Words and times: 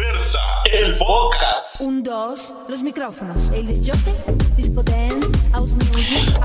Diversa, 0.00 0.38
el 0.72 0.96
podcast. 0.96 1.80
Un, 1.82 2.02
dos, 2.02 2.54
los 2.70 2.82
micrófonos. 2.82 3.50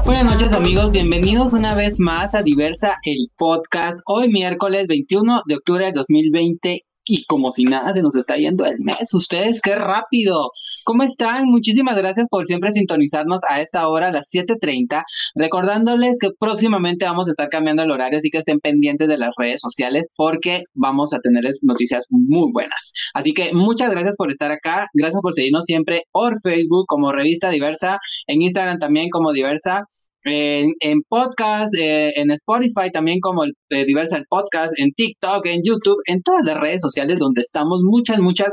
Buenas 0.05 0.25
noches 0.25 0.51
amigos, 0.51 0.91
bienvenidos 0.91 1.53
una 1.53 1.73
vez 1.73 2.01
más 2.01 2.35
a 2.35 2.41
Diversa, 2.43 2.97
el 3.03 3.31
podcast. 3.37 4.01
Hoy 4.07 4.27
miércoles 4.27 4.87
21 4.87 5.43
de 5.45 5.55
octubre 5.55 5.85
de 5.85 5.93
2020 5.93 6.85
y 7.05 7.25
como 7.25 7.51
si 7.51 7.63
nada 7.63 7.93
se 7.93 8.01
nos 8.01 8.15
está 8.15 8.35
yendo 8.37 8.65
el 8.65 8.79
mes. 8.79 9.13
Ustedes, 9.13 9.61
qué 9.61 9.75
rápido. 9.75 10.51
¿Cómo 10.83 11.03
están? 11.03 11.45
Muchísimas 11.45 11.97
gracias 11.97 12.27
por 12.29 12.45
siempre 12.45 12.71
sintonizarnos 12.71 13.41
a 13.47 13.61
esta 13.61 13.87
hora, 13.87 14.07
a 14.07 14.11
las 14.11 14.29
7.30. 14.33 15.03
Recordándoles 15.35 16.17
que 16.19 16.29
próximamente 16.37 17.05
vamos 17.05 17.27
a 17.27 17.31
estar 17.31 17.49
cambiando 17.49 17.83
el 17.83 17.91
horario, 17.91 18.17
así 18.17 18.29
que 18.29 18.39
estén 18.39 18.59
pendientes 18.59 19.07
de 19.07 19.17
las 19.17 19.31
redes 19.37 19.61
sociales 19.61 20.09
porque 20.15 20.63
vamos 20.73 21.13
a 21.13 21.19
tener 21.19 21.43
noticias 21.61 22.05
muy 22.09 22.51
buenas. 22.51 22.91
Así 23.13 23.33
que 23.33 23.53
muchas 23.53 23.91
gracias 23.91 24.15
por 24.17 24.31
estar 24.31 24.51
acá. 24.51 24.87
Gracias 24.93 25.21
por 25.21 25.33
seguirnos 25.33 25.65
siempre 25.65 26.03
por 26.11 26.41
Facebook 26.41 26.85
como 26.87 27.11
Revista 27.11 27.49
Diversa, 27.49 27.99
en 28.27 28.41
Instagram 28.41 28.79
también 28.79 29.09
como 29.09 29.31
Diversa 29.31 29.85
en, 30.25 30.73
en 30.79 31.01
podcast, 31.07 31.73
eh, 31.79 32.13
en 32.15 32.31
Spotify 32.31 32.91
también 32.91 33.19
como 33.19 33.43
el 33.43 33.53
eh, 33.69 33.85
Diversa 33.85 34.17
el 34.17 34.25
Podcast, 34.27 34.77
en 34.79 34.91
TikTok, 34.91 35.45
en 35.45 35.61
YouTube, 35.63 35.97
en 36.07 36.21
todas 36.21 36.41
las 36.43 36.57
redes 36.57 36.81
sociales 36.81 37.19
donde 37.19 37.41
estamos. 37.41 37.81
Muchas, 37.83 38.19
muchas 38.19 38.49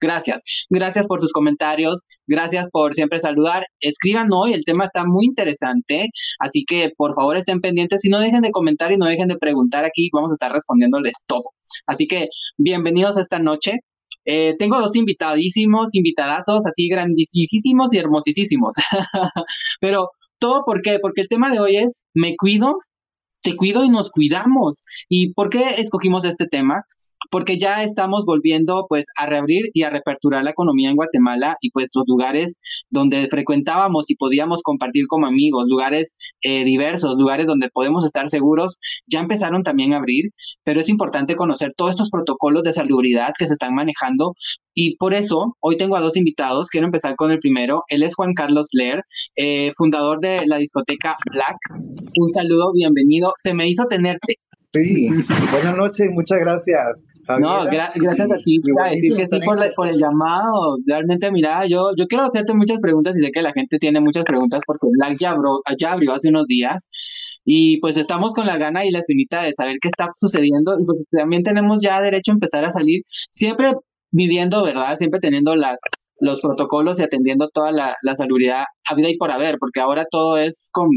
gracias. 0.00 0.42
Gracias 0.70 1.06
por 1.06 1.20
sus 1.20 1.32
comentarios, 1.32 2.04
gracias 2.26 2.68
por 2.70 2.94
siempre 2.94 3.20
saludar. 3.20 3.64
Escriban 3.80 4.28
hoy, 4.32 4.52
el 4.52 4.64
tema 4.64 4.84
está 4.84 5.04
muy 5.06 5.26
interesante, 5.26 6.08
así 6.38 6.64
que 6.66 6.90
por 6.96 7.14
favor 7.14 7.36
estén 7.36 7.60
pendientes 7.60 8.04
y 8.04 8.08
no 8.08 8.20
dejen 8.20 8.42
de 8.42 8.50
comentar 8.50 8.92
y 8.92 8.96
no 8.96 9.06
dejen 9.06 9.28
de 9.28 9.36
preguntar 9.36 9.84
aquí, 9.84 10.08
vamos 10.12 10.30
a 10.30 10.34
estar 10.34 10.52
respondiéndoles 10.52 11.14
todo. 11.26 11.50
Así 11.86 12.06
que 12.06 12.28
bienvenidos 12.56 13.16
a 13.16 13.22
esta 13.22 13.38
noche. 13.38 13.74
Eh, 14.24 14.56
tengo 14.58 14.80
dos 14.80 14.96
invitadísimos, 14.96 15.94
invitadazos, 15.94 16.66
así 16.66 16.88
grandísimos 16.88 17.92
y 17.92 17.98
hermosísimos. 17.98 18.74
Pero 19.80 20.10
todo 20.38 20.64
por 20.64 20.82
qué? 20.82 20.98
Porque 21.00 21.22
el 21.22 21.28
tema 21.28 21.50
de 21.50 21.60
hoy 21.60 21.76
es 21.76 22.04
me 22.14 22.36
cuido, 22.36 22.78
te 23.42 23.56
cuido 23.56 23.84
y 23.84 23.90
nos 23.90 24.10
cuidamos. 24.10 24.82
¿Y 25.08 25.32
por 25.34 25.50
qué 25.50 25.80
escogimos 25.80 26.24
este 26.24 26.46
tema? 26.46 26.82
Porque 27.30 27.58
ya 27.58 27.82
estamos 27.82 28.24
volviendo 28.24 28.86
pues 28.88 29.06
a 29.18 29.26
reabrir 29.26 29.70
y 29.72 29.82
a 29.82 29.90
reaperturar 29.90 30.44
la 30.44 30.50
economía 30.50 30.90
en 30.90 30.96
Guatemala 30.96 31.56
y 31.60 31.70
pues 31.70 31.90
los 31.94 32.04
lugares 32.06 32.58
donde 32.90 33.28
frecuentábamos 33.28 34.10
y 34.10 34.16
podíamos 34.16 34.62
compartir 34.62 35.06
como 35.06 35.26
amigos, 35.26 35.64
lugares 35.68 36.16
eh, 36.42 36.64
diversos, 36.64 37.14
lugares 37.18 37.46
donde 37.46 37.68
podemos 37.68 38.04
estar 38.04 38.28
seguros, 38.28 38.78
ya 39.06 39.20
empezaron 39.20 39.62
también 39.62 39.92
a 39.92 39.98
abrir, 39.98 40.30
pero 40.64 40.80
es 40.80 40.88
importante 40.88 41.36
conocer 41.36 41.72
todos 41.76 41.92
estos 41.92 42.10
protocolos 42.10 42.62
de 42.62 42.72
salubridad 42.72 43.32
que 43.38 43.46
se 43.46 43.54
están 43.54 43.74
manejando 43.74 44.34
y 44.74 44.96
por 44.96 45.14
eso 45.14 45.56
hoy 45.60 45.78
tengo 45.78 45.96
a 45.96 46.00
dos 46.00 46.16
invitados, 46.16 46.68
quiero 46.68 46.86
empezar 46.86 47.16
con 47.16 47.30
el 47.30 47.38
primero, 47.38 47.82
él 47.88 48.02
es 48.02 48.14
Juan 48.14 48.34
Carlos 48.34 48.68
Leer, 48.72 49.02
eh, 49.36 49.72
fundador 49.76 50.20
de 50.20 50.46
la 50.46 50.58
discoteca 50.58 51.16
Black, 51.32 51.56
un 52.18 52.30
saludo, 52.30 52.72
bienvenido, 52.74 53.32
se 53.42 53.54
me 53.54 53.68
hizo 53.68 53.86
tenerte. 53.86 54.34
Sí, 54.64 55.08
buenas 55.50 55.76
noches, 55.76 56.08
muchas 56.12 56.38
gracias. 56.40 57.06
No, 57.28 57.64
gracias 57.64 58.20
a 58.20 58.38
ti, 58.44 58.60
a 58.80 58.90
decir 58.90 59.16
que 59.16 59.26
sí 59.26 59.40
por, 59.44 59.74
por, 59.74 59.88
el 59.88 59.98
llamado. 59.98 60.76
Realmente, 60.86 61.30
mira, 61.32 61.66
yo, 61.66 61.90
yo 61.96 62.06
quiero 62.06 62.24
hacerte 62.24 62.54
muchas 62.54 62.80
preguntas 62.80 63.16
y 63.18 63.24
sé 63.24 63.30
que 63.32 63.42
la 63.42 63.52
gente 63.52 63.78
tiene 63.78 64.00
muchas 64.00 64.24
preguntas 64.24 64.60
porque 64.66 64.86
Black 64.92 65.18
ya, 65.18 65.36
ya 65.78 65.92
abrió 65.92 66.12
hace 66.12 66.28
unos 66.28 66.46
días. 66.46 66.88
Y 67.44 67.78
pues 67.80 67.96
estamos 67.96 68.32
con 68.32 68.46
la 68.46 68.58
gana 68.58 68.84
y 68.84 68.90
la 68.90 68.98
espinita 68.98 69.42
de 69.42 69.52
saber 69.52 69.76
qué 69.80 69.88
está 69.88 70.08
sucediendo. 70.14 70.76
Y 70.80 70.84
pues 70.84 70.98
también 71.10 71.42
tenemos 71.42 71.80
ya 71.82 72.00
derecho 72.00 72.32
a 72.32 72.34
empezar 72.34 72.64
a 72.64 72.72
salir 72.72 73.02
siempre 73.30 73.72
midiendo, 74.10 74.64
¿verdad? 74.64 74.96
Siempre 74.96 75.20
teniendo 75.20 75.54
las 75.54 75.78
los 76.18 76.40
protocolos 76.40 76.98
y 76.98 77.02
atendiendo 77.02 77.48
toda 77.48 77.72
la, 77.72 77.94
la 78.02 78.14
salubridad 78.14 78.64
a 78.88 78.94
vida 78.94 79.10
y 79.10 79.18
por 79.18 79.30
haber, 79.30 79.58
porque 79.58 79.80
ahora 79.80 80.06
todo 80.10 80.38
es 80.38 80.70
con 80.72 80.88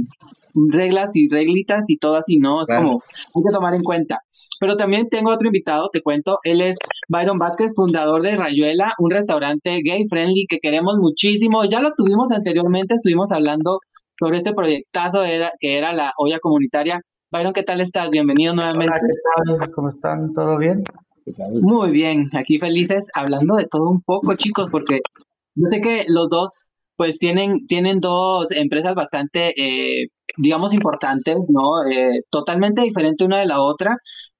reglas 0.53 1.15
y 1.15 1.29
reglitas 1.29 1.89
y 1.89 1.97
todo 1.97 2.17
así, 2.17 2.37
¿no? 2.37 2.63
Es 2.63 2.69
como, 2.69 3.03
hay 3.35 3.43
que 3.43 3.53
tomar 3.53 3.73
en 3.73 3.83
cuenta. 3.83 4.21
Pero 4.59 4.77
también 4.77 5.09
tengo 5.09 5.31
otro 5.31 5.47
invitado, 5.47 5.89
te 5.91 6.01
cuento, 6.01 6.39
él 6.43 6.61
es 6.61 6.77
Byron 7.07 7.37
Vázquez, 7.37 7.73
fundador 7.75 8.21
de 8.21 8.35
Rayuela, 8.35 8.93
un 8.97 9.11
restaurante 9.11 9.81
gay 9.83 10.07
friendly 10.07 10.45
que 10.47 10.59
queremos 10.59 10.97
muchísimo. 10.97 11.63
Ya 11.65 11.81
lo 11.81 11.93
tuvimos 11.95 12.31
anteriormente, 12.31 12.95
estuvimos 12.95 13.31
hablando 13.31 13.79
sobre 14.19 14.37
este 14.37 14.53
proyectazo 14.53 15.23
era, 15.23 15.51
que 15.59 15.77
era 15.77 15.93
la 15.93 16.13
olla 16.17 16.39
comunitaria. 16.39 17.01
Byron, 17.31 17.53
¿qué 17.53 17.63
tal 17.63 17.79
estás? 17.79 18.09
Bienvenido 18.09 18.53
nuevamente. 18.55 18.91
Hola, 18.91 19.55
¿qué 19.55 19.59
tal? 19.59 19.71
¿Cómo 19.71 19.89
están? 19.89 20.33
¿Todo 20.33 20.57
bien? 20.57 20.83
Muy 21.61 21.91
bien, 21.91 22.29
aquí 22.33 22.57
felices, 22.57 23.07
hablando 23.13 23.55
de 23.55 23.65
todo 23.65 23.89
un 23.89 24.01
poco, 24.01 24.33
chicos, 24.35 24.69
porque 24.71 25.01
yo 25.55 25.65
sé 25.69 25.81
que 25.81 26.05
los 26.07 26.29
dos 26.29 26.71
pues 26.95 27.19
tienen, 27.19 27.65
tienen 27.67 27.99
dos 27.99 28.51
empresas 28.51 28.95
bastante, 28.95 29.53
eh, 29.57 30.07
digamos, 30.39 30.73
importantes, 30.73 31.49
¿no? 31.49 31.85
Eh, 31.89 32.21
totalmente 32.29 32.81
diferente 32.81 33.25
una 33.25 33.39
de 33.39 33.45
la 33.45 33.61
otra, 33.61 33.97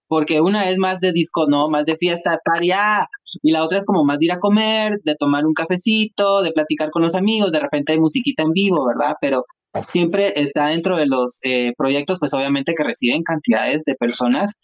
porque 0.07 0.41
una 0.41 0.69
es 0.69 0.77
más 0.77 1.01
de 1.01 1.11
disco, 1.11 1.45
¿no? 1.47 1.69
Más 1.69 1.85
de 1.85 1.97
fiesta, 1.97 2.39
paria, 2.43 3.07
y 3.43 3.51
la 3.51 3.63
otra 3.63 3.79
es 3.79 3.85
como 3.85 4.03
más 4.05 4.19
de 4.19 4.25
ir 4.25 4.31
a 4.31 4.39
comer, 4.39 4.99
de 5.03 5.15
tomar 5.15 5.45
un 5.45 5.53
cafecito, 5.53 6.41
de 6.41 6.51
platicar 6.51 6.89
con 6.89 7.03
los 7.03 7.15
amigos, 7.15 7.51
de 7.51 7.59
repente 7.59 7.93
hay 7.93 7.99
musiquita 7.99 8.43
en 8.43 8.51
vivo, 8.51 8.85
¿verdad? 8.87 9.15
Pero 9.21 9.45
siempre 9.91 10.33
está 10.35 10.67
dentro 10.67 10.97
de 10.97 11.05
los 11.05 11.39
eh, 11.43 11.73
proyectos, 11.77 12.17
pues 12.19 12.33
obviamente 12.33 12.73
que 12.75 12.83
reciben 12.83 13.23
cantidades 13.23 13.83
de 13.85 13.95
personas 13.95 14.55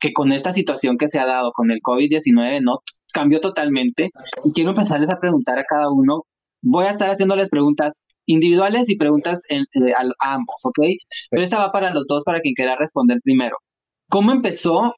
que 0.00 0.12
con 0.14 0.32
esta 0.32 0.52
situación 0.52 0.96
que 0.96 1.08
se 1.08 1.18
ha 1.18 1.26
dado 1.26 1.52
con 1.52 1.70
el 1.70 1.80
COVID-19, 1.80 2.60
¿no? 2.62 2.78
Cambió 3.12 3.40
totalmente. 3.40 4.10
Y 4.44 4.52
quiero 4.52 4.70
empezarles 4.70 5.10
a 5.10 5.18
preguntar 5.20 5.58
a 5.58 5.64
cada 5.64 5.90
uno 5.90 6.24
voy 6.62 6.86
a 6.86 6.90
estar 6.90 7.10
haciéndoles 7.10 7.48
preguntas 7.48 8.06
individuales 8.26 8.88
y 8.88 8.96
preguntas 8.96 9.42
eh, 9.48 9.64
a, 9.96 10.34
ambos, 10.34 10.64
¿ok? 10.64 10.78
Pero 11.30 11.42
esta 11.42 11.58
va 11.58 11.72
para 11.72 11.92
los 11.92 12.06
dos, 12.06 12.22
para 12.24 12.40
quien 12.40 12.54
quiera 12.54 12.76
responder 12.76 13.20
primero. 13.22 13.56
¿Cómo 14.08 14.32
empezó 14.32 14.94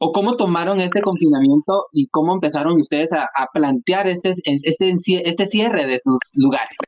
o 0.00 0.12
cómo 0.12 0.36
tomaron 0.36 0.80
este 0.80 1.02
confinamiento 1.02 1.86
y 1.92 2.06
cómo 2.08 2.34
empezaron 2.34 2.80
ustedes 2.80 3.12
a, 3.12 3.28
plantear 3.52 4.06
este, 4.06 4.34
este, 4.44 4.94
este 5.04 5.46
cierre 5.46 5.86
de 5.86 6.00
sus 6.02 6.18
lugares? 6.34 6.78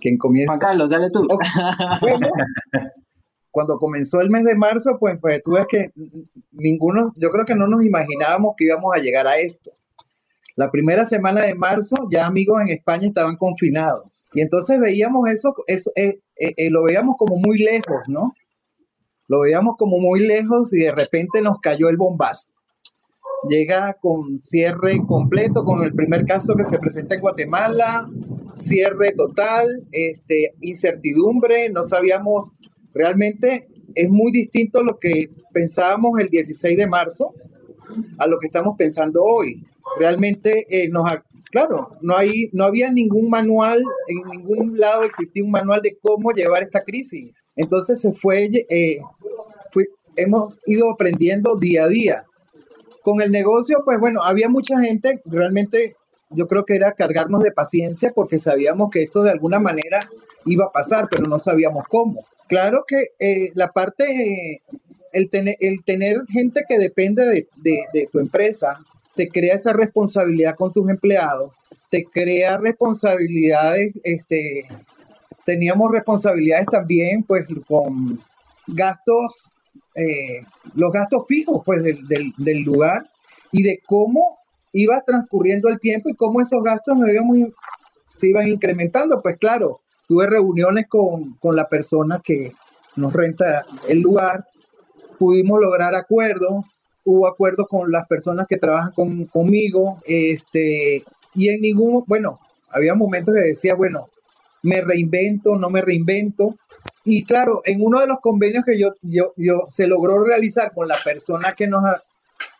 ¿Quién 0.00 0.18
comienza? 0.18 0.52
Juan 0.52 0.60
Carlos, 0.60 0.90
dale 0.90 1.10
tú. 1.10 1.26
Bueno, 2.00 2.28
cuando 3.50 3.78
comenzó 3.78 4.20
el 4.20 4.28
mes 4.28 4.44
de 4.44 4.54
marzo, 4.54 4.98
pues, 5.00 5.18
pues 5.18 5.42
tú 5.42 5.52
ves 5.52 5.64
que 5.70 5.90
ninguno, 6.52 7.12
yo 7.16 7.30
creo 7.30 7.46
que 7.46 7.54
no 7.54 7.66
nos 7.66 7.82
imaginábamos 7.82 8.54
que 8.56 8.66
íbamos 8.66 8.92
a 8.94 9.00
llegar 9.00 9.26
a 9.26 9.38
esto. 9.38 9.72
La 10.56 10.70
primera 10.70 11.04
semana 11.04 11.42
de 11.42 11.54
marzo 11.54 12.08
ya 12.10 12.26
amigos 12.26 12.62
en 12.62 12.68
España 12.68 13.06
estaban 13.06 13.36
confinados. 13.36 14.06
Y 14.32 14.40
entonces 14.40 14.80
veíamos 14.80 15.28
eso, 15.28 15.54
eso 15.66 15.92
eh, 15.94 16.20
eh, 16.40 16.54
eh, 16.56 16.70
lo 16.70 16.84
veíamos 16.84 17.16
como 17.18 17.36
muy 17.36 17.58
lejos, 17.58 18.00
¿no? 18.08 18.32
Lo 19.28 19.40
veíamos 19.40 19.76
como 19.76 19.98
muy 19.98 20.26
lejos 20.26 20.72
y 20.72 20.78
de 20.78 20.92
repente 20.92 21.42
nos 21.42 21.60
cayó 21.60 21.90
el 21.90 21.98
bombazo. 21.98 22.52
Llega 23.50 23.98
con 24.00 24.38
cierre 24.38 24.98
completo, 25.06 25.62
con 25.62 25.84
el 25.84 25.92
primer 25.92 26.24
caso 26.24 26.54
que 26.54 26.64
se 26.64 26.78
presenta 26.78 27.14
en 27.14 27.20
Guatemala, 27.20 28.08
cierre 28.54 29.12
total, 29.12 29.66
este, 29.92 30.54
incertidumbre, 30.62 31.68
no 31.68 31.84
sabíamos, 31.84 32.52
realmente 32.94 33.66
es 33.94 34.08
muy 34.08 34.32
distinto 34.32 34.82
lo 34.82 34.98
que 34.98 35.28
pensábamos 35.52 36.18
el 36.18 36.30
16 36.30 36.78
de 36.78 36.86
marzo 36.86 37.34
a 38.18 38.26
lo 38.26 38.38
que 38.38 38.46
estamos 38.46 38.74
pensando 38.78 39.22
hoy 39.22 39.62
realmente 39.98 40.66
eh, 40.68 40.88
nos, 40.88 41.10
claro, 41.50 41.96
no, 42.00 42.16
hay, 42.16 42.48
no 42.52 42.64
había 42.64 42.90
ningún 42.90 43.30
manual, 43.30 43.82
en 44.08 44.30
ningún 44.30 44.78
lado 44.78 45.04
existía 45.04 45.44
un 45.44 45.50
manual 45.50 45.80
de 45.82 45.96
cómo 46.00 46.32
llevar 46.32 46.62
esta 46.62 46.82
crisis. 46.82 47.32
Entonces 47.54 48.00
se 48.00 48.12
fue, 48.12 48.50
eh, 48.68 48.98
hemos 50.16 50.60
ido 50.66 50.90
aprendiendo 50.90 51.56
día 51.56 51.84
a 51.84 51.88
día. 51.88 52.24
Con 53.02 53.20
el 53.20 53.30
negocio, 53.30 53.82
pues 53.84 54.00
bueno, 54.00 54.22
había 54.22 54.48
mucha 54.48 54.80
gente, 54.80 55.20
realmente 55.24 55.96
yo 56.30 56.48
creo 56.48 56.64
que 56.64 56.74
era 56.74 56.92
cargarnos 56.92 57.42
de 57.42 57.52
paciencia 57.52 58.12
porque 58.14 58.38
sabíamos 58.38 58.90
que 58.90 59.02
esto 59.02 59.22
de 59.22 59.30
alguna 59.30 59.60
manera 59.60 60.08
iba 60.44 60.66
a 60.66 60.72
pasar, 60.72 61.08
pero 61.08 61.26
no 61.28 61.38
sabíamos 61.38 61.84
cómo. 61.88 62.24
Claro 62.48 62.84
que 62.86 63.12
eh, 63.18 63.50
la 63.54 63.68
parte, 63.68 64.62
el, 65.12 65.30
tener, 65.30 65.56
el 65.60 65.84
tener 65.84 66.18
gente 66.28 66.62
que 66.68 66.78
depende 66.78 67.24
de, 67.24 67.46
de 67.92 68.08
tu 68.10 68.18
empresa, 68.18 68.78
te 69.16 69.28
crea 69.28 69.54
esa 69.54 69.72
responsabilidad 69.72 70.54
con 70.54 70.72
tus 70.72 70.88
empleados, 70.88 71.52
te 71.90 72.04
crea 72.04 72.58
responsabilidades, 72.58 73.94
este, 74.04 74.68
teníamos 75.44 75.90
responsabilidades 75.90 76.66
también 76.66 77.22
pues 77.22 77.46
con 77.66 78.20
gastos, 78.66 79.48
eh, 79.94 80.40
los 80.74 80.92
gastos 80.92 81.24
fijos 81.26 81.62
pues 81.64 81.82
del, 81.82 82.62
lugar 82.62 83.08
y 83.50 83.62
de 83.62 83.80
cómo 83.86 84.38
iba 84.72 85.00
transcurriendo 85.06 85.68
el 85.68 85.80
tiempo 85.80 86.10
y 86.10 86.14
cómo 86.14 86.40
esos 86.42 86.62
gastos 86.62 86.98
se 88.14 88.28
iban 88.28 88.48
incrementando. 88.48 89.22
Pues 89.22 89.38
claro, 89.38 89.80
tuve 90.06 90.26
reuniones 90.26 90.86
con, 90.88 91.34
con 91.34 91.56
la 91.56 91.68
persona 91.68 92.20
que 92.22 92.52
nos 92.96 93.12
renta 93.12 93.64
el 93.88 94.00
lugar, 94.00 94.44
pudimos 95.18 95.60
lograr 95.60 95.94
acuerdos, 95.94 96.66
hubo 97.06 97.26
acuerdos 97.26 97.66
con 97.68 97.90
las 97.90 98.06
personas 98.06 98.46
que 98.46 98.58
trabajan 98.58 98.92
conmigo, 99.26 100.02
este, 100.04 101.02
y 101.34 101.48
en 101.48 101.60
ningún, 101.60 102.04
bueno, 102.06 102.40
había 102.70 102.94
momentos 102.94 103.34
que 103.34 103.48
decía, 103.48 103.74
bueno, 103.74 104.08
me 104.62 104.80
reinvento, 104.82 105.56
no 105.56 105.70
me 105.70 105.80
reinvento. 105.80 106.56
Y 107.04 107.24
claro, 107.24 107.62
en 107.64 107.82
uno 107.82 108.00
de 108.00 108.06
los 108.06 108.20
convenios 108.20 108.64
que 108.64 108.78
yo, 108.78 108.94
yo, 109.02 109.32
yo 109.36 109.62
se 109.70 109.86
logró 109.86 110.24
realizar 110.24 110.72
con 110.74 110.88
la 110.88 110.96
persona 111.04 111.54
que 111.54 111.68
nos, 111.68 111.82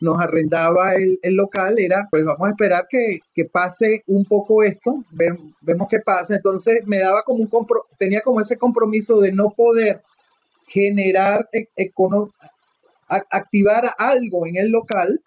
nos 0.00 0.20
arrendaba 0.20 0.94
el, 0.94 1.19
local 1.34 1.78
era, 1.78 2.06
pues 2.10 2.25
vamos 2.25 2.46
a 2.46 2.50
esperar 2.50 2.87
que, 2.88 3.20
pase 3.50 4.02
un 4.06 4.25
poco 4.25 4.62
esto, 4.62 4.99
vemos 5.10 5.88
qué 5.88 6.00
pasa. 6.00 6.37
Entonces 6.37 6.87
me 6.87 6.99
daba 6.99 7.22
como 7.22 7.42
un 7.42 7.66
tenía 7.99 8.20
como 8.20 8.40
ese 8.40 8.56
compromiso 8.56 9.20
de 9.20 9.32
no 9.32 9.50
poder 9.50 10.00
generar, 10.69 11.49
e, 11.52 11.90
activar 13.08 13.90
algo 13.98 14.46
en 14.46 14.56
el 14.56 14.70
local, 14.70 15.20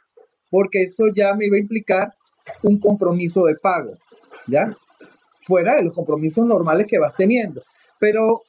porque 0.50 0.84
eso 0.84 1.06
ya 1.14 1.34
me 1.34 1.46
iba 1.46 1.58
a 1.58 1.62
implicar 1.62 2.14
un 2.64 2.80
compromiso 2.80 3.46
de 3.46 3.56
pago, 3.56 3.98
¿ya? 4.48 4.76
Fuera 5.46 5.76
de 5.76 5.84
los 5.84 5.94
compromisos 5.94 6.46
normales 6.46 6.88
que 6.88 7.00
vas 7.00 7.16
teniendo. 7.16 7.64
Pero 8.00 8.42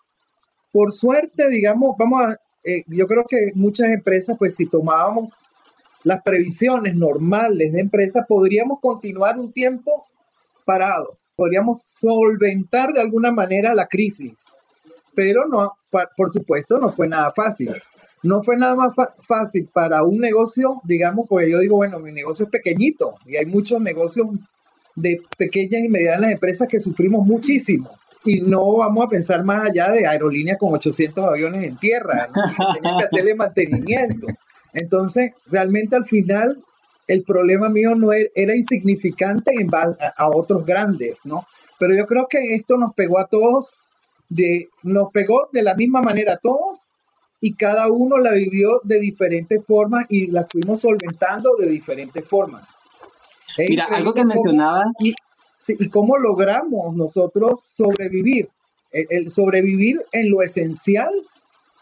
por 0.72 0.92
suerte, 0.92 1.48
digamos, 1.48 1.96
vamos 1.98 2.22
a, 2.22 2.36
eh, 2.64 2.84
yo 2.86 3.06
creo 3.06 3.24
que 3.28 3.52
muchas 3.54 3.88
empresas, 3.88 4.36
pues 4.38 4.54
si 4.56 4.66
tomábamos 4.66 5.32
las 6.04 6.22
previsiones 6.22 6.94
normales 6.94 7.72
de 7.72 7.80
empresa, 7.80 8.24
podríamos 8.26 8.80
continuar 8.80 9.38
un 9.38 9.52
tiempo 9.52 10.06
parados, 10.64 11.18
podríamos 11.36 11.82
solventar 11.82 12.92
de 12.92 13.00
alguna 13.00 13.30
manera 13.30 13.74
la 13.74 13.86
crisis, 13.86 14.32
pero 15.14 15.46
no, 15.46 15.72
por 16.16 16.30
supuesto, 16.30 16.78
no 16.78 16.92
fue 16.92 17.08
nada 17.08 17.32
fácil. 17.32 17.74
No 18.22 18.43
fue 18.43 18.56
nada 18.56 18.75
más 18.75 18.94
fácil 19.26 19.69
para 19.72 20.02
un 20.02 20.19
negocio, 20.19 20.81
digamos, 20.84 21.26
porque 21.28 21.50
yo 21.50 21.58
digo, 21.58 21.76
bueno, 21.76 21.99
mi 22.00 22.12
negocio 22.12 22.44
es 22.44 22.50
pequeñito 22.50 23.14
y 23.26 23.37
hay 23.37 23.46
muchos 23.46 23.81
negocios 23.81 24.28
de 24.94 25.22
pequeñas 25.38 25.82
y 25.84 25.88
medianas 25.88 26.32
empresas 26.32 26.69
que 26.69 26.81
sufrimos 26.81 27.26
muchísimo. 27.26 27.90
Y 28.25 28.43
no 28.43 28.76
vamos 28.76 29.06
a 29.06 29.08
pensar 29.08 29.43
más 29.44 29.70
allá 29.70 29.90
de 29.90 30.06
aerolíneas 30.06 30.58
con 30.58 30.75
800 30.75 31.25
aviones 31.25 31.64
en 31.64 31.76
tierra, 31.76 32.28
que 32.75 32.81
que 32.81 33.05
hacerle 33.05 33.34
mantenimiento. 33.34 34.26
Entonces, 34.75 35.32
realmente 35.46 35.96
al 35.96 36.05
final, 36.05 36.62
el 37.06 37.23
problema 37.23 37.70
mío 37.70 37.94
no 37.94 38.12
er-, 38.12 38.31
era, 38.34 38.55
insignificante 38.55 39.52
en 39.58 39.69
base 39.69 39.96
a, 40.14 40.28
otros 40.28 40.66
grandes, 40.66 41.19
¿no? 41.25 41.46
Pero 41.78 41.96
yo 41.96 42.05
creo 42.05 42.26
que 42.28 42.55
esto 42.55 42.76
nos 42.76 42.94
pegó 42.94 43.19
a 43.19 43.26
todos, 43.26 43.70
de, 44.28 44.69
nos 44.82 45.11
pegó 45.11 45.49
de 45.50 45.62
la 45.62 45.75
misma 45.75 46.02
manera 46.02 46.34
a 46.34 46.37
todos 46.37 46.78
y 47.40 47.54
cada 47.54 47.90
uno 47.90 48.19
la 48.19 48.32
vivió 48.32 48.81
de 48.84 49.00
diferentes 49.00 49.64
formas 49.64 50.04
y 50.08 50.26
la 50.26 50.46
fuimos 50.50 50.81
solventando 50.81 51.56
de 51.58 51.69
diferentes 51.69 52.25
formas. 52.26 52.69
Mira, 53.56 53.87
algo 53.87 54.14
que 54.14 54.25
mencionabas. 54.25 54.94
Y, 55.00 55.14
y, 55.66 55.88
cómo 55.88 56.16
logramos 56.19 56.94
nosotros 56.94 57.60
sobrevivir, 57.64 58.48
el 58.92 59.31
sobrevivir 59.31 60.02
en 60.12 60.31
lo 60.31 60.42
esencial 60.42 61.10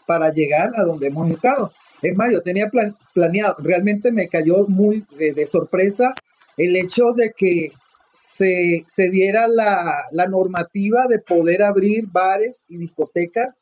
para 0.05 0.31
llegar 0.31 0.71
a 0.75 0.83
donde 0.83 1.07
hemos 1.07 1.29
estado. 1.29 1.71
Es 2.01 2.15
más, 2.15 2.31
yo 2.31 2.41
tenía 2.41 2.69
planeado, 3.13 3.55
realmente 3.59 4.11
me 4.11 4.27
cayó 4.27 4.65
muy 4.67 5.05
de, 5.17 5.45
sorpresa 5.45 6.13
el 6.57 6.75
hecho 6.75 7.11
de 7.15 7.31
que 7.35 7.71
se, 8.13 8.83
se 8.87 9.09
diera 9.09 9.47
la, 9.47 10.07
normativa 10.27 11.07
de 11.07 11.19
poder 11.19 11.63
abrir 11.63 12.05
bares 12.07 12.63
y 12.67 12.77
discotecas 12.77 13.58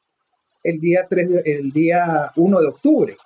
el 0.70 0.80
día, 0.80 1.06
3 1.10 1.30
el 1.46 1.72
día 1.72 2.32
1 2.36 2.60
de 2.60 2.68
octubre. 2.68 3.18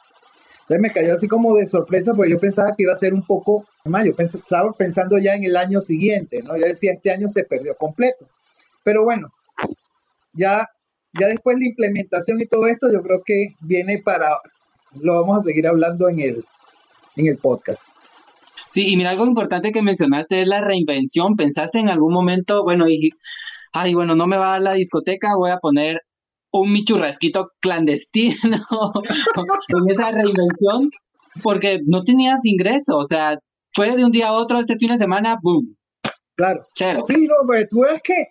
Entonces 0.61 0.81
me 0.81 0.91
cayó 0.91 1.13
así 1.13 1.27
como 1.27 1.55
de 1.55 1.67
sorpresa, 1.67 2.13
porque 2.13 2.31
yo 2.31 2.39
pensaba 2.39 2.73
que 2.75 2.83
iba 2.83 2.93
a 2.93 2.97
ser 2.97 3.13
un 3.13 3.25
poco 3.25 3.65
más, 3.85 4.05
yo 4.05 4.13
estaba 4.17 4.71
pensando 4.73 5.17
ya 5.17 5.33
en 5.33 5.43
el 5.43 5.57
año 5.57 5.81
siguiente, 5.81 6.41
¿no? 6.43 6.55
Yo 6.55 6.65
decía, 6.65 6.93
este 6.93 7.11
año 7.11 7.27
se 7.27 7.43
perdió 7.43 7.75
completo. 7.75 8.25
Pero 8.83 9.03
bueno, 9.03 9.27
ya, 10.33 10.65
ya 11.19 11.27
después 11.27 11.57
la 11.59 11.65
implementación 11.65 12.39
y 12.39 12.47
todo 12.47 12.67
esto, 12.67 12.91
yo 12.91 13.01
creo 13.01 13.21
que 13.25 13.47
viene 13.59 14.01
para 14.03 14.29
lo 14.99 15.21
vamos 15.21 15.37
a 15.37 15.41
seguir 15.41 15.67
hablando 15.67 16.09
en 16.09 16.19
el, 16.19 16.45
en 17.15 17.27
el 17.27 17.37
podcast. 17.37 17.83
Sí, 18.71 18.87
y 18.87 18.97
mira, 18.97 19.09
algo 19.09 19.25
importante 19.25 19.71
que 19.71 19.81
mencionaste 19.81 20.41
es 20.41 20.47
la 20.47 20.61
reinvención. 20.61 21.35
¿Pensaste 21.35 21.79
en 21.79 21.89
algún 21.89 22.13
momento, 22.13 22.63
bueno, 22.63 22.87
y, 22.87 23.09
ay, 23.73 23.93
bueno, 23.93 24.15
no 24.15 24.27
me 24.27 24.37
va 24.37 24.47
a 24.47 24.51
dar 24.51 24.61
la 24.61 24.73
discoteca, 24.73 25.35
voy 25.35 25.51
a 25.51 25.57
poner 25.57 26.01
un 26.51 26.71
michurrasquito 26.71 27.51
clandestino 27.59 28.59
en 29.69 29.89
esa 29.89 30.11
reinvención? 30.11 30.91
Porque 31.41 31.79
no 31.85 32.03
tenías 32.03 32.45
ingreso, 32.45 32.97
o 32.97 33.07
sea, 33.07 33.39
fue 33.73 33.95
de 33.95 34.03
un 34.03 34.11
día 34.11 34.27
a 34.27 34.33
otro, 34.33 34.59
este 34.59 34.75
fin 34.75 34.89
de 34.89 34.97
semana, 34.97 35.37
boom. 35.41 35.77
Claro. 36.35 36.65
Sí, 36.75 37.27
no, 37.27 37.35
pues 37.45 37.69
tú 37.69 37.81
ves 37.81 38.01
que, 38.03 38.27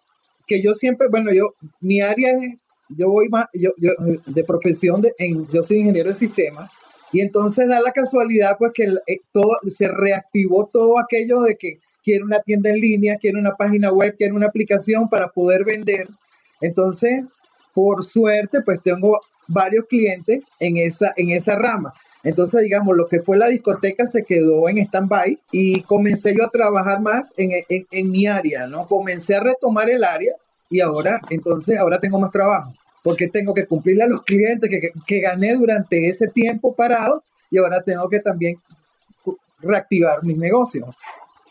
que 0.47 0.63
yo 0.63 0.75
siempre, 0.75 1.09
bueno, 1.09 1.33
yo, 1.33 1.55
mi 1.81 2.01
área 2.01 2.33
es 2.33 2.67
yo 2.97 3.09
voy 3.11 3.29
más, 3.29 3.47
yo, 3.55 3.71
yo 3.79 3.93
de 4.27 4.45
profesión, 4.45 5.01
de, 5.01 5.13
en, 5.19 5.47
yo 5.49 5.63
soy 5.63 5.79
ingeniero 5.79 6.09
de 6.09 6.15
sistemas, 6.15 6.71
y 7.13 7.21
entonces 7.21 7.69
da 7.69 7.81
la 7.81 7.93
casualidad 7.93 8.57
pues 8.59 8.73
que 8.75 8.85
eh, 8.85 9.21
todo, 9.33 9.59
se 9.69 9.89
reactivó 9.89 10.69
todo 10.73 10.99
aquello 10.99 11.43
de 11.43 11.57
que 11.57 11.79
quiero 12.03 12.25
una 12.25 12.41
tienda 12.41 12.71
en 12.71 12.77
línea, 12.77 13.17
quiero 13.17 13.39
una 13.39 13.57
página 13.57 13.93
web, 13.93 14.15
quiero 14.17 14.37
una 14.37 14.47
aplicación 14.47 15.09
para 15.09 15.29
poder 15.29 15.65
vender. 15.65 16.09
Entonces, 16.61 17.25
por 17.75 18.05
suerte, 18.05 18.61
pues 18.63 18.81
tengo 18.83 19.21
varios 19.47 19.87
clientes 19.87 20.43
en 20.59 20.77
esa, 20.77 21.13
en 21.17 21.31
esa 21.31 21.57
rama. 21.57 21.93
Entonces, 22.23 22.63
digamos, 22.63 22.97
lo 22.97 23.07
que 23.07 23.21
fue 23.21 23.39
la 23.39 23.49
discoteca 23.49 24.07
se 24.07 24.25
quedó 24.25 24.69
en 24.69 24.79
stand-by 24.79 25.39
y 25.53 25.83
comencé 25.83 26.35
yo 26.37 26.45
a 26.45 26.51
trabajar 26.51 27.01
más 27.01 27.33
en, 27.37 27.51
en, 27.69 27.87
en, 27.91 28.11
mi 28.11 28.27
área, 28.27 28.67
¿no? 28.67 28.87
Comencé 28.87 29.37
a 29.37 29.41
retomar 29.41 29.89
el 29.89 30.05
área 30.05 30.35
y 30.69 30.81
ahora, 30.81 31.21
entonces, 31.31 31.79
ahora 31.79 31.99
tengo 31.99 32.21
más 32.21 32.31
trabajo 32.31 32.75
porque 33.03 33.29
tengo 33.29 33.55
que 33.55 33.67
cumplirle 33.67 34.05
a 34.05 34.09
los 34.09 34.23
clientes 34.23 34.69
que, 34.71 34.91
que, 35.07 35.21
gané 35.21 35.55
durante 35.55 36.09
ese 36.09 36.29
tiempo 36.29 36.75
parado 36.75 37.23
y 37.51 37.59
ahora 37.59 37.83
tengo 37.83 38.09
que 38.09 38.21
también 38.21 38.57
reactivar 39.61 40.23
mis 40.23 40.37
negocios. 40.37 40.95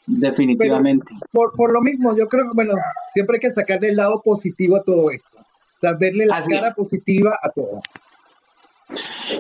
Definitivamente. 0.06 1.14
por, 1.32 1.54
por, 1.54 1.72
lo 1.72 1.82
mismo, 1.82 2.16
yo 2.16 2.28
creo 2.28 2.46
que, 2.46 2.56
bueno, 2.56 2.74
siempre 3.14 3.36
hay 3.36 3.42
que 3.42 3.52
sacarle 3.52 3.90
el 3.90 3.98
lado 3.98 4.22
positivo 4.24 4.78
a 4.78 4.84
todo 4.84 5.12
esto. 5.12 5.39
O 5.80 5.82
sea, 5.82 5.94
verle 6.00 6.26
la 6.26 6.44
cara 6.44 6.72
positiva 6.72 7.38
a 7.42 7.50
todo. 7.50 7.82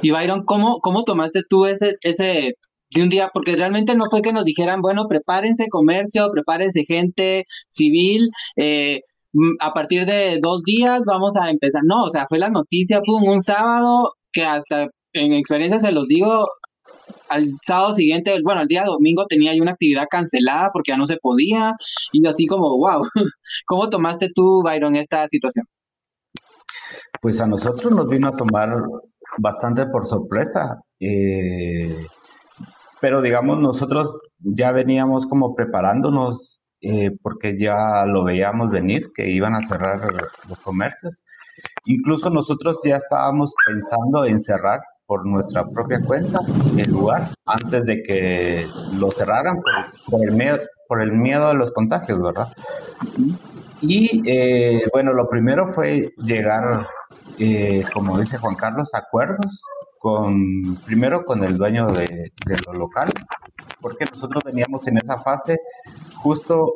Y 0.01 0.11
Byron, 0.11 0.45
¿cómo, 0.45 0.79
cómo 0.79 1.03
tomaste 1.03 1.41
tú 1.49 1.65
ese, 1.65 1.97
ese 2.03 2.55
de 2.91 3.03
un 3.03 3.09
día? 3.09 3.29
Porque 3.33 3.55
realmente 3.55 3.95
no 3.95 4.05
fue 4.09 4.21
que 4.21 4.31
nos 4.31 4.45
dijeran, 4.45 4.81
bueno, 4.81 5.07
prepárense 5.09 5.67
comercio, 5.69 6.29
prepárense 6.31 6.85
gente 6.85 7.45
civil, 7.67 8.29
eh, 8.55 9.01
Mm, 9.33 9.55
a 9.59 9.73
partir 9.73 10.05
de 10.05 10.39
dos 10.41 10.63
días 10.63 11.01
vamos 11.05 11.35
a 11.35 11.49
empezar. 11.51 11.81
No, 11.85 12.03
o 12.03 12.09
sea, 12.09 12.25
fue 12.27 12.39
la 12.39 12.49
noticia, 12.49 13.01
fue 13.05 13.15
un 13.15 13.41
sábado 13.41 14.13
que 14.31 14.43
hasta 14.43 14.89
en 15.13 15.33
experiencia 15.33 15.79
se 15.79 15.91
los 15.91 16.07
digo, 16.07 16.45
al 17.29 17.51
sábado 17.63 17.95
siguiente, 17.95 18.37
bueno, 18.43 18.61
el 18.61 18.67
día 18.67 18.83
domingo 18.85 19.25
tenía 19.27 19.55
yo 19.55 19.61
una 19.63 19.71
actividad 19.73 20.07
cancelada 20.09 20.71
porque 20.73 20.91
ya 20.91 20.97
no 20.97 21.07
se 21.07 21.17
podía 21.17 21.73
y 22.13 22.25
así 22.27 22.45
como, 22.47 22.77
wow, 22.77 23.03
¿cómo 23.67 23.89
tomaste 23.89 24.29
tú, 24.33 24.63
Byron, 24.63 24.95
esta 24.95 25.27
situación? 25.27 25.65
Pues 27.21 27.41
a 27.41 27.47
nosotros 27.47 27.91
nos 27.91 28.07
vino 28.07 28.27
a 28.29 28.35
tomar 28.35 28.75
bastante 29.37 29.85
por 29.87 30.05
sorpresa, 30.05 30.77
eh, 30.99 32.05
pero 33.01 33.21
digamos, 33.21 33.59
nosotros 33.59 34.19
ya 34.39 34.71
veníamos 34.71 35.27
como 35.27 35.55
preparándonos 35.55 36.59
eh, 36.81 37.11
porque 37.21 37.57
ya 37.57 38.05
lo 38.05 38.23
veíamos 38.23 38.71
venir, 38.71 39.11
que 39.13 39.29
iban 39.29 39.53
a 39.55 39.61
cerrar 39.61 39.99
los 40.47 40.59
comercios. 40.59 41.23
Incluso 41.85 42.29
nosotros 42.29 42.77
ya 42.85 42.97
estábamos 42.97 43.53
pensando 43.65 44.23
en 44.25 44.39
cerrar 44.39 44.79
por 45.05 45.25
nuestra 45.25 45.65
propia 45.65 45.99
cuenta 46.01 46.39
el 46.77 46.91
lugar 46.91 47.29
antes 47.45 47.83
de 47.85 48.03
que 48.03 48.67
lo 48.97 49.11
cerraran 49.11 49.59
por, 50.09 50.23
el, 50.23 50.35
miedo, 50.35 50.59
por 50.87 51.01
el 51.01 51.11
miedo 51.13 51.47
a 51.47 51.53
los 51.53 51.71
contagios, 51.73 52.21
¿verdad? 52.21 52.47
Y 53.81 54.21
eh, 54.29 54.83
bueno, 54.91 55.13
lo 55.13 55.27
primero 55.29 55.67
fue 55.67 56.13
llegar, 56.17 56.87
eh, 57.37 57.83
como 57.93 58.19
dice 58.19 58.37
Juan 58.37 58.55
Carlos, 58.55 58.93
a 58.93 58.99
acuerdos 58.99 59.63
con, 59.99 60.75
primero 60.85 61.25
con 61.25 61.43
el 61.43 61.57
dueño 61.57 61.87
de, 61.87 62.31
los 62.45 62.77
locales, 62.77 63.13
porque 63.81 64.05
nosotros 64.05 64.43
veníamos 64.43 64.87
en 64.87 64.97
esa 64.97 65.17
fase 65.19 65.57
justo 66.15 66.71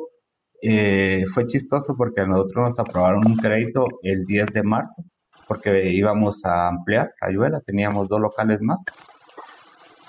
eh, 0.62 1.24
fue 1.32 1.46
chistoso 1.46 1.94
porque 1.96 2.26
nosotros 2.26 2.64
nos 2.64 2.78
aprobaron 2.78 3.26
un 3.26 3.36
crédito 3.36 3.86
el 4.02 4.24
10 4.24 4.46
de 4.46 4.62
marzo 4.62 5.02
porque 5.46 5.90
íbamos 5.90 6.44
a 6.44 6.68
ampliar 6.68 7.10
Ayuela, 7.20 7.60
teníamos 7.60 8.08
dos 8.08 8.20
locales 8.20 8.60
más. 8.60 8.82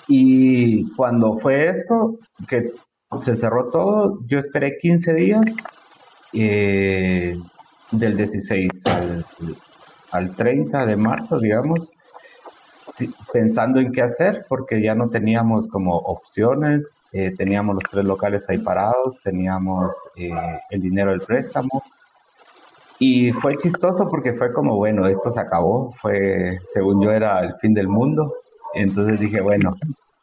Y 0.08 0.90
cuando 0.94 1.36
fue 1.36 1.68
esto, 1.68 2.18
que 2.48 2.72
se 3.22 3.36
cerró 3.36 3.70
todo, 3.70 4.18
yo 4.26 4.38
esperé 4.38 4.78
15 4.78 5.14
días, 5.14 5.56
eh, 6.36 7.38
del 7.90 8.16
16 8.16 8.86
al, 8.86 9.26
al 10.10 10.36
30 10.36 10.86
de 10.86 10.96
marzo, 10.96 11.38
digamos, 11.38 11.92
pensando 13.32 13.80
en 13.80 13.92
qué 13.92 14.02
hacer, 14.02 14.46
porque 14.48 14.82
ya 14.82 14.94
no 14.94 15.08
teníamos 15.08 15.68
como 15.68 15.96
opciones, 15.96 16.98
eh, 17.12 17.34
teníamos 17.36 17.74
los 17.76 17.84
tres 17.90 18.04
locales 18.04 18.48
ahí 18.48 18.58
parados, 18.58 19.18
teníamos 19.22 19.94
eh, 20.16 20.30
el 20.70 20.80
dinero 20.80 21.10
del 21.10 21.20
préstamo. 21.20 21.82
Y 22.98 23.32
fue 23.32 23.56
chistoso 23.56 24.08
porque 24.08 24.32
fue 24.32 24.52
como, 24.52 24.76
bueno, 24.76 25.06
esto 25.06 25.30
se 25.30 25.40
acabó, 25.40 25.92
fue, 26.00 26.58
según 26.64 27.02
yo, 27.02 27.10
era 27.10 27.40
el 27.40 27.54
fin 27.56 27.74
del 27.74 27.88
mundo. 27.88 28.34
Entonces 28.72 29.20
dije, 29.20 29.40
bueno, 29.40 29.76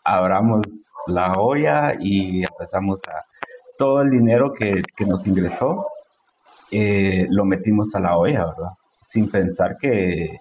abramos 0.04 0.92
la 1.08 1.34
olla 1.38 1.94
y 2.00 2.44
empezamos 2.44 3.00
a, 3.08 3.22
todo 3.78 4.02
el 4.02 4.10
dinero 4.10 4.54
que, 4.54 4.82
que 4.96 5.06
nos 5.06 5.26
ingresó, 5.28 5.86
eh, 6.76 7.28
lo 7.30 7.46
metimos 7.46 7.94
a 7.94 8.00
la 8.00 8.18
olla, 8.18 8.46
¿verdad? 8.46 8.72
Sin 9.00 9.30
pensar 9.30 9.78
que, 9.80 10.40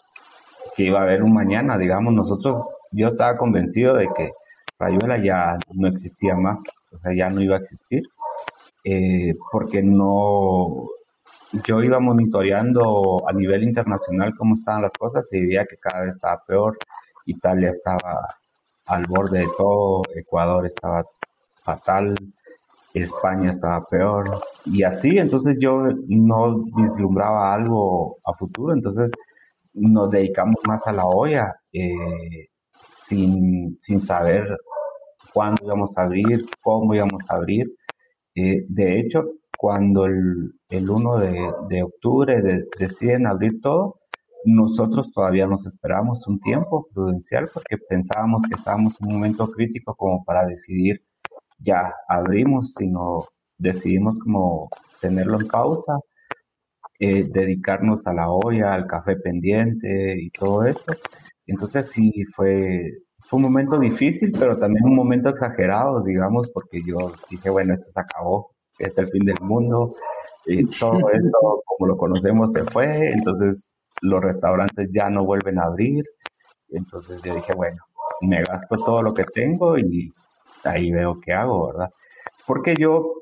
que 0.75 0.85
iba 0.85 1.01
a 1.01 1.03
haber 1.03 1.23
un 1.23 1.35
mañana, 1.35 1.77
digamos, 1.77 2.15
nosotros, 2.15 2.57
yo 2.91 3.09
estaba 3.09 3.37
convencido 3.37 3.97
de 3.97 4.09
que 4.17 4.31
Rayuela 4.79 5.23
ya 5.23 5.59
no 5.75 5.89
existía 5.89 6.35
más, 6.35 6.63
o 6.91 6.97
sea, 6.97 7.13
ya 7.15 7.29
no 7.29 7.43
iba 7.43 7.57
a 7.57 7.59
existir, 7.59 8.03
eh, 8.83 9.35
porque 9.51 9.83
no, 9.83 10.87
yo 11.67 11.83
iba 11.83 12.01
monitoreando 12.01 13.29
a 13.29 13.33
nivel 13.35 13.63
internacional 13.65 14.35
cómo 14.35 14.55
estaban 14.55 14.81
las 14.81 14.95
cosas 14.95 15.29
y 15.33 15.41
veía 15.47 15.67
que 15.67 15.77
cada 15.77 16.01
vez 16.01 16.15
estaba 16.15 16.41
peor, 16.47 16.79
Italia 17.27 17.69
estaba 17.69 18.27
al 18.87 19.07
borde 19.07 19.41
de 19.41 19.49
todo, 19.59 20.03
Ecuador 20.15 20.65
estaba 20.65 21.05
fatal, 21.63 22.15
España 22.95 23.51
estaba 23.51 23.85
peor 23.85 24.43
y 24.67 24.83
así, 24.83 25.19
entonces 25.19 25.57
yo 25.59 25.83
no 26.09 26.65
vislumbraba 26.77 27.55
algo 27.55 28.19
a 28.25 28.35
futuro, 28.35 28.75
entonces 28.75 29.11
nos 29.75 30.11
dedicamos 30.11 30.57
más 30.67 30.87
a 30.87 30.93
la 30.93 31.07
olla 31.07 31.55
eh, 31.73 32.49
sin, 32.83 33.79
saber 34.01 34.57
cuándo 35.33 35.65
íbamos 35.65 35.97
a 35.97 36.03
abrir, 36.03 36.45
cómo 36.61 36.95
íbamos 36.95 37.23
a 37.29 37.37
abrir. 37.37 37.67
Eh, 38.35 38.65
de 38.69 39.01
hecho, 39.01 39.25
cuando 39.57 40.07
el, 40.07 40.53
el 40.69 40.91
1 40.91 41.19
de, 41.69 41.83
octubre 41.83 42.43
deciden 42.79 43.27
abrir 43.27 43.61
todo, 43.61 43.97
nosotros 44.45 45.13
todavía 45.13 45.47
nos 45.47 45.67
esperamos 45.67 46.27
un 46.27 46.41
tiempo 46.41 46.87
prudencial 46.93 47.49
porque 47.53 47.77
pensábamos 47.89 48.43
que 48.43 48.57
estábamos 48.57 49.01
en 49.01 49.07
un 49.07 49.15
momento 49.15 49.49
crítico 49.51 49.95
como 49.95 50.25
para 50.25 50.45
decidir 50.47 51.01
ya 51.63 51.95
abrimos, 52.09 52.75
sino 52.75 53.27
decidimos 53.59 54.19
como 54.19 54.69
tenerlo 55.01 55.41
en 55.41 55.49
pausa, 55.49 55.99
eh, 56.99 57.25
dedicarnos 57.29 58.07
a 58.07 58.13
la 58.13 58.31
olla, 58.31 58.75
al 58.75 58.87
café 58.87 59.17
pendiente 59.17 60.17
y 60.21 60.31
todo 60.31 60.65
esto. 60.65 60.93
Entonces 61.47 61.91
sí, 61.91 62.25
fue, 62.35 62.91
fue 63.27 63.39
un 63.39 63.45
momento 63.45 63.79
difícil, 63.79 64.33
pero 64.39 64.59
también 64.59 64.85
un 64.85 64.97
momento 64.97 65.29
exagerado, 65.29 66.03
digamos, 66.03 66.51
porque 66.51 66.83
yo 66.87 67.13
dije, 67.29 67.51
bueno, 67.51 67.73
esto 67.73 67.91
se 67.93 68.01
acabó, 68.01 68.49
este 68.79 69.03
es 69.03 69.07
el 69.09 69.13
fin 69.13 69.25
del 69.25 69.41
mundo, 69.41 69.95
y 70.47 70.65
todo 70.67 70.99
esto 70.99 71.63
como 71.65 71.87
lo 71.89 71.97
conocemos 71.97 72.53
se 72.53 72.65
fue, 72.65 73.09
entonces 73.09 73.73
los 74.01 74.23
restaurantes 74.23 74.91
ya 74.93 75.09
no 75.09 75.25
vuelven 75.25 75.59
a 75.59 75.65
abrir. 75.65 76.05
Entonces 76.71 77.23
yo 77.23 77.35
dije, 77.35 77.55
bueno, 77.55 77.79
me 78.23 78.43
gasto 78.43 78.77
todo 78.77 79.03
lo 79.03 79.15
que 79.15 79.25
tengo 79.25 79.79
y 79.79 80.13
ahí 80.65 80.91
veo 80.91 81.21
qué 81.21 81.33
hago, 81.33 81.69
¿verdad? 81.69 81.91
Porque 82.47 82.75
yo 82.79 83.15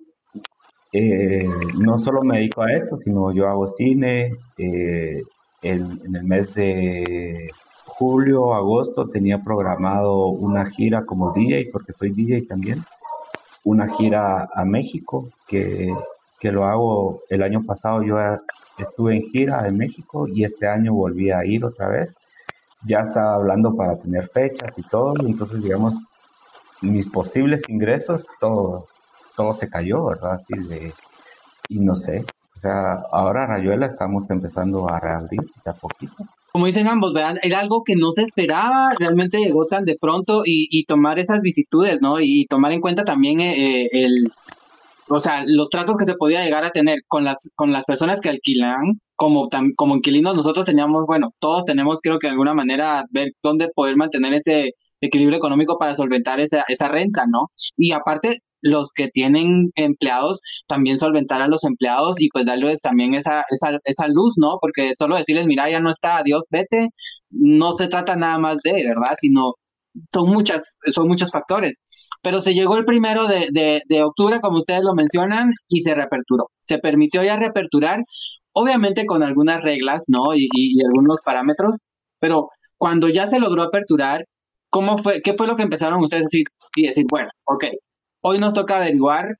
eh, 0.92 1.48
no 1.78 1.98
solo 1.98 2.22
me 2.22 2.38
dedico 2.38 2.62
a 2.62 2.72
esto, 2.72 2.96
sino 2.96 3.32
yo 3.32 3.48
hago 3.48 3.68
cine. 3.68 4.30
Eh, 4.58 5.22
en 5.62 6.16
el 6.16 6.24
mes 6.24 6.54
de 6.54 7.50
julio, 7.86 8.54
agosto 8.54 9.08
tenía 9.08 9.44
programado 9.44 10.28
una 10.28 10.70
gira 10.70 11.04
como 11.04 11.32
DJ, 11.32 11.68
porque 11.70 11.92
soy 11.92 12.10
DJ 12.10 12.46
también, 12.46 12.82
una 13.64 13.94
gira 13.94 14.48
a 14.54 14.64
México, 14.64 15.28
que, 15.46 15.92
que 16.38 16.50
lo 16.50 16.64
hago 16.64 17.20
el 17.28 17.42
año 17.42 17.62
pasado, 17.62 18.02
yo 18.02 18.16
estuve 18.78 19.16
en 19.16 19.22
gira 19.24 19.68
en 19.68 19.76
México 19.76 20.26
y 20.26 20.44
este 20.44 20.66
año 20.66 20.94
volví 20.94 21.30
a 21.30 21.44
ir 21.44 21.64
otra 21.64 21.88
vez. 21.88 22.16
Ya 22.86 23.00
estaba 23.00 23.34
hablando 23.34 23.76
para 23.76 23.98
tener 23.98 24.26
fechas 24.28 24.78
y 24.78 24.82
todo, 24.82 25.14
entonces 25.26 25.62
digamos, 25.62 26.06
mis 26.80 27.08
posibles 27.08 27.62
ingresos, 27.68 28.28
todo, 28.40 28.86
todo 29.36 29.52
se 29.52 29.68
cayó, 29.68 30.06
¿verdad? 30.06 30.34
Así 30.34 30.54
de, 30.56 30.92
y 31.68 31.80
no 31.80 31.94
sé, 31.94 32.24
o 32.54 32.58
sea, 32.58 33.02
ahora 33.12 33.46
Rayuela 33.46 33.86
estamos 33.86 34.30
empezando 34.30 34.88
a 34.90 35.00
reabrir 35.00 35.40
de 35.64 35.70
a 35.70 35.74
poquito. 35.74 36.14
Como 36.52 36.66
dicen 36.66 36.88
ambos, 36.88 37.12
¿verdad? 37.12 37.36
Era 37.42 37.60
algo 37.60 37.84
que 37.84 37.94
no 37.94 38.12
se 38.12 38.22
esperaba, 38.22 38.92
realmente 38.98 39.38
llegó 39.38 39.66
tan 39.66 39.84
de 39.84 39.96
pronto 39.98 40.42
y, 40.44 40.68
y 40.70 40.84
tomar 40.84 41.18
esas 41.18 41.42
vicitudes, 41.42 42.00
¿no? 42.02 42.20
Y, 42.20 42.46
tomar 42.46 42.72
en 42.72 42.80
cuenta 42.80 43.04
también 43.04 43.40
eh, 43.40 43.88
el, 43.92 44.32
o 45.08 45.20
sea, 45.20 45.44
los 45.46 45.70
tratos 45.70 45.96
que 45.96 46.04
se 46.04 46.14
podía 46.14 46.44
llegar 46.44 46.64
a 46.64 46.70
tener 46.70 47.00
con 47.06 47.24
las, 47.24 47.50
con 47.54 47.72
las 47.72 47.84
personas 47.84 48.20
que 48.20 48.28
alquilan, 48.28 49.00
como, 49.16 49.48
como 49.76 49.96
inquilinos, 49.96 50.34
nosotros 50.34 50.64
teníamos, 50.64 51.04
bueno, 51.06 51.30
todos 51.38 51.64
tenemos, 51.64 52.00
creo 52.02 52.18
que 52.18 52.26
de 52.26 52.32
alguna 52.32 52.54
manera, 52.54 53.04
ver 53.10 53.32
dónde 53.42 53.68
poder 53.74 53.96
mantener 53.96 54.34
ese, 54.34 54.74
equilibrio 55.00 55.38
económico 55.38 55.78
para 55.78 55.94
solventar 55.94 56.40
esa, 56.40 56.64
esa 56.68 56.88
renta, 56.88 57.24
¿no? 57.28 57.50
Y 57.76 57.92
aparte, 57.92 58.38
los 58.62 58.92
que 58.92 59.08
tienen 59.08 59.70
empleados, 59.74 60.40
también 60.66 60.98
solventar 60.98 61.40
a 61.42 61.48
los 61.48 61.64
empleados 61.64 62.20
y 62.20 62.28
pues 62.28 62.44
darles 62.46 62.82
también 62.82 63.14
esa, 63.14 63.44
esa, 63.50 63.78
esa 63.84 64.08
luz, 64.08 64.34
¿no? 64.38 64.58
Porque 64.60 64.92
solo 64.94 65.16
decirles, 65.16 65.46
mira, 65.46 65.70
ya 65.70 65.80
no 65.80 65.90
está, 65.90 66.18
adiós, 66.18 66.46
vete, 66.50 66.88
no 67.30 67.72
se 67.74 67.88
trata 67.88 68.16
nada 68.16 68.38
más 68.38 68.58
de, 68.64 68.72
¿verdad? 68.86 69.14
Sino 69.20 69.54
son 70.12 70.28
muchas, 70.30 70.76
son 70.92 71.08
muchos 71.08 71.30
factores. 71.32 71.76
Pero 72.22 72.40
se 72.40 72.54
llegó 72.54 72.76
el 72.76 72.84
primero 72.84 73.26
de, 73.26 73.48
de, 73.52 73.80
de 73.88 74.02
octubre, 74.02 74.40
como 74.40 74.58
ustedes 74.58 74.82
lo 74.84 74.94
mencionan, 74.94 75.50
y 75.68 75.82
se 75.82 75.94
reaperturó. 75.94 76.50
Se 76.60 76.78
permitió 76.78 77.22
ya 77.22 77.36
reaperturar, 77.36 78.02
obviamente 78.52 79.06
con 79.06 79.22
algunas 79.22 79.62
reglas, 79.62 80.04
¿no? 80.08 80.34
Y, 80.34 80.44
y, 80.52 80.78
y 80.80 80.84
algunos 80.84 81.20
parámetros, 81.24 81.76
pero 82.18 82.48
cuando 82.76 83.08
ya 83.08 83.26
se 83.26 83.38
logró 83.40 83.62
aperturar, 83.62 84.24
¿Cómo 84.70 84.98
fue, 84.98 85.20
qué 85.22 85.34
fue 85.34 85.46
lo 85.46 85.56
que 85.56 85.62
empezaron 85.62 86.02
ustedes 86.02 86.22
a 86.22 86.26
decir 86.26 86.46
y 86.76 86.86
decir, 86.86 87.04
bueno, 87.10 87.28
ok, 87.44 87.64
hoy 88.22 88.38
nos 88.38 88.54
toca 88.54 88.76
averiguar 88.76 89.36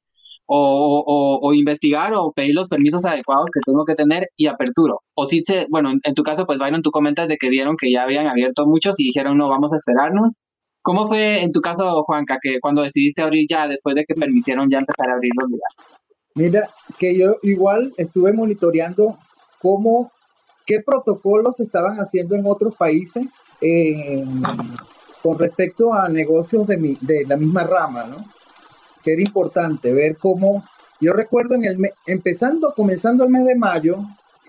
o, 0.47 1.41
o, 1.41 1.55
investigar 1.55 2.13
o 2.15 2.33
pedir 2.33 2.57
los 2.57 2.67
permisos 2.67 3.05
adecuados 3.05 3.51
que 3.55 3.61
tengo 3.65 3.85
que 3.85 3.95
tener 3.95 4.25
y 4.37 4.49
aperturo? 4.49 5.03
O 5.15 5.27
si 5.27 5.45
se, 5.45 5.67
bueno, 5.71 5.93
en 6.03 6.15
tu 6.15 6.23
caso, 6.25 6.45
pues 6.47 6.59
Byron, 6.59 6.83
tú 6.83 6.91
comentas 6.91 7.29
de 7.29 7.37
que 7.37 7.49
vieron 7.49 7.77
que 7.77 7.91
ya 7.91 8.03
habían 8.03 8.27
abierto 8.27 8.67
muchos 8.67 8.99
y 8.99 9.05
dijeron, 9.05 9.39
no, 9.39 9.49
vamos 9.49 9.73
a 9.73 9.77
esperarnos. 9.77 10.35
¿Cómo 10.83 11.07
fue 11.07 11.43
en 11.43 11.53
tu 11.53 11.61
caso, 11.61 12.03
Juanca, 12.05 12.39
que 12.43 12.59
cuando 12.61 12.83
decidiste 12.83 13.23
abrir 13.23 13.47
ya, 13.49 13.69
después 13.69 13.95
de 13.95 14.05
que 14.05 14.15
permitieron 14.15 14.69
ya 14.69 14.79
empezar 14.79 15.11
a 15.11 15.15
abrir 15.15 15.31
los 15.41 15.51
lugares? 15.51 16.01
Mira, 16.35 16.71
que 16.99 17.17
yo 17.17 17.37
igual 17.43 17.93
estuve 17.97 18.33
monitoreando 18.33 19.19
cómo, 19.61 20.11
qué 20.67 20.81
protocolos 20.85 21.61
estaban 21.61 21.97
haciendo 21.99 22.35
en 22.35 22.47
otros 22.47 22.75
países. 22.75 23.27
En, 23.61 24.43
con 25.23 25.39
respecto 25.39 25.93
a 25.93 26.09
negocios 26.09 26.67
de, 26.67 26.77
mi, 26.77 26.97
de 27.01 27.25
la 27.27 27.37
misma 27.37 27.65
rama, 27.65 28.05
¿no? 28.05 28.25
Que 29.03 29.13
era 29.13 29.23
importante 29.23 29.93
ver 29.93 30.17
cómo, 30.19 30.65
yo 31.01 31.13
recuerdo 31.13 31.55
en 31.55 31.65
el 31.65 31.93
empezando, 32.07 32.73
comenzando 32.75 33.25
el 33.25 33.31
mes 33.31 33.45
de 33.45 33.55
mayo, 33.55 33.97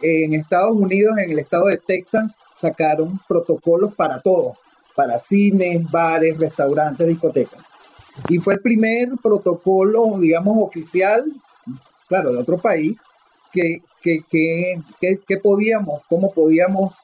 en 0.01 0.33
Estados 0.33 0.75
Unidos, 0.75 1.17
en 1.17 1.31
el 1.31 1.39
estado 1.39 1.67
de 1.67 1.77
Texas, 1.77 2.33
sacaron 2.57 3.19
protocolos 3.27 3.93
para 3.95 4.19
todo, 4.19 4.55
para 4.95 5.19
cines, 5.19 5.89
bares, 5.89 6.37
restaurantes, 6.37 7.07
discotecas. 7.07 7.61
Y 8.29 8.39
fue 8.39 8.55
el 8.55 8.61
primer 8.61 9.09
protocolo, 9.21 10.19
digamos, 10.19 10.57
oficial, 10.59 11.23
claro, 12.07 12.31
de 12.31 12.39
otro 12.39 12.57
país, 12.57 12.97
que, 13.51 13.81
que, 14.01 14.21
que, 14.29 15.19
que 15.25 15.37
podíamos, 15.37 16.03
cómo 16.05 16.31
podíamos 16.33 16.95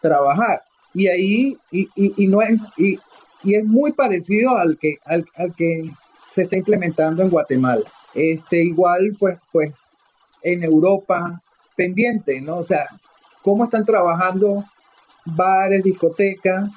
trabajar. 0.00 0.62
Y 0.94 1.06
ahí, 1.08 1.56
y, 1.70 1.88
y, 1.94 2.26
no 2.26 2.42
es, 2.42 2.60
y, 2.76 2.98
y 3.42 3.54
es 3.54 3.64
muy 3.64 3.92
parecido 3.92 4.56
al 4.56 4.78
que, 4.78 4.96
al, 5.04 5.24
que 5.56 5.90
se 6.28 6.42
está 6.42 6.56
implementando 6.56 7.22
en 7.22 7.30
Guatemala. 7.30 7.82
Este, 8.14 8.62
igual, 8.62 9.16
pues, 9.18 9.38
pues, 9.50 9.72
en 10.42 10.62
Europa, 10.64 11.40
pendiente, 11.76 12.40
¿no? 12.40 12.58
O 12.58 12.64
sea, 12.64 12.86
cómo 13.42 13.64
están 13.64 13.84
trabajando 13.84 14.64
bares, 15.24 15.82
discotecas, 15.82 16.70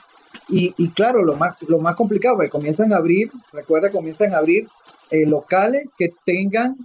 y, 0.50 0.74
y 0.78 0.90
claro, 0.90 1.24
lo 1.24 1.36
más, 1.36 1.62
lo 1.68 1.80
más 1.80 1.96
complicado, 1.96 2.38
que 2.40 2.50
comienzan 2.50 2.94
a 2.94 2.98
abrir, 2.98 3.32
recuerda, 3.52 3.90
comienzan 3.90 4.34
a 4.34 4.38
abrir 4.38 4.68
eh, 5.10 5.26
locales 5.26 5.90
que 5.98 6.10
tengan, 6.26 6.76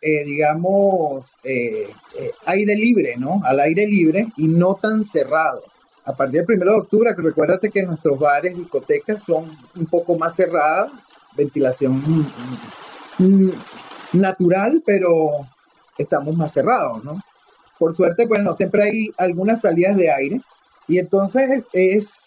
eh, 0.00 0.24
digamos, 0.24 1.26
eh, 1.44 1.90
aire 2.46 2.74
libre, 2.76 3.16
¿no? 3.16 3.40
Al 3.44 3.60
aire 3.60 3.86
libre 3.86 4.26
y 4.36 4.48
no 4.48 4.74
tan 4.74 5.04
cerrado 5.04 5.62
a 6.04 6.12
partir 6.12 6.44
del 6.44 6.56
1 6.62 6.70
de 6.70 6.78
octubre, 6.78 7.14
recuérdate 7.16 7.70
que 7.70 7.82
nuestros 7.82 8.18
bares, 8.18 8.56
discotecas 8.56 9.22
son 9.22 9.50
un 9.76 9.86
poco 9.86 10.16
más 10.16 10.34
cerradas, 10.36 10.90
ventilación 11.36 12.02
natural, 14.12 14.82
pero 14.84 15.46
estamos 15.96 16.36
más 16.36 16.52
cerrados, 16.52 17.02
¿no? 17.04 17.16
Por 17.78 17.94
suerte, 17.94 18.26
bueno, 18.26 18.54
siempre 18.54 18.84
hay 18.84 19.10
algunas 19.16 19.60
salidas 19.60 19.96
de 19.96 20.12
aire 20.12 20.40
y 20.86 20.98
entonces 20.98 21.64
es, 21.72 22.24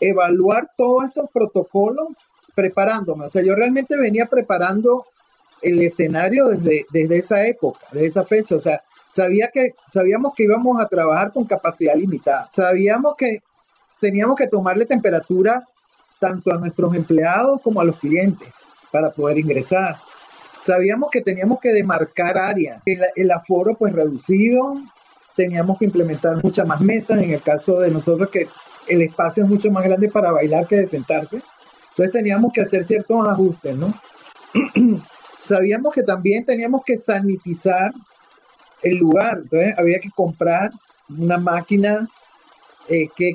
evaluar 0.00 0.70
todos 0.76 1.04
esos 1.04 1.30
protocolos 1.30 2.08
preparándome. 2.54 3.26
O 3.26 3.28
sea, 3.30 3.42
yo 3.42 3.54
realmente 3.54 3.96
venía 3.96 4.26
preparando 4.26 5.06
el 5.62 5.80
escenario 5.82 6.48
desde, 6.48 6.86
desde 6.90 7.18
esa 7.18 7.46
época, 7.46 7.80
desde 7.92 8.06
esa 8.06 8.24
fecha. 8.24 8.56
O 8.56 8.60
sea, 8.60 8.82
sabíamos 9.16 10.34
que 10.34 10.44
íbamos 10.44 10.80
a 10.80 10.86
trabajar 10.86 11.32
con 11.32 11.44
capacidad 11.44 11.94
limitada. 11.94 12.50
Sabíamos 12.52 13.14
que 13.16 13.38
teníamos 14.00 14.36
que 14.36 14.46
tomarle 14.46 14.86
temperatura 14.86 15.64
tanto 16.18 16.52
a 16.52 16.58
nuestros 16.58 16.94
empleados 16.94 17.60
como 17.62 17.80
a 17.80 17.84
los 17.84 17.98
clientes 17.98 18.48
para 18.90 19.10
poder 19.10 19.38
ingresar. 19.38 19.96
Sabíamos 20.60 21.10
que 21.10 21.20
teníamos 21.20 21.60
que 21.60 21.72
demarcar 21.72 22.38
áreas, 22.38 22.82
el, 22.86 23.00
el 23.14 23.30
aforo 23.30 23.74
pues 23.74 23.92
reducido, 23.92 24.74
teníamos 25.36 25.78
que 25.78 25.84
implementar 25.84 26.42
muchas 26.42 26.66
más 26.66 26.80
mesas, 26.80 27.22
en 27.22 27.30
el 27.30 27.40
caso 27.40 27.78
de 27.78 27.90
nosotros 27.90 28.30
que 28.30 28.48
el 28.88 29.02
espacio 29.02 29.44
es 29.44 29.48
mucho 29.48 29.70
más 29.70 29.84
grande 29.84 30.08
para 30.08 30.32
bailar 30.32 30.66
que 30.66 30.76
de 30.76 30.86
sentarse. 30.86 31.42
Entonces 31.90 32.12
teníamos 32.12 32.52
que 32.52 32.62
hacer 32.62 32.84
ciertos 32.84 33.28
ajustes, 33.28 33.76
¿no? 33.76 33.94
Sabíamos 35.42 35.94
que 35.94 36.02
también 36.02 36.44
teníamos 36.44 36.82
que 36.84 36.96
sanitizar 36.96 37.92
el 38.82 38.96
lugar, 38.96 39.40
entonces 39.42 39.74
había 39.78 39.98
que 39.98 40.10
comprar 40.10 40.70
una 41.08 41.38
máquina, 41.38 42.08
eh, 42.88 43.08
qué, 43.16 43.34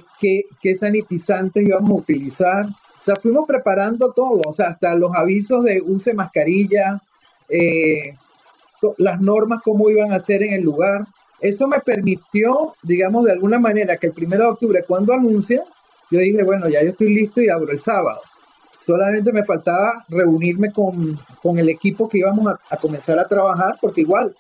qué, 0.62 0.76
sanitizantes 0.76 1.64
íbamos 1.64 1.92
a 1.92 1.96
utilizar. 1.96 2.66
O 2.66 3.04
sea, 3.04 3.16
fuimos 3.16 3.48
preparando 3.48 4.12
todo, 4.12 4.42
o 4.48 4.54
sea, 4.54 4.68
hasta 4.68 4.96
los 4.96 5.14
avisos 5.16 5.64
de 5.64 5.82
use 5.82 6.14
mascarilla, 6.14 7.02
eh, 7.50 8.14
las 8.98 9.20
normas, 9.20 9.62
cómo 9.64 9.90
iban 9.90 10.12
a 10.12 10.20
ser 10.20 10.44
en 10.44 10.54
el 10.54 10.62
lugar. 10.62 11.06
Eso 11.40 11.68
me 11.68 11.80
permitió, 11.80 12.76
digamos, 12.84 13.26
de 13.26 13.32
alguna 13.32 13.60
manera, 13.60 13.98
que 13.98 14.08
el 14.08 14.14
1 14.16 14.38
de 14.38 14.44
octubre, 14.44 14.84
cuando 14.88 15.14
anuncia, 15.14 15.64
yo 16.12 16.20
dije, 16.20 16.44
bueno, 16.44 16.70
ya 16.70 16.84
yo 16.84 16.92
estoy 16.92 17.14
listo 17.14 17.42
y 17.42 17.50
abro 17.50 17.72
el 17.72 17.80
sábado. 17.80 18.22
Solamente 18.86 19.32
me 19.32 19.44
faltaba 19.44 20.06
reunirme 20.10 20.72
con, 20.72 21.18
el 21.58 21.70
equipo 21.70 22.10
que 22.10 22.20
íbamos 22.20 22.56
a, 22.70 22.78
comenzar 22.78 23.18
a 23.20 23.28
trabajar, 23.28 23.78
porque 23.80 24.02
igual 24.02 24.36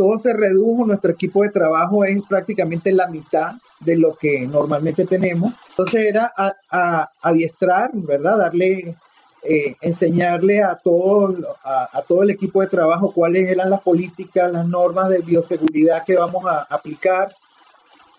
todo 0.00 0.16
se 0.16 0.32
redujo, 0.32 0.86
nuestro 0.86 1.10
equipo 1.10 1.42
de 1.42 1.50
trabajo 1.50 2.06
es 2.06 2.22
prácticamente 2.26 2.90
la 2.90 3.06
mitad 3.06 3.52
de 3.80 3.98
lo 3.98 4.14
que 4.14 4.46
normalmente 4.46 5.04
tenemos. 5.04 5.52
Entonces 5.68 6.06
era 6.06 6.32
a, 6.34 7.10
adiestrar, 7.20 7.90
¿verdad? 7.92 8.38
Darle, 8.38 8.96
eh, 9.42 9.76
enseñarle 9.82 10.62
a 10.62 10.76
todo, 10.76 11.36
a, 11.62 12.00
todo 12.08 12.22
el 12.22 12.30
equipo 12.30 12.62
de 12.62 12.68
trabajo 12.68 13.12
cuáles 13.12 13.46
eran 13.46 13.68
las 13.68 13.82
políticas, 13.82 14.50
las 14.50 14.66
normas 14.66 15.10
de 15.10 15.18
bioseguridad 15.18 16.02
que 16.02 16.16
vamos 16.16 16.46
a 16.46 16.62
aplicar. 16.70 17.28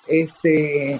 Este, 0.05 0.99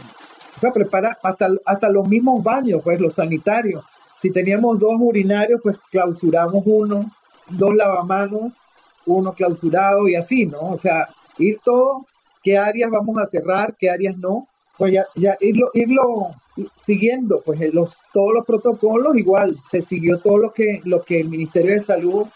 o 0.58 0.60
sea, 0.60 0.72
prepara 0.72 1.16
hasta, 1.22 1.48
hasta 1.64 1.90
los 1.90 2.08
mismos 2.08 2.44
baños, 2.44 2.82
pues 2.84 3.00
los 3.00 3.14
sanitarios. 3.14 3.86
Si 4.18 4.32
teníamos 4.32 4.80
dos 4.80 4.96
urinarios, 4.98 5.62
pues 5.62 5.78
clausuramos 5.92 6.64
uno, 6.66 7.06
dos 7.50 7.76
lavamanos, 7.76 8.56
uno 9.06 9.34
clausurado 9.34 10.08
y 10.08 10.16
así, 10.16 10.46
¿no? 10.46 10.60
O 10.62 10.78
sea, 10.78 11.08
ir 11.38 11.60
todo, 11.64 12.06
qué 12.44 12.58
áreas 12.58 12.90
vamos 12.92 13.18
a 13.18 13.26
cerrar, 13.26 13.76
qué 13.80 13.90
áreas 13.90 14.18
no, 14.18 14.48
pues 14.78 14.94
ya, 14.94 15.06
ya 15.16 15.38
irlo, 15.40 15.70
irlo 15.74 16.28
siguiendo, 16.76 17.42
pues 17.46 17.74
los, 17.74 17.98
todos 18.14 18.34
los 18.34 18.46
protocolos, 18.46 19.16
igual, 19.16 19.58
se 19.70 19.82
siguió 19.82 20.20
todo 20.20 20.38
lo 20.38 20.54
que, 20.54 20.82
lo 20.86 21.04
que 21.04 21.20
el 21.20 21.30
Ministerio 21.30 21.74
de 21.74 21.80
Salud 21.80 22.28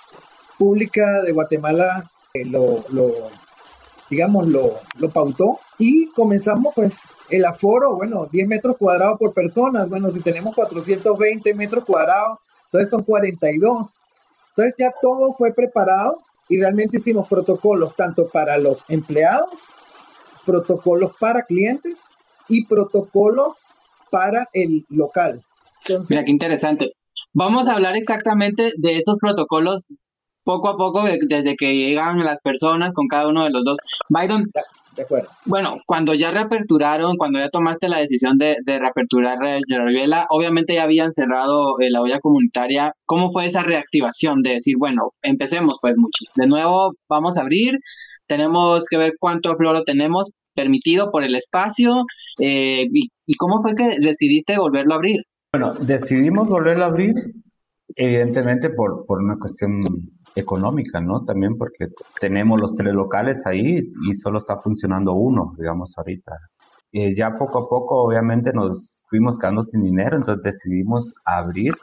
Pública 0.58 1.22
de 1.22 1.32
Guatemala 1.32 2.10
eh, 2.34 2.46
lo, 2.46 2.84
lo, 2.90 3.12
digamos, 4.10 4.48
lo, 4.48 4.74
lo 4.98 5.10
pautó 5.10 5.60
y 5.78 6.08
comenzamos 6.12 6.74
pues 6.74 6.94
el 7.30 7.46
aforo, 7.46 7.96
bueno, 7.96 8.28
10 8.32 8.48
metros 8.48 8.78
cuadrados 8.78 9.18
por 9.20 9.34
persona, 9.34 9.86
bueno, 9.86 10.12
si 10.12 10.20
tenemos 10.20 10.56
420 10.56 11.54
metros 11.56 11.84
cuadrados, 11.84 12.40
entonces 12.66 12.90
son 12.90 13.04
42. 13.04 13.90
Entonces 14.50 14.76
ya 14.78 14.94
todo 15.02 15.34
fue 15.34 15.54
preparado 15.54 16.18
y 16.50 16.60
realmente 16.60 16.98
hicimos 16.98 17.28
protocolos 17.28 17.96
tanto 17.96 18.28
para 18.28 18.58
los 18.58 18.86
empleados, 18.88 19.60
protocolos 20.46 21.14
para 21.20 21.44
clientes 21.44 21.96
y 22.48 22.66
protocolos 22.66 23.56
para 24.12 24.48
el 24.54 24.86
local. 24.90 25.44
Mira, 26.10 26.24
qué 26.24 26.32
interesante. 26.32 26.92
Vamos 27.34 27.68
a 27.68 27.74
hablar 27.74 27.96
exactamente 27.96 28.72
de 28.78 28.98
esos 28.98 29.18
protocolos 29.20 29.88
poco 30.44 30.70
a 30.70 30.78
poco 30.78 31.04
desde 31.04 31.56
que 31.56 31.76
llegan 31.76 32.24
las 32.24 32.40
personas 32.42 32.94
con 32.94 33.08
cada 33.08 33.28
uno 33.28 33.44
de 33.44 33.50
los 33.50 33.64
dos. 33.66 33.78
Byron, 34.10 34.52
de 34.96 35.04
acuerdo. 35.04 35.30
Bueno, 35.46 35.78
cuando 35.86 36.14
ya 36.14 36.32
reaperturaron, 36.32 37.18
cuando 37.18 37.40
ya 37.40 37.50
tomaste 37.50 37.90
la 37.90 38.00
decisión 38.00 38.38
de, 38.38 38.56
de 38.66 38.80
reaperturar 38.80 39.38
Rivela, 39.40 40.26
obviamente 40.30 40.76
ya 40.76 40.84
habían 40.84 41.14
cerrado 41.14 41.80
eh, 41.80 41.90
la 41.90 42.02
olla 42.02 42.20
comunitaria. 42.20 42.94
¿Cómo 43.06 43.30
fue 43.30 43.48
esa 43.48 43.64
reactivación 43.64 44.42
de 44.42 44.54
decir, 44.54 44.76
bueno, 44.80 45.12
empecemos 45.22 45.78
pues 45.82 45.96
muchos? 45.98 46.30
De 46.36 46.48
nuevo, 46.48 46.94
vamos 47.10 47.38
a 47.38 47.42
abrir, 47.42 47.74
tenemos 48.28 48.86
que 48.90 48.98
ver 48.98 49.14
cuánto 49.20 49.56
floro 49.56 49.84
tenemos 49.84 50.32
permitido 50.54 51.12
por 51.12 51.24
el 51.24 51.36
espacio 51.36 51.92
eh, 52.40 52.88
y, 52.92 53.10
y 53.26 53.36
cómo 53.36 53.62
fue 53.62 53.76
que 53.76 53.98
decidiste 54.00 54.58
volverlo 54.58 54.94
a 54.94 54.98
abrir. 54.98 55.22
Bueno, 55.54 55.74
decidimos 55.74 56.50
volverlo 56.50 56.86
a 56.86 56.88
abrir 56.88 57.14
evidentemente 57.96 58.70
por, 58.70 59.06
por 59.06 59.22
una 59.22 59.38
cuestión 59.38 59.82
económica, 60.36 61.00
¿no? 61.00 61.22
También 61.22 61.58
porque 61.58 61.88
tenemos 62.20 62.60
los 62.60 62.76
telelocales 62.76 63.46
ahí 63.46 63.92
y 64.10 64.14
solo 64.14 64.38
está 64.38 64.58
funcionando 64.58 65.14
uno, 65.14 65.54
digamos, 65.58 65.98
ahorita. 65.98 66.38
Eh, 66.92 67.16
ya 67.16 67.38
poco 67.38 67.60
a 67.60 67.70
poco, 67.70 68.04
obviamente, 68.04 68.54
nos 68.54 69.04
fuimos 69.10 69.38
quedando 69.38 69.64
sin 69.64 69.82
dinero, 69.82 70.18
entonces 70.18 70.44
decidimos 70.44 71.16
abrir, 71.26 71.74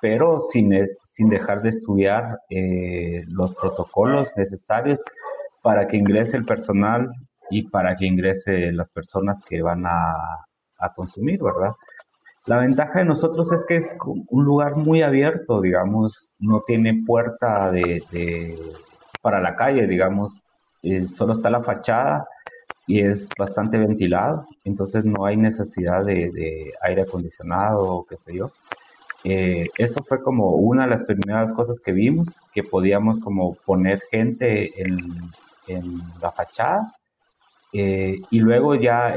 pero 0.00 0.40
sin, 0.40 0.72
e, 0.72 0.88
sin 1.04 1.28
dejar 1.28 1.62
de 1.62 1.68
estudiar 1.70 2.38
eh, 2.50 3.24
los 3.28 3.54
protocolos 3.54 4.28
necesarios 4.36 5.00
para 5.62 5.86
que 5.86 5.96
ingrese 5.96 6.36
el 6.36 6.44
personal 6.44 7.10
y 7.50 7.68
para 7.68 7.96
que 7.96 8.06
ingrese 8.06 8.72
las 8.72 8.90
personas 8.90 9.40
que 9.42 9.62
van 9.62 9.86
a, 9.86 10.14
a 10.78 10.92
consumir, 10.94 11.42
¿verdad? 11.42 11.72
La 12.46 12.58
ventaja 12.58 13.00
de 13.00 13.04
nosotros 13.04 13.52
es 13.52 13.66
que 13.66 13.76
es 13.76 13.96
un 14.28 14.44
lugar 14.44 14.76
muy 14.76 15.02
abierto, 15.02 15.60
digamos, 15.60 16.30
no 16.38 16.60
tiene 16.60 17.02
puerta 17.04 17.72
de, 17.72 18.04
para 19.20 19.40
la 19.40 19.56
calle, 19.56 19.88
digamos, 19.88 20.44
eh, 20.84 21.08
solo 21.12 21.32
está 21.32 21.50
la 21.50 21.60
fachada 21.60 22.24
y 22.86 23.00
es 23.00 23.28
bastante 23.36 23.78
ventilado, 23.78 24.46
entonces 24.64 25.04
no 25.04 25.26
hay 25.26 25.36
necesidad 25.36 26.04
de, 26.04 26.72
aire 26.82 27.02
acondicionado 27.02 27.84
o 27.84 28.06
qué 28.06 28.16
sé 28.16 28.36
yo. 28.36 28.52
Eh, 29.24 29.68
eso 29.76 30.04
fue 30.04 30.22
como 30.22 30.50
una 30.54 30.84
de 30.84 30.90
las 30.90 31.02
primeras 31.02 31.52
cosas 31.52 31.80
que 31.80 31.90
vimos, 31.90 32.42
que 32.54 32.62
podíamos 32.62 33.18
como 33.18 33.54
poner 33.54 34.00
gente 34.08 34.80
en, 34.80 35.00
en 35.66 36.00
la 36.22 36.30
fachada 36.30 36.94
eh, 37.78 38.22
y 38.30 38.38
luego 38.38 38.74
ya 38.74 39.14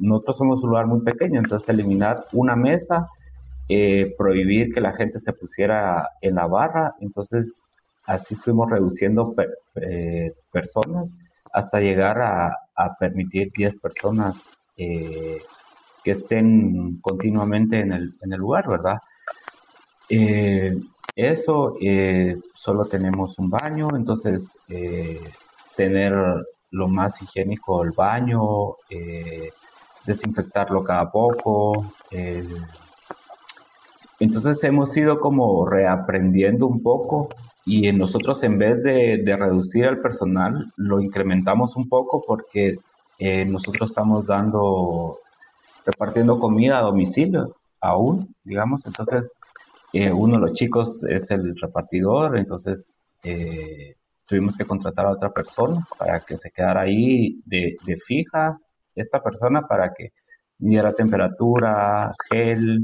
nosotros 0.00 0.36
somos 0.36 0.64
un 0.64 0.70
lugar 0.70 0.88
muy 0.88 1.02
pequeño, 1.02 1.38
entonces 1.38 1.68
eliminar 1.68 2.24
una 2.32 2.56
mesa, 2.56 3.08
eh, 3.68 4.12
prohibir 4.18 4.74
que 4.74 4.80
la 4.80 4.92
gente 4.92 5.20
se 5.20 5.32
pusiera 5.32 6.08
en 6.20 6.34
la 6.34 6.48
barra, 6.48 6.94
entonces 6.98 7.68
así 8.04 8.34
fuimos 8.34 8.68
reduciendo 8.68 9.32
eh, 9.76 10.32
personas 10.50 11.16
hasta 11.52 11.78
llegar 11.78 12.20
a, 12.20 12.58
permitir 12.98 13.52
10 13.52 13.78
personas 13.78 14.50
que 14.74 15.40
estén 16.10 16.98
continuamente 17.00 17.78
en 17.78 17.92
el, 17.92 18.14
en 18.20 18.32
el 18.32 18.40
lugar, 18.40 18.66
¿verdad? 18.68 18.98
eso, 21.14 21.76
solo 22.54 22.86
tenemos 22.86 23.38
un 23.38 23.48
baño, 23.48 23.94
entonces 23.94 24.58
tener 25.76 26.12
lo 26.72 26.88
más 26.88 27.22
higiénico 27.22 27.84
el 27.84 27.92
baño, 27.92 28.72
eh, 28.90 29.50
desinfectarlo 30.04 30.82
cada 30.82 31.10
poco. 31.10 31.92
Eh, 32.10 32.48
entonces 34.18 34.62
hemos 34.64 34.96
ido 34.96 35.20
como 35.20 35.66
reaprendiendo 35.66 36.66
un 36.66 36.82
poco 36.82 37.28
y 37.64 37.92
nosotros 37.92 38.42
en 38.42 38.58
vez 38.58 38.82
de, 38.82 39.22
reducir 39.38 39.86
al 39.86 40.00
personal 40.00 40.72
lo 40.76 41.00
incrementamos 41.00 41.76
un 41.76 41.88
poco 41.88 42.24
porque 42.26 42.78
eh, 43.18 43.44
nosotros 43.44 43.90
estamos 43.90 44.26
dando, 44.26 45.18
repartiendo 45.84 46.40
comida 46.40 46.78
a 46.78 46.82
domicilio 46.82 47.54
aún, 47.80 48.34
digamos, 48.44 48.86
entonces 48.86 49.34
uno 49.92 50.36
de 50.36 50.40
los 50.40 50.52
chicos 50.54 51.04
es 51.04 51.30
el 51.30 51.54
repartidor, 51.60 52.38
entonces 52.38 52.98
tuvimos 54.26 54.56
que 54.56 54.64
contratar 54.64 55.06
a 55.06 55.10
otra 55.12 55.30
persona 55.30 55.86
para 55.98 56.20
que 56.20 56.36
se 56.36 56.50
quedara 56.50 56.82
ahí 56.82 57.40
de, 57.44 57.76
fija, 58.06 58.58
esta 58.94 59.22
persona 59.22 59.62
para 59.62 59.92
que 59.92 60.10
midiera 60.58 60.92
temperatura, 60.92 62.14
gel, 62.30 62.80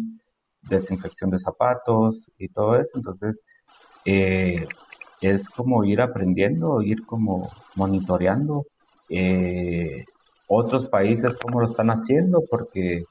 desinfección 0.62 1.30
de 1.30 1.38
zapatos 1.38 2.30
y 2.38 2.48
todo 2.48 2.76
eso. 2.76 2.90
Entonces, 2.94 3.40
eh, 4.04 4.66
es 5.20 5.48
como 5.50 5.84
ir 5.84 6.00
aprendiendo, 6.00 6.82
ir 6.82 7.04
como 7.04 7.50
monitoreando 7.74 8.64
eh, 9.08 10.04
otros 10.46 10.86
países 10.86 11.36
cómo 11.36 11.60
lo 11.60 11.66
están 11.66 11.90
haciendo, 11.90 12.42
porque 12.50 13.04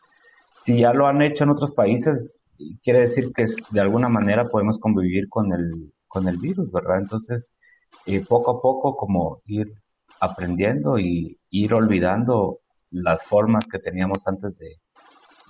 si 0.54 0.80
ya 0.80 0.94
lo 0.94 1.08
han 1.08 1.22
hecho 1.22 1.44
en 1.44 1.52
otros 1.52 1.72
países, 1.72 2.40
quiere 2.84 3.02
decir 3.02 3.32
que 3.34 3.46
de 3.72 3.80
alguna 3.80 4.10
manera 4.10 4.50
podemos 4.50 4.80
convivir 4.80 5.30
con 5.30 5.54
el, 5.54 5.92
con 6.08 6.28
el 6.28 6.38
virus, 6.38 6.72
¿verdad? 6.72 7.00
Entonces, 7.00 7.54
eh, 8.06 8.24
poco 8.26 8.52
a 8.52 8.62
poco 8.62 8.96
como 8.96 9.40
ir 9.46 9.68
aprendiendo 10.20 10.98
y 11.00 11.38
ir 11.50 11.74
olvidando 11.74 12.58
las 12.92 13.24
formas 13.24 13.66
que 13.68 13.80
teníamos 13.80 14.28
antes 14.28 14.58
de, 14.58 14.76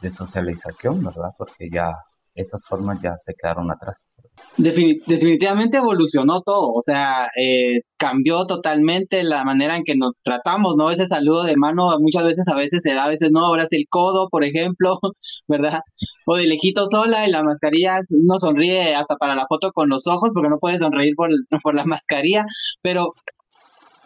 de 0.02 0.10
socialización, 0.10 1.04
¿verdad? 1.04 1.32
Porque 1.38 1.70
ya 1.70 1.94
esas 2.38 2.63
formas 2.65 3.00
ya 3.02 3.15
se 3.17 3.34
quedaron 3.34 3.69
atrás. 3.71 4.10
definitivamente 4.58 5.78
evolucionó 5.78 6.41
todo, 6.41 6.73
o 6.73 6.82
sea, 6.82 7.28
eh, 7.38 7.82
cambió 7.97 8.45
totalmente 8.45 9.23
la 9.23 9.43
manera 9.43 9.76
en 9.76 9.84
que 9.84 9.95
nos 9.95 10.21
tratamos, 10.23 10.76
¿no? 10.78 10.91
Ese 10.91 11.08
saludo 11.08 11.43
de 11.43 11.56
mano 11.58 11.88
muchas 12.00 12.23
veces 12.26 12.47
a 12.47 12.56
veces 12.56 12.82
se 12.84 12.93
da, 12.93 13.06
a 13.06 13.10
veces 13.10 13.32
no, 13.32 13.45
ahora 13.45 13.63
es 13.63 13.73
el 13.73 13.86
codo, 13.89 14.30
por 14.30 14.43
ejemplo, 14.43 15.00
¿verdad? 15.47 15.82
O 16.28 16.38
de 16.38 16.47
lejito 16.47 16.88
sola 16.88 17.28
y 17.28 17.32
la 17.32 17.43
mascarilla, 17.43 18.02
uno 18.10 18.39
sonríe 18.39 18.95
hasta 18.95 19.15
para 19.17 19.36
la 19.36 19.45
foto 19.47 19.71
con 19.71 19.89
los 19.89 20.08
ojos 20.08 20.32
porque 20.34 20.50
no 20.50 20.60
puede 20.60 20.80
sonreír 20.80 21.13
por, 21.15 21.30
por 21.63 21.76
la 21.76 21.86
mascarilla, 21.86 22.45
pero 22.82 23.13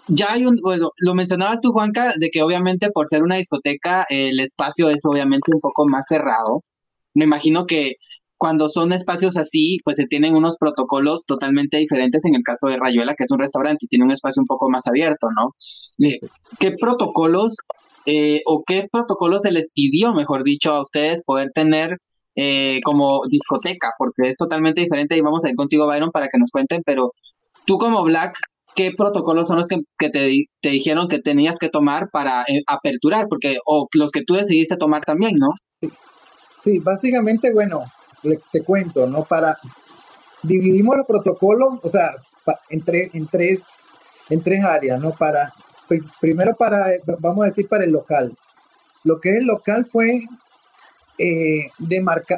ya 0.08 0.34
hay 0.34 0.46
un, 0.46 0.58
bueno, 0.62 0.92
lo 0.98 1.16
mencionabas 1.16 1.62
tú, 1.62 1.72
Juanca, 1.72 2.14
de 2.18 2.30
que 2.30 2.42
obviamente 2.42 2.90
por 2.92 3.08
ser 3.08 3.24
una 3.24 3.38
discoteca 3.38 4.06
el 4.10 4.40
espacio 4.40 4.90
es 4.90 5.02
obviamente 5.06 5.52
un 5.54 5.62
poco 5.62 5.88
más 5.88 6.08
cerrado. 6.08 6.64
Me 7.14 7.26
imagino 7.26 7.66
que 7.66 7.96
cuando 8.42 8.70
son 8.70 8.92
espacios 8.92 9.38
así, 9.38 9.78
pues 9.84 9.98
se 9.98 10.08
tienen 10.08 10.34
unos 10.34 10.58
protocolos 10.58 11.28
totalmente 11.28 11.78
diferentes 11.78 12.26
en 12.26 12.34
el 12.34 12.42
caso 12.42 12.70
de 12.70 12.78
Rayuela, 12.78 13.14
que 13.14 13.26
es 13.26 13.32
un 13.32 13.38
restaurante 13.38 13.86
y 13.86 13.88
tiene 13.88 14.04
un 14.04 14.12
espacio 14.12 14.42
un 14.42 14.48
poco 14.48 14.68
más 14.68 14.88
abierto, 14.88 15.28
¿no? 15.38 15.54
Eh, 16.04 16.18
¿Qué 16.60 16.72
protocolos 16.72 17.58
eh, 18.08 18.42
o 18.48 18.64
qué 18.66 18.88
protocolos 18.92 19.44
se 19.44 19.52
les 19.52 19.70
pidió, 19.72 20.16
mejor 20.16 20.44
dicho, 20.44 20.74
a 20.74 20.82
ustedes 20.82 21.22
poder 21.24 21.52
tener 21.54 22.00
eh, 22.36 22.80
como 22.84 23.22
discoteca? 23.30 23.92
Porque 23.96 24.30
es 24.30 24.38
totalmente 24.38 24.82
diferente 24.82 25.16
y 25.16 25.22
vamos 25.22 25.46
a 25.46 25.50
ir 25.50 25.56
contigo, 25.56 25.86
Byron, 25.86 26.10
para 26.10 26.26
que 26.26 26.40
nos 26.40 26.50
cuenten, 26.50 26.82
pero 26.84 27.14
tú 27.68 27.78
como 27.78 28.04
Black, 28.04 28.40
¿qué 28.74 28.90
protocolos 28.98 29.50
son 29.50 29.58
los 29.58 29.68
que, 29.68 30.10
te, 30.10 30.34
dijeron 30.68 31.10
que 31.10 31.20
tenías 31.20 31.60
que 31.60 31.70
tomar 31.70 32.10
para 32.12 32.44
aperturar? 32.66 33.28
Porque, 33.30 33.58
o 33.68 33.88
los 33.94 34.10
que 34.10 34.24
tú 34.24 34.34
decidiste 34.34 34.78
tomar 34.78 35.06
también, 35.06 35.36
¿no? 35.36 35.50
Sí, 36.64 36.80
básicamente, 36.80 37.54
bueno, 37.54 37.84
te 38.22 38.64
cuento, 38.64 39.08
¿no? 39.08 39.24
Para, 39.24 39.58
dividimos 40.44 40.98
los 40.98 41.08
protocolos, 41.08 41.80
o 41.84 41.90
sea, 41.90 42.12
en, 42.70 42.84
tres, 42.84 43.80
en 44.30 44.42
tres 44.44 44.64
áreas, 44.64 45.00
¿no? 45.00 45.12
Para, 45.12 45.54
primero 46.20 46.56
para, 46.56 46.88
vamos 47.20 47.44
a 47.44 47.48
decir, 47.48 47.68
para 47.68 47.84
el 47.84 47.92
local. 47.92 48.36
Lo 49.04 49.20
que 49.20 49.30
es 49.30 49.36
el 49.38 49.46
local 49.46 49.86
fue 49.86 50.24
eh, 51.18 51.72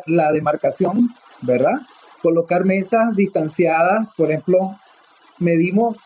la 0.07 0.31
demarcación, 0.31 1.09
¿verdad? 1.41 1.81
Colocar 2.21 2.63
mesas 2.65 3.15
distanciadas, 3.15 4.13
por 4.15 4.29
ejemplo, 4.29 4.77
medimos 5.39 5.97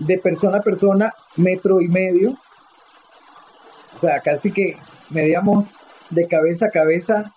de 0.00 0.18
persona 0.18 0.58
a 0.58 0.62
persona 0.62 1.14
metro 1.36 1.80
y 1.80 1.88
medio. 1.88 2.36
O 3.96 3.98
sea, 3.98 4.20
casi 4.20 4.52
que 4.52 4.76
medíamos 5.10 5.66
de 6.10 6.26
cabeza 6.26 6.66
a 6.66 6.70
cabeza 6.70 7.35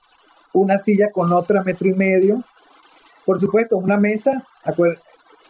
una 0.53 0.77
silla 0.77 1.11
con 1.11 1.31
otra 1.31 1.63
metro 1.63 1.87
y 1.87 1.93
medio. 1.93 2.43
Por 3.25 3.39
supuesto, 3.39 3.77
una 3.77 3.97
mesa, 3.97 4.43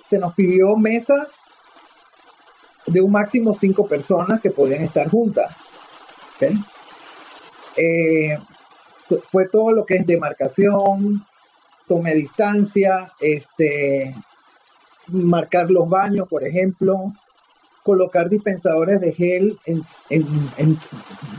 se 0.03 0.19
nos 0.19 0.33
pidió 0.33 0.75
mesas 0.75 1.41
de 2.85 3.01
un 3.01 3.11
máximo 3.11 3.53
cinco 3.53 3.87
personas 3.87 4.41
que 4.41 4.51
podían 4.51 4.83
estar 4.83 5.09
juntas. 5.09 5.55
Eh, 7.75 8.37
fue 9.31 9.47
todo 9.49 9.71
lo 9.71 9.85
que 9.85 9.95
es 9.95 10.05
demarcación, 10.05 11.25
tome 11.87 12.13
distancia, 12.13 13.11
este, 13.19 14.15
marcar 15.07 15.69
los 15.69 15.87
baños, 15.89 16.27
por 16.27 16.45
ejemplo, 16.45 17.13
colocar 17.89 18.29
dispensadores 18.29 19.01
de 19.01 19.13
gel 19.13 19.57
en, 19.65 20.77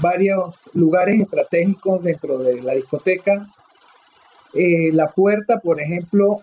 varios 0.01 0.69
lugares 0.75 1.21
estratégicos 1.21 2.03
dentro 2.03 2.39
de 2.39 2.61
la 2.61 2.75
discoteca. 2.75 3.47
Eh, 4.53 4.91
la 4.93 5.13
puerta, 5.13 5.61
por 5.61 5.81
ejemplo, 5.81 6.41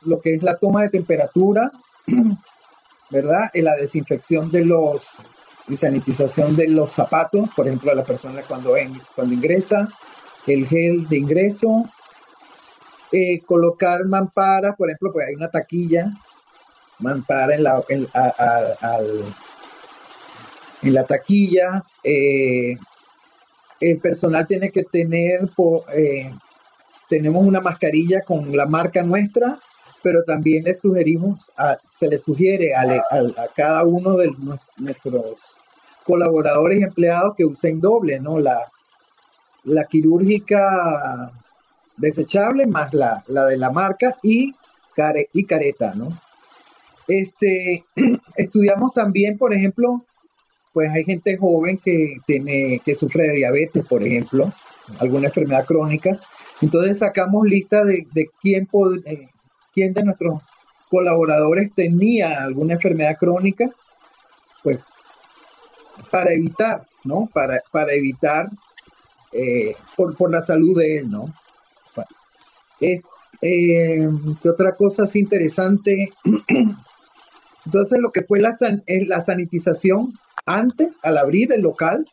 lo 0.00 0.18
que 0.18 0.32
es 0.32 0.42
la 0.42 0.56
toma 0.56 0.80
de 0.80 0.88
temperatura, 0.88 1.70
¿verdad? 3.10 3.50
Y 3.52 3.60
la 3.60 3.76
desinfección 3.76 4.50
de 4.50 4.64
los 4.64 5.18
y 5.68 5.76
sanitización 5.76 6.56
de 6.56 6.68
los 6.68 6.90
zapatos, 6.92 7.50
por 7.54 7.66
ejemplo, 7.66 7.92
a 7.92 7.94
la 7.94 8.04
persona 8.04 8.40
cuando, 8.48 8.72
cuando 9.14 9.34
ingresa, 9.34 9.90
el 10.46 10.66
gel 10.66 11.06
de 11.06 11.18
ingreso, 11.18 11.84
eh, 13.12 13.42
colocar 13.44 14.06
mamparas, 14.06 14.74
por 14.74 14.88
ejemplo, 14.88 15.12
pues 15.12 15.26
hay 15.28 15.34
una 15.34 15.50
taquilla, 15.50 16.14
mampara 17.00 17.54
en 17.54 17.64
la, 17.64 17.82
al, 18.80 19.24
en 20.82 20.94
la 20.94 21.04
taquilla. 21.04 21.84
Eh, 22.02 22.76
el 23.80 23.98
personal 23.98 24.46
tiene 24.46 24.70
que 24.70 24.84
tener, 24.84 25.48
eh, 25.94 26.30
tenemos 27.08 27.46
una 27.46 27.60
mascarilla 27.60 28.22
con 28.22 28.56
la 28.56 28.66
marca 28.66 29.02
nuestra, 29.02 29.58
pero 30.02 30.22
también 30.24 30.64
le 30.64 30.74
sugerimos, 30.74 31.40
se 31.90 32.08
le 32.08 32.18
sugiere 32.18 32.74
a, 32.74 33.04
cada 33.54 33.84
uno 33.84 34.16
de 34.16 34.32
nuestros 34.76 35.56
colaboradores 36.04 36.80
y 36.80 36.84
empleados 36.84 37.34
que 37.36 37.44
usen 37.44 37.80
doble, 37.80 38.18
¿no? 38.20 38.38
La, 38.38 38.66
la 39.64 39.84
quirúrgica 39.84 41.32
desechable 41.96 42.66
más 42.66 42.94
la, 42.94 43.22
la 43.28 43.44
de 43.46 43.58
la 43.58 43.70
marca 43.70 44.16
y, 44.22 44.54
care, 44.94 45.28
y 45.32 45.44
careta, 45.44 45.92
¿no? 45.94 46.08
Este, 47.06 47.84
estudiamos 48.36 48.92
también, 48.94 49.36
por 49.36 49.52
ejemplo, 49.52 50.04
pues 50.72 50.90
hay 50.90 51.04
gente 51.04 51.36
joven 51.36 51.78
que 51.78 52.16
tiene, 52.26 52.80
que 52.84 52.94
sufre 52.94 53.24
de 53.28 53.36
diabetes, 53.36 53.84
por 53.86 54.02
ejemplo, 54.02 54.52
alguna 54.98 55.26
enfermedad 55.28 55.64
crónica. 55.64 56.18
Entonces 56.60 56.98
sacamos 56.98 57.46
lista 57.46 57.84
de, 57.84 58.06
quién, 58.40 58.68
eh, 59.04 59.28
quién 59.72 59.92
de 59.92 60.04
nuestros 60.04 60.42
colaboradores 60.88 61.72
tenía 61.74 62.42
alguna 62.42 62.74
enfermedad 62.74 63.16
crónica, 63.18 63.70
pues 64.62 64.78
para 66.10 66.32
evitar, 66.32 66.86
¿no? 67.04 67.28
Para, 67.32 67.62
para 67.70 67.92
evitar 67.92 68.48
eh, 69.32 69.74
por, 69.96 70.30
la 70.30 70.42
salud 70.42 70.78
de 70.78 70.98
él, 70.98 71.10
¿no? 71.10 71.32
Eh, 72.80 73.00
¿Qué 74.42 74.48
otra 74.48 74.72
cosa 74.72 75.04
es 75.04 75.16
interesante? 75.16 76.12
Entonces, 77.64 77.98
lo 78.00 78.10
que 78.10 78.22
fue 78.22 78.40
la, 78.40 78.50
la 79.06 79.20
sanitización 79.20 80.12
antes, 80.46 80.98
al 81.02 81.18
abrir 81.18 81.52
el 81.52 81.62
local 81.62 82.06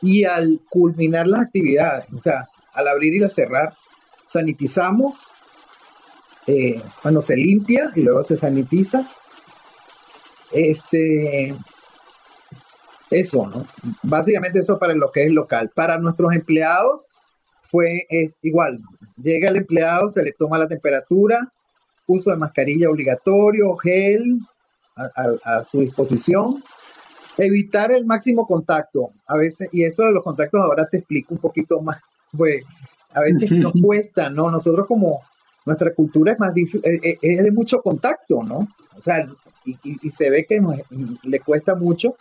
y 0.00 0.24
al 0.24 0.60
culminar 0.68 1.26
las 1.26 1.42
actividades, 1.42 2.06
o 2.12 2.20
sea, 2.20 2.48
al 2.72 2.88
abrir 2.88 3.14
y 3.14 3.22
al 3.22 3.30
cerrar, 3.30 3.74
sanitizamos, 4.28 5.14
eh, 6.46 6.82
cuando 7.00 7.22
se 7.22 7.36
limpia 7.36 7.90
y 7.94 8.02
luego 8.02 8.22
se 8.22 8.36
sanitiza. 8.36 9.08
Este, 10.52 11.54
eso, 13.10 13.46
¿no? 13.46 13.66
Básicamente 14.02 14.60
eso 14.60 14.78
para 14.78 14.94
lo 14.94 15.10
que 15.10 15.24
es 15.24 15.32
local. 15.32 15.70
Para 15.74 15.98
nuestros 15.98 16.34
empleados 16.34 17.02
fue 17.70 18.02
es 18.08 18.38
igual. 18.42 18.80
Llega 19.16 19.48
el 19.48 19.56
empleado, 19.56 20.08
se 20.08 20.22
le 20.22 20.32
toma 20.32 20.58
la 20.58 20.68
temperatura, 20.68 21.52
uso 22.06 22.30
de 22.30 22.36
mascarilla 22.36 22.90
obligatorio, 22.90 23.74
gel 23.76 24.40
a 24.96 25.64
su 25.64 25.80
disposición 25.80 26.62
Evitar 27.36 27.92
el 27.92 28.06
máximo 28.06 28.46
contacto. 28.46 29.10
A 29.26 29.36
veces, 29.36 29.68
y 29.72 29.84
eso 29.84 30.04
de 30.04 30.12
los 30.12 30.22
contactos 30.22 30.60
ahora 30.60 30.86
te 30.86 30.98
explico 30.98 31.34
un 31.34 31.40
poquito 31.40 31.80
más. 31.80 31.98
Pues 32.36 32.64
a 33.12 33.20
veces 33.20 33.50
nos 33.52 33.72
cuesta, 33.82 34.28
¿no? 34.30 34.50
Nosotros 34.50 34.86
como 34.86 35.22
nuestra 35.66 35.94
cultura 35.94 36.32
es 36.32 36.38
más 36.38 36.52
eh, 36.56 36.98
eh, 37.02 37.18
es 37.20 37.42
de 37.42 37.52
mucho 37.52 37.80
contacto, 37.80 38.42
¿no? 38.42 38.68
O 38.96 39.02
sea, 39.02 39.26
y, 39.64 40.10
se 40.10 40.28
ve 40.30 40.44
que 40.44 40.60
le 41.22 41.40
cuesta 41.40 41.74
mucho, 41.74 42.16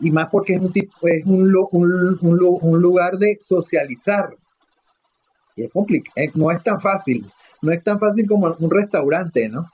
y 0.00 0.10
más 0.10 0.28
porque 0.30 0.54
es 0.54 0.60
un, 0.60 0.72
tipo, 0.72 0.92
es 1.02 1.24
un, 1.26 1.54
un, 1.72 2.58
un 2.62 2.80
lugar 2.80 3.18
de 3.18 3.36
socializar. 3.38 4.30
Y 5.56 5.64
es 5.64 5.72
complicado, 5.72 6.14
eh, 6.16 6.30
no 6.34 6.50
es 6.50 6.62
tan 6.62 6.80
fácil, 6.80 7.26
no 7.60 7.72
es 7.72 7.82
tan 7.84 7.98
fácil 7.98 8.26
como 8.26 8.56
un 8.58 8.70
restaurante, 8.70 9.48
¿no? 9.48 9.66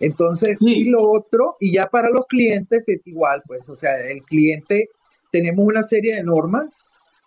Entonces, 0.00 0.56
y 0.60 0.88
lo 0.88 1.02
otro, 1.02 1.56
y 1.60 1.74
ya 1.74 1.86
para 1.86 2.08
los 2.08 2.26
clientes 2.26 2.88
es 2.88 3.06
igual, 3.06 3.42
pues, 3.46 3.68
o 3.68 3.76
sea, 3.76 3.92
el 4.00 4.22
cliente, 4.22 4.88
tenemos 5.30 5.66
una 5.66 5.82
serie 5.82 6.16
de 6.16 6.24
normas 6.24 6.70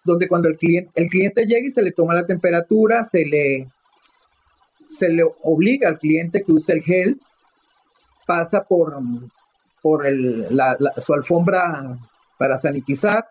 donde 0.04 0.28
cuando 0.28 0.50
el 0.50 0.58
cliente, 0.58 0.92
el 0.96 1.08
cliente 1.08 1.46
llega 1.46 1.68
y 1.68 1.70
se 1.70 1.84
le 1.84 1.92
toma 1.92 2.16
la 2.16 2.26
temperatura, 2.26 3.04
se 3.04 3.26
le, 3.26 3.68
se 4.88 5.10
le 5.10 5.24
obliga 5.44 5.88
al 5.88 6.00
cliente 6.00 6.44
que 6.44 6.52
use 6.52 6.74
el 6.74 6.82
gel, 6.82 7.22
pasa 8.26 8.64
por, 8.64 9.00
por 9.82 10.08
el, 10.08 10.48
su 10.98 11.14
alfombra 11.14 12.00
para 12.40 12.58
sanitizar, 12.58 13.28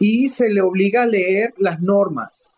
y 0.00 0.30
se 0.30 0.48
le 0.48 0.62
obliga 0.62 1.02
a 1.02 1.06
leer 1.06 1.54
las 1.58 1.80
normas. 1.80 2.50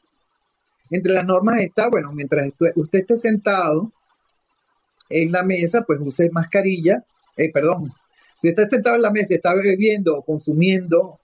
Entre 0.90 1.12
las 1.12 1.26
normas 1.26 1.58
está, 1.60 1.88
bueno, 1.88 2.10
mientras 2.12 2.48
usted 2.74 3.00
esté 3.00 3.16
sentado 3.18 3.92
en 5.12 5.32
la 5.32 5.42
mesa, 5.42 5.82
pues 5.86 6.00
use 6.00 6.30
mascarilla, 6.30 7.04
eh, 7.36 7.50
perdón, 7.52 7.92
si 8.40 8.48
está 8.48 8.66
sentado 8.66 8.96
en 8.96 9.02
la 9.02 9.10
mesa 9.10 9.34
y 9.34 9.36
está 9.36 9.54
bebiendo 9.54 10.16
o 10.16 10.22
consumiendo 10.22 11.20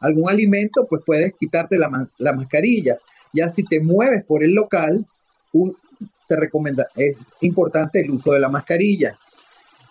algún 0.00 0.28
alimento, 0.28 0.86
pues 0.88 1.02
puedes 1.06 1.32
quitarte 1.38 1.78
la, 1.78 1.88
mascarilla. 2.32 2.98
Ya 3.32 3.48
si 3.48 3.62
te 3.62 3.80
mueves 3.80 4.24
por 4.24 4.42
el 4.42 4.52
local, 4.52 5.06
te 6.26 6.36
recomienda, 6.36 6.88
es 6.96 7.16
importante 7.42 8.00
el 8.00 8.10
uso 8.10 8.32
de 8.32 8.40
la 8.40 8.48
mascarilla, 8.48 9.16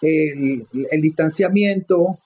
el, 0.02 0.68
distanciamiento, 1.02 2.20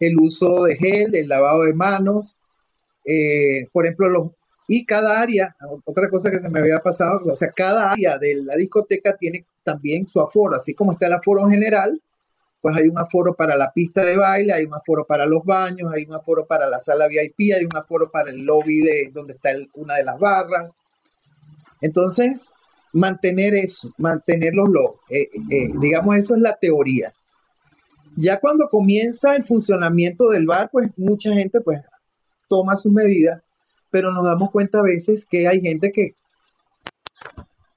el 0.00 0.18
uso 0.18 0.64
de 0.64 0.76
gel, 0.76 1.14
el 1.14 1.28
lavado 1.28 1.62
de 1.62 1.74
manos, 1.74 2.34
eh, 3.04 3.68
por 3.72 3.84
ejemplo, 3.84 4.08
los, 4.08 4.30
y 4.68 4.84
cada 4.86 5.20
área, 5.20 5.54
otra 5.84 6.08
cosa 6.08 6.30
que 6.30 6.40
se 6.40 6.48
me 6.48 6.60
había 6.60 6.78
pasado, 6.78 7.20
o 7.24 7.36
sea, 7.36 7.50
cada 7.50 7.90
área 7.90 8.18
de 8.18 8.36
la 8.44 8.56
discoteca 8.56 9.16
tiene 9.16 9.44
también 9.64 10.06
su 10.06 10.20
aforo, 10.20 10.56
así 10.56 10.74
como 10.74 10.92
está 10.92 11.06
el 11.06 11.14
aforo 11.14 11.48
general, 11.48 12.00
pues 12.62 12.76
hay 12.76 12.86
un 12.86 12.96
aforo 12.96 13.34
para 13.34 13.56
la 13.56 13.72
pista 13.72 14.04
de 14.04 14.16
baile, 14.16 14.52
hay 14.52 14.64
un 14.64 14.74
aforo 14.74 15.04
para 15.04 15.26
los 15.26 15.44
baños, 15.44 15.92
hay 15.92 16.04
un 16.04 16.14
aforo 16.14 16.46
para 16.46 16.68
la 16.68 16.78
sala 16.78 17.08
VIP, 17.08 17.52
hay 17.56 17.64
un 17.64 17.76
aforo 17.76 18.08
para 18.08 18.30
el 18.30 18.44
lobby 18.44 18.78
de 18.78 19.10
donde 19.12 19.34
está 19.34 19.50
una 19.74 19.96
de 19.96 20.04
las 20.04 20.18
barras. 20.18 20.70
Entonces, 21.80 22.40
mantener 22.92 23.54
eso, 23.54 23.92
mantenerlos, 23.98 24.92
eh, 25.10 25.28
eh, 25.50 25.70
digamos, 25.80 26.16
eso 26.16 26.36
es 26.36 26.40
la 26.40 26.54
teoría. 26.54 27.12
Ya 28.16 28.38
cuando 28.38 28.68
comienza 28.68 29.34
el 29.34 29.44
funcionamiento 29.44 30.28
del 30.28 30.46
bar, 30.46 30.68
pues 30.70 30.90
mucha 30.96 31.32
gente 31.32 31.60
pues 31.60 31.80
toma 32.48 32.76
sus 32.76 32.92
medidas, 32.92 33.42
pero 33.92 34.10
nos 34.10 34.24
damos 34.24 34.50
cuenta 34.50 34.78
a 34.78 34.82
veces 34.82 35.26
que 35.30 35.46
hay 35.46 35.60
gente 35.60 35.92
que, 35.92 36.16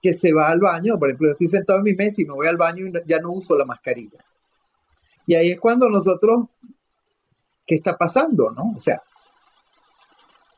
que 0.02 0.14
se 0.14 0.34
va 0.34 0.50
al 0.50 0.60
baño, 0.60 0.98
por 0.98 1.10
ejemplo, 1.10 1.28
yo 1.28 1.32
estoy 1.34 1.48
sentado 1.48 1.80
en 1.80 1.84
mi 1.84 1.94
mesa 1.94 2.22
y 2.22 2.26
me 2.26 2.34
voy 2.34 2.48
al 2.48 2.58
baño 2.58 2.88
y 2.88 2.94
ya 3.06 3.20
no 3.20 3.34
uso 3.34 3.56
la 3.56 3.66
mascarilla. 3.66 4.24
Y 5.28 5.36
ahí 5.36 5.52
es 5.52 5.60
cuando 5.60 5.90
nosotros, 5.90 6.46
¿qué 7.68 7.76
está 7.76 7.98
pasando? 7.98 8.50
¿No? 8.52 8.74
O 8.78 8.80
sea, 8.82 9.02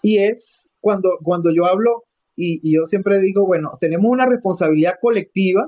y 0.03 0.19
es 0.19 0.69
cuando, 0.79 1.17
cuando 1.23 1.51
yo 1.53 1.65
hablo 1.65 2.03
y, 2.35 2.71
yo 2.71 2.85
siempre 2.85 3.19
digo, 3.19 3.47
bueno, 3.47 3.77
tenemos 3.81 4.05
una 4.11 4.27
responsabilidad 4.27 4.95
colectiva, 5.01 5.67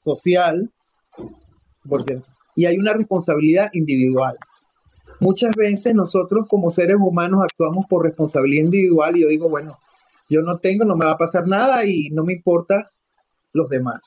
social, 0.00 0.72
por 1.86 2.02
cierto, 2.04 2.26
y 2.56 2.64
hay 2.64 2.78
una 2.78 2.94
responsabilidad 2.94 3.68
individual. 3.74 4.38
Muchas 5.22 5.54
veces 5.54 5.94
nosotros 5.94 6.48
como 6.48 6.72
seres 6.72 6.96
humanos 6.98 7.44
actuamos 7.44 7.86
por 7.86 8.02
responsabilidad 8.02 8.64
individual 8.64 9.16
y 9.16 9.22
yo 9.22 9.28
digo, 9.28 9.48
bueno, 9.48 9.78
yo 10.28 10.42
no 10.42 10.58
tengo, 10.58 10.84
no 10.84 10.96
me 10.96 11.04
va 11.04 11.12
a 11.12 11.16
pasar 11.16 11.46
nada 11.46 11.86
y 11.86 12.10
no 12.10 12.24
me 12.24 12.32
importa 12.32 12.90
los 13.52 13.68
demás. 13.68 14.00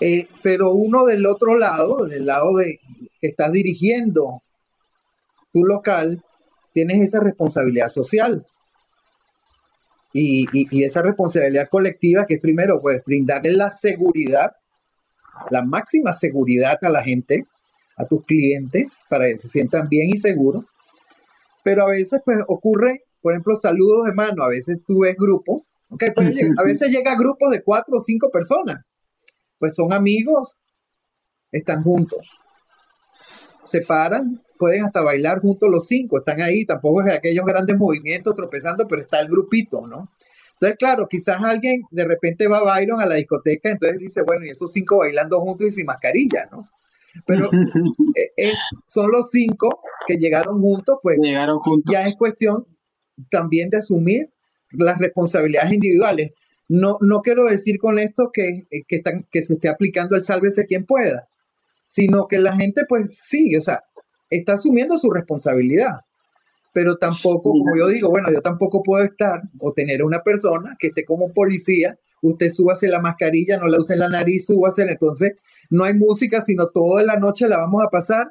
Eh, 0.00 0.28
pero 0.40 0.70
uno 0.70 1.04
del 1.04 1.26
otro 1.26 1.56
lado, 1.56 2.06
del 2.06 2.26
lado 2.26 2.54
de 2.58 2.78
que 3.20 3.26
estás 3.26 3.50
dirigiendo 3.50 4.40
tu 5.52 5.64
local, 5.64 6.22
tienes 6.72 7.00
esa 7.00 7.18
responsabilidad 7.18 7.88
social. 7.88 8.46
Y, 10.12 10.84
esa 10.84 11.02
responsabilidad 11.02 11.68
colectiva 11.68 12.24
que 12.24 12.34
es 12.34 12.40
primero, 12.40 12.80
pues 12.80 13.02
brindarle 13.04 13.50
la 13.50 13.70
seguridad, 13.70 14.52
la 15.50 15.64
máxima 15.64 16.12
seguridad 16.12 16.78
a 16.82 16.88
la 16.88 17.02
gente, 17.02 17.46
a 17.96 18.06
tus 18.06 18.24
clientes, 18.24 19.00
para 19.08 19.26
que 19.26 19.38
se 19.38 19.48
sientan 19.48 19.88
bien 19.88 20.08
y 20.12 20.16
seguros. 20.16 20.64
Pero 21.64 21.84
a 21.84 21.88
veces 21.88 22.20
pues 22.24 22.38
ocurre, 22.46 23.02
por 23.20 23.32
ejemplo, 23.32 23.56
saludos 23.56 24.06
de 24.06 24.12
mano, 24.12 24.42
a 24.42 24.48
veces 24.48 24.78
tú 24.86 25.00
ves 25.00 25.16
grupos, 25.16 25.70
okay, 25.90 26.10
pues, 26.14 26.38
a 26.58 26.62
veces 26.62 26.90
llega 26.90 27.16
grupos 27.16 27.50
de 27.50 27.62
cuatro 27.62 27.96
o 27.96 28.00
cinco 28.00 28.30
personas 28.30 28.84
pues 29.58 29.74
son 29.74 29.92
amigos, 29.92 30.54
están 31.50 31.82
juntos. 31.82 32.28
Se 33.64 33.80
paran, 33.80 34.42
pueden 34.58 34.84
hasta 34.84 35.00
bailar 35.00 35.40
juntos 35.40 35.68
los 35.70 35.86
cinco, 35.86 36.18
están 36.18 36.40
ahí, 36.40 36.64
tampoco 36.64 37.02
es 37.02 37.14
aquellos 37.14 37.44
grandes 37.44 37.76
movimientos 37.76 38.34
tropezando, 38.34 38.86
pero 38.86 39.02
está 39.02 39.20
el 39.20 39.28
grupito, 39.28 39.86
¿no? 39.86 40.10
Entonces, 40.54 40.78
claro, 40.78 41.06
quizás 41.08 41.38
alguien 41.42 41.82
de 41.90 42.04
repente 42.04 42.48
va 42.48 42.58
a 42.58 42.62
Byron 42.62 43.00
a 43.00 43.06
la 43.06 43.16
discoteca, 43.16 43.70
entonces 43.70 43.98
dice, 43.98 44.22
bueno, 44.22 44.46
y 44.46 44.50
esos 44.50 44.72
cinco 44.72 44.98
bailando 44.98 45.40
juntos 45.40 45.66
y 45.66 45.70
sin 45.70 45.86
mascarilla, 45.86 46.48
¿no? 46.50 46.70
Pero 47.24 47.48
e, 48.14 48.32
es, 48.36 48.58
son 48.86 49.10
los 49.10 49.30
cinco 49.30 49.80
que 50.06 50.16
llegaron 50.16 50.60
juntos, 50.60 50.98
pues 51.02 51.18
llegaron 51.20 51.58
juntos. 51.58 51.92
ya 51.92 52.06
es 52.06 52.16
cuestión 52.16 52.66
también 53.30 53.70
de 53.70 53.78
asumir 53.78 54.30
las 54.70 54.98
responsabilidades 54.98 55.72
individuales. 55.72 56.32
No, 56.68 56.98
no 57.00 57.20
quiero 57.22 57.44
decir 57.44 57.78
con 57.78 57.98
esto 57.98 58.30
que, 58.32 58.66
eh, 58.70 58.82
que, 58.88 59.02
que 59.30 59.42
se 59.42 59.54
esté 59.54 59.68
aplicando 59.68 60.16
el 60.16 60.22
sálvese 60.22 60.66
quien 60.66 60.84
pueda, 60.84 61.28
sino 61.86 62.26
que 62.26 62.38
la 62.38 62.56
gente, 62.56 62.82
pues 62.88 63.16
sí, 63.16 63.54
o 63.56 63.60
sea, 63.60 63.84
está 64.30 64.54
asumiendo 64.54 64.98
su 64.98 65.10
responsabilidad. 65.10 66.00
Pero 66.72 66.96
tampoco, 66.96 67.52
como 67.52 67.76
yo 67.76 67.88
digo, 67.88 68.10
bueno, 68.10 68.30
yo 68.30 68.42
tampoco 68.42 68.82
puedo 68.82 69.02
estar 69.04 69.40
o 69.60 69.72
tener 69.72 70.04
una 70.04 70.22
persona 70.22 70.76
que 70.78 70.88
esté 70.88 71.04
como 71.04 71.32
policía, 71.32 71.98
usted 72.30 72.50
súbase 72.50 72.88
la 72.88 73.00
mascarilla, 73.00 73.58
no 73.58 73.66
la 73.68 73.78
use 73.78 73.94
en 73.94 74.00
la 74.00 74.08
nariz, 74.08 74.46
súbase, 74.46 74.82
entonces 74.82 75.32
no 75.70 75.84
hay 75.84 75.94
música, 75.94 76.40
sino 76.40 76.68
toda 76.68 77.02
la 77.04 77.18
noche 77.18 77.48
la 77.48 77.58
vamos 77.58 77.82
a 77.84 77.88
pasar 77.88 78.26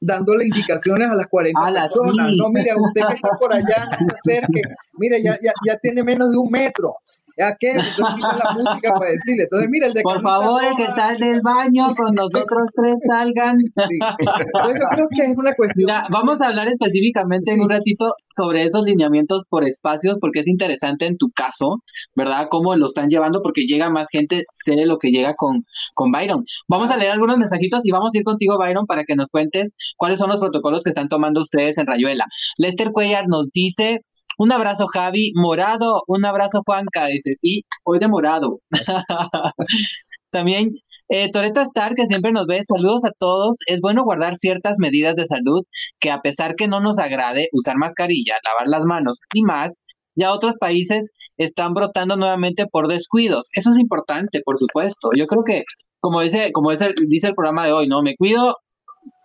dándole 0.00 0.44
indicaciones 0.44 1.08
a 1.08 1.14
las 1.14 1.28
40 1.28 1.60
personas. 1.60 2.30
No, 2.36 2.50
mire, 2.50 2.70
usted 2.76 3.02
que 3.06 3.14
está 3.14 3.28
por 3.38 3.52
allá, 3.52 3.88
no 3.90 4.06
se 4.06 4.32
acerque. 4.32 4.60
Mire, 4.94 5.22
ya, 5.22 5.38
ya, 5.40 5.52
ya 5.64 5.78
tiene 5.78 6.02
menos 6.02 6.30
de 6.30 6.38
un 6.38 6.50
metro. 6.50 6.94
¿A 7.40 7.56
qué? 7.58 7.70
Entonces 7.70 8.20
la 8.20 8.54
música 8.54 8.92
para 8.92 9.10
decirle. 9.10 9.44
Entonces, 9.44 9.68
mira, 9.70 9.86
el 9.86 9.94
de 9.94 10.02
Por 10.02 10.20
favor, 10.20 10.62
el 10.64 10.76
que 10.76 10.84
está 10.84 11.14
en 11.14 11.22
el 11.22 11.40
baño, 11.40 11.94
con 11.94 12.14
nosotros 12.14 12.68
tres 12.74 12.96
salgan. 13.08 13.58
Sí. 13.58 13.98
Entonces, 14.18 14.80
yo 14.80 14.88
creo 14.90 15.06
que 15.08 15.22
es 15.22 15.36
una 15.36 15.54
cuestión. 15.54 15.90
vamos 16.10 16.40
a 16.40 16.48
hablar 16.48 16.68
específicamente 16.68 17.52
en 17.52 17.60
un 17.60 17.70
ratito 17.70 18.12
sobre 18.28 18.64
esos 18.64 18.84
lineamientos 18.84 19.46
por 19.48 19.64
espacios, 19.64 20.18
porque 20.20 20.40
es 20.40 20.48
interesante 20.48 21.06
en 21.06 21.16
tu 21.16 21.30
caso, 21.30 21.82
¿verdad? 22.14 22.48
Cómo 22.50 22.76
lo 22.76 22.86
están 22.86 23.08
llevando, 23.08 23.42
porque 23.42 23.62
llega 23.62 23.90
más 23.90 24.08
gente, 24.10 24.44
sé 24.52 24.86
lo 24.86 24.98
que 24.98 25.10
llega 25.10 25.34
con, 25.34 25.64
con 25.94 26.10
Byron. 26.10 26.44
Vamos 26.68 26.90
a 26.90 26.96
leer 26.96 27.12
algunos 27.12 27.38
mensajitos 27.38 27.80
y 27.84 27.90
vamos 27.90 28.14
a 28.14 28.18
ir 28.18 28.24
contigo, 28.24 28.58
Byron, 28.58 28.86
para 28.86 29.04
que 29.04 29.16
nos 29.16 29.28
cuentes 29.30 29.74
cuáles 29.96 30.18
son 30.18 30.30
los 30.30 30.40
protocolos 30.40 30.82
que 30.82 30.90
están 30.90 31.08
tomando 31.08 31.40
ustedes 31.40 31.78
en 31.78 31.86
Rayuela. 31.86 32.26
Lester 32.58 32.90
Cuellar 32.92 33.24
nos 33.28 33.48
dice 33.52 34.04
un 34.38 34.52
abrazo, 34.52 34.86
Javi. 34.86 35.32
Morado. 35.34 36.02
Un 36.06 36.24
abrazo, 36.24 36.62
Juanca. 36.64 37.06
Dice, 37.06 37.34
sí, 37.36 37.62
hoy 37.84 37.98
de 37.98 38.08
morado. 38.08 38.60
También 40.30 40.70
eh, 41.14 41.30
Toreto 41.30 41.60
Star, 41.60 41.94
que 41.94 42.06
siempre 42.06 42.32
nos 42.32 42.46
ve, 42.46 42.62
saludos 42.64 43.04
a 43.04 43.10
todos. 43.18 43.58
Es 43.66 43.80
bueno 43.82 44.02
guardar 44.04 44.36
ciertas 44.36 44.76
medidas 44.78 45.14
de 45.14 45.26
salud 45.26 45.62
que 46.00 46.10
a 46.10 46.22
pesar 46.22 46.54
que 46.54 46.68
no 46.68 46.80
nos 46.80 46.98
agrade 46.98 47.48
usar 47.52 47.76
mascarilla, 47.76 48.36
lavar 48.44 48.68
las 48.68 48.84
manos 48.84 49.20
y 49.34 49.42
más, 49.42 49.82
ya 50.16 50.32
otros 50.32 50.56
países 50.58 51.10
están 51.36 51.74
brotando 51.74 52.16
nuevamente 52.16 52.66
por 52.66 52.88
descuidos. 52.88 53.50
Eso 53.54 53.72
es 53.72 53.78
importante, 53.78 54.40
por 54.44 54.56
supuesto. 54.58 55.10
Yo 55.14 55.26
creo 55.26 55.44
que, 55.44 55.64
como 56.00 56.22
dice, 56.22 56.50
como 56.52 56.70
dice, 56.70 56.94
dice 57.08 57.28
el 57.28 57.34
programa 57.34 57.66
de 57.66 57.72
hoy, 57.72 57.88
¿no? 57.88 58.02
Me 58.02 58.16
cuido, 58.16 58.56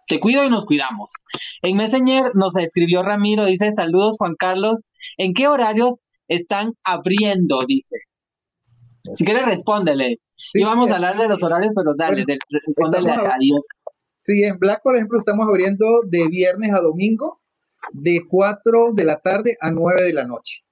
te 0.07 0.19
cuido 0.19 0.43
y 0.43 0.49
nos 0.49 0.65
cuidamos. 0.65 1.13
En 1.61 1.77
Messenger 1.77 2.31
nos 2.33 2.55
escribió 2.57 3.03
Ramiro, 3.03 3.45
dice, 3.45 3.71
saludos 3.71 4.17
Juan 4.17 4.35
Carlos, 4.37 4.89
¿en 5.17 5.33
qué 5.33 5.47
horarios 5.47 6.01
están 6.27 6.73
abriendo? 6.83 7.63
Dice. 7.67 7.97
Si 9.13 9.23
quieres, 9.23 9.45
respóndele. 9.45 10.19
y 10.53 10.63
vamos 10.63 10.89
a 10.91 10.95
hablar 10.95 11.17
de 11.17 11.27
los 11.27 11.41
horarios, 11.43 11.73
pero 11.75 11.93
dale, 11.95 12.25
respóndele 12.49 13.11
a, 13.11 13.37
Sí, 14.19 14.43
en 14.43 14.57
Black, 14.59 14.81
por 14.81 14.95
ejemplo, 14.95 15.19
estamos 15.19 15.47
abriendo 15.47 15.85
de 16.05 16.27
viernes 16.27 16.71
a 16.73 16.81
domingo, 16.81 17.39
de 17.93 18.23
4 18.27 18.91
de 18.93 19.03
la 19.05 19.19
tarde 19.19 19.55
a 19.61 19.71
9 19.71 20.03
de 20.03 20.13
la 20.13 20.25
noche. 20.25 20.63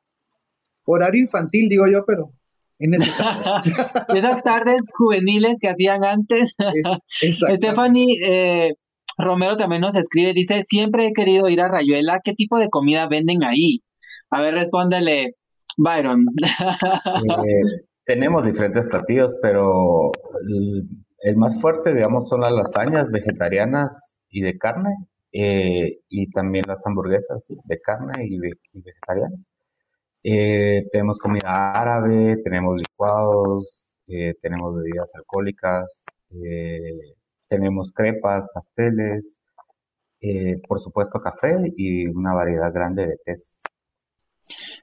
Horario 0.86 1.21
infantil, 1.21 1.69
digo 1.69 1.86
yo, 1.88 2.04
pero 2.06 2.34
es 2.78 2.89
necesario. 2.89 3.63
Esas 4.10 4.43
tardes 4.43 4.82
juveniles 4.98 5.60
que 5.62 5.69
hacían 5.69 6.04
antes. 6.04 6.54
Stephanie 7.10 8.17
eh, 8.26 8.74
Romero 9.17 9.58
también 9.58 9.82
nos 9.82 9.95
escribe, 9.95 10.34
dice, 10.34 10.63
siempre 10.63 11.08
he 11.08 11.13
querido 11.13 11.47
ir 11.49 11.62
a 11.62 11.67
Rayuela, 11.67 12.19
¿qué 12.23 12.34
tipo 12.34 12.60
de 12.60 12.69
comida 12.69 13.08
venden 13.08 13.43
ahí? 13.43 13.82
A 14.30 14.41
ver, 14.41 14.56
respóndele, 14.56 15.36
Byron. 15.78 16.25
Eh, 17.45 17.86
tenemos 18.06 18.45
diferentes 18.45 18.88
platillos, 18.88 19.36
pero 19.41 20.12
el, 21.21 21.38
más 21.38 21.60
fuerte, 21.60 21.93
digamos, 21.93 22.30
son 22.30 22.41
las 22.41 22.51
lasañas 22.51 23.10
vegetarianas 23.12 24.15
y 24.30 24.41
de 24.41 24.58
carne, 24.58 24.91
eh, 25.32 25.99
y 26.10 26.30
también 26.32 26.65
las 26.67 26.86
hamburguesas 26.86 27.58
de 27.63 27.80
carne 27.80 28.25
y, 28.28 28.38
vegetarianas. 28.39 29.47
Eh, 30.23 30.84
tenemos 30.91 31.17
comida 31.19 31.71
árabe, 31.71 32.38
tenemos 32.43 32.78
licuados, 32.78 33.95
tenemos 34.41 34.75
bebidas 34.75 35.12
alcohólicas, 35.15 36.06
tenemos 37.56 37.91
crepas, 37.94 38.48
pasteles, 38.54 39.39
eh, 40.20 40.62
por 40.68 40.80
supuesto 40.80 41.20
café 41.20 41.72
y 41.78 42.06
una 42.08 42.34
variedad 42.34 42.74
grande 42.74 43.08
de 43.08 43.18
tés. 43.24 43.62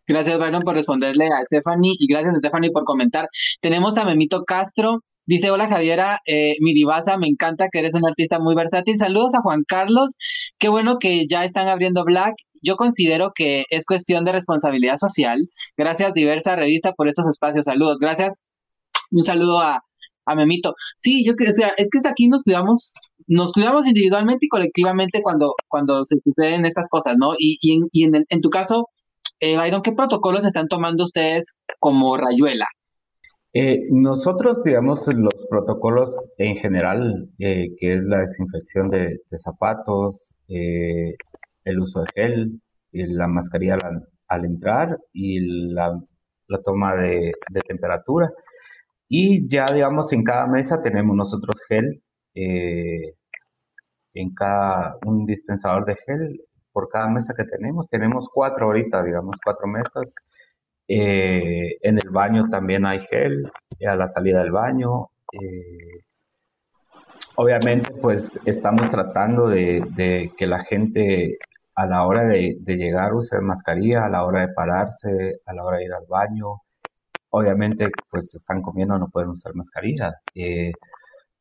Gracias, 0.09 0.39
Byron, 0.39 0.63
por 0.63 0.75
responderle 0.75 1.27
a 1.27 1.43
Stephanie 1.45 1.95
y 1.99 2.07
gracias, 2.07 2.37
Stephanie, 2.37 2.73
por 2.73 2.85
comentar. 2.85 3.29
Tenemos 3.61 3.99
a 3.99 4.05
Memito 4.05 4.45
Castro. 4.45 5.01
Dice, 5.25 5.51
hola 5.53 5.69
Javiera, 5.69 6.19
eh, 6.27 6.57
mi 6.61 6.75
divasa, 6.75 7.17
me 7.17 7.29
encanta 7.29 7.69
que 7.71 7.79
eres 7.79 7.95
un 7.95 8.07
artista 8.07 8.41
muy 8.41 8.57
versátil. 8.57 8.97
Saludos 8.97 9.35
a 9.35 9.43
Juan 9.43 9.63
Carlos. 9.69 10.17
Qué 10.59 10.69
bueno 10.69 10.99
que 10.99 11.27
ya 11.29 11.45
están 11.45 11.69
abriendo 11.69 12.05
Black. 12.05 12.35
Yo 12.63 12.77
considero 12.77 13.31
que 13.35 13.65
es 13.71 13.85
cuestión 13.87 14.25
de 14.25 14.33
responsabilidad 14.33 14.97
social. 14.97 15.39
Gracias, 15.77 16.15
Diversa 16.15 16.57
Revista, 16.57 16.93
por 16.93 17.07
estos 17.07 17.29
espacios. 17.29 17.67
Saludos. 17.67 17.99
Gracias. 18.01 18.43
Un 19.11 19.23
saludo 19.23 19.61
a, 19.61 19.83
a 20.27 20.35
Memito. 20.35 20.75
Sí, 20.97 21.25
yo 21.25 21.35
que, 21.37 21.49
o 21.49 21.53
sea, 21.53 21.69
es 21.77 21.89
que 21.91 22.07
aquí 22.09 22.29
nos 22.29 22.43
cuidamos, 22.43 22.93
nos 23.27 23.53
cuidamos 23.53 23.87
individualmente 23.87 24.47
y 24.47 24.49
colectivamente 24.49 25.23
cuando, 25.23 25.55
cuando 25.69 26.05
se 26.05 26.19
suceden 26.25 26.65
estas 26.65 26.89
cosas, 26.91 27.17
¿no? 27.19 27.35
Y, 27.39 27.59
y, 27.61 27.75
en, 27.75 27.89
y 27.93 28.05
en, 28.05 28.25
en 28.29 28.41
tu 28.41 28.51
caso, 28.51 28.89
eh, 29.41 29.57
Byron, 29.57 29.83
¿qué 29.83 29.93
protocolos 29.93 30.45
están 30.45 30.69
tomando 30.69 31.05
ustedes 31.05 31.57
como 31.79 32.17
Rayuela? 32.17 32.67
Eh, 33.55 33.81
nosotros, 33.91 34.63
digamos, 34.65 35.07
los 35.09 35.47
protocolos 35.51 36.31
en 36.39 36.57
general, 36.57 37.29
eh, 37.39 37.69
que 37.79 37.95
es 37.95 38.03
la 38.05 38.21
desinfección 38.21 38.89
de, 38.89 39.19
de 39.31 39.39
zapatos, 39.39 40.35
eh, 40.49 41.15
el 41.65 41.81
uso 41.81 42.01
de 42.01 42.07
gel, 42.15 42.61
y 42.93 43.07
la 43.07 43.27
mascarilla 43.27 43.79
al, 44.29 44.45
entrar 44.45 44.99
y 45.13 45.73
la, 45.73 45.99
la 46.49 46.63
toma 46.63 46.95
de, 46.97 47.33
temperatura. 47.67 48.31
Y 49.15 49.47
ya, 49.47 49.67
digamos, 49.67 50.11
en 50.15 50.25
cada 50.25 50.47
mesa 50.47 50.81
tenemos 50.81 51.15
nosotros 51.15 51.63
gel, 51.69 52.03
eh, 52.35 53.13
en 54.15 54.35
cada 54.35 54.97
un 55.05 55.27
dispensador 55.27 55.85
de 55.85 55.97
gel 55.97 56.41
por 56.73 56.89
cada 56.89 57.09
mesa 57.09 57.35
que 57.37 57.45
tenemos. 57.45 57.89
Tenemos 57.89 58.31
cuatro 58.33 58.67
ahorita, 58.67 59.03
digamos, 59.03 59.37
cuatro 59.45 59.67
mesas. 59.69 60.15
Eh, 60.89 61.77
en 61.83 61.99
el 61.99 62.09
baño 62.09 62.49
también 62.51 62.87
hay 62.87 63.01
gel, 63.01 63.51
a 63.87 63.97
la 63.97 64.09
salida 64.09 64.43
del 64.43 64.53
baño. 64.53 65.09
Eh, 65.33 66.01
obviamente, 67.37 67.91
pues 68.01 68.41
estamos 68.47 68.89
tratando 68.91 69.49
de, 69.49 69.85
de, 69.95 70.33
que 70.39 70.47
la 70.47 70.61
gente 70.61 71.37
a 71.75 71.85
la 71.87 72.07
hora 72.07 72.25
de, 72.25 72.57
de, 72.61 72.77
llegar 72.77 73.13
use 73.13 73.39
mascarilla, 73.43 74.07
a 74.07 74.09
la 74.09 74.25
hora 74.25 74.47
de 74.47 74.55
pararse, 74.55 75.41
a 75.45 75.53
la 75.53 75.65
hora 75.65 75.79
de 75.79 75.85
ir 75.85 75.93
al 75.93 76.07
baño. 76.09 76.63
Obviamente, 77.33 77.91
pues 78.11 78.35
están 78.35 78.63
comiendo, 78.63 78.99
no 78.99 79.09
pueden 79.09 79.31
usar 79.31 79.55
mascarilla. 79.55 80.15
Eh, 80.35 80.73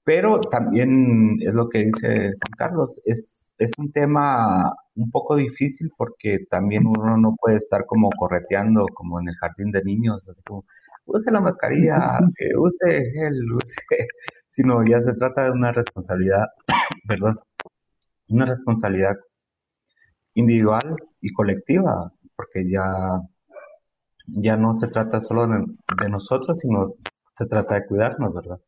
pero 0.04 0.40
también 0.42 1.38
es 1.42 1.54
lo 1.54 1.70
que 1.70 1.86
dice 1.86 2.32
Juan 2.32 2.54
Carlos, 2.58 3.02
es, 3.06 3.56
es 3.60 3.72
un 3.78 3.92
tema 3.92 4.74
un 4.96 5.12
poco 5.12 5.36
difícil 5.36 5.92
porque 5.98 6.40
también 6.50 6.88
uno 6.88 7.18
no 7.18 7.36
puede 7.40 7.58
estar 7.58 7.86
como 7.86 8.10
correteando 8.10 8.86
como 8.94 9.20
en 9.20 9.30
el 9.30 9.36
jardín 9.36 9.72
de 9.72 9.84
niños, 9.84 10.28
así 10.30 10.42
como, 10.44 10.66
use 11.06 11.32
la 11.32 11.42
mascarilla, 11.42 12.20
eh, 12.40 12.58
use 12.58 13.12
gel, 13.14 13.54
use, 13.54 13.76
sino 14.50 14.84
ya 14.86 15.02
se 15.02 15.14
trata 15.14 15.44
de 15.46 15.52
una 15.52 15.72
responsabilidad, 15.72 16.46
perdón, 17.08 17.40
una 18.30 18.46
responsabilidad 18.46 19.16
individual 20.34 20.96
y 21.22 21.32
colectiva, 21.34 22.12
porque 22.36 22.70
ya, 22.70 23.20
ya 24.28 24.58
no 24.58 24.74
se 24.74 24.88
trata 24.88 25.22
solo 25.22 25.48
de, 25.48 25.66
de 26.02 26.10
nosotros, 26.10 26.60
sino 26.60 26.88
se 27.38 27.46
trata 27.46 27.76
de 27.76 27.86
cuidarnos, 27.86 28.34
¿verdad? 28.34 28.60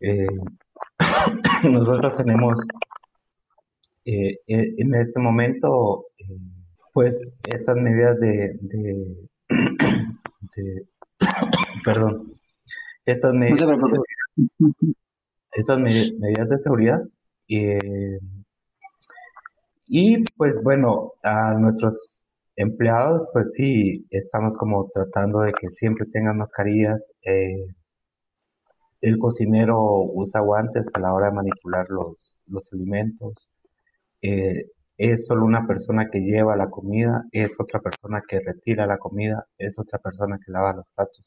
Eh, 0.00 0.26
nosotros 1.64 2.16
tenemos 2.16 2.58
eh, 4.04 4.38
en 4.46 4.94
este 4.94 5.20
momento, 5.20 6.06
eh, 6.18 6.24
pues, 6.92 7.32
estas 7.44 7.76
medidas 7.76 8.18
de, 8.20 8.56
de, 8.60 9.16
de 10.56 10.86
perdón, 11.84 12.32
estas 13.04 13.34
medidas, 13.34 13.68
no 13.68 14.02
estas 15.52 15.78
med 15.78 16.12
medidas 16.18 16.48
de 16.48 16.58
seguridad. 16.58 17.02
Y 19.94 20.24
pues 20.36 20.62
bueno, 20.62 21.12
a 21.22 21.52
nuestros 21.52 22.21
empleados, 22.56 23.28
pues 23.32 23.52
sí, 23.54 24.06
estamos 24.10 24.56
como 24.56 24.88
tratando 24.92 25.40
de 25.40 25.52
que 25.52 25.70
siempre 25.70 26.06
tengan 26.06 26.38
mascarillas. 26.38 27.12
Eh, 27.22 27.66
el 29.00 29.18
cocinero 29.18 29.78
usa 30.14 30.40
guantes 30.40 30.88
a 30.94 31.00
la 31.00 31.12
hora 31.12 31.26
de 31.26 31.32
manipular 31.34 31.86
los, 31.90 32.38
los 32.46 32.72
alimentos. 32.72 33.50
Eh, 34.22 34.64
es 34.98 35.26
solo 35.26 35.44
una 35.44 35.66
persona 35.66 36.08
que 36.10 36.20
lleva 36.20 36.56
la 36.56 36.70
comida, 36.70 37.24
es 37.32 37.58
otra 37.60 37.80
persona 37.80 38.22
que 38.28 38.40
retira 38.40 38.86
la 38.86 38.98
comida, 38.98 39.44
es 39.58 39.78
otra 39.78 39.98
persona 39.98 40.38
que 40.44 40.52
lava 40.52 40.74
los 40.74 40.86
platos. 40.94 41.24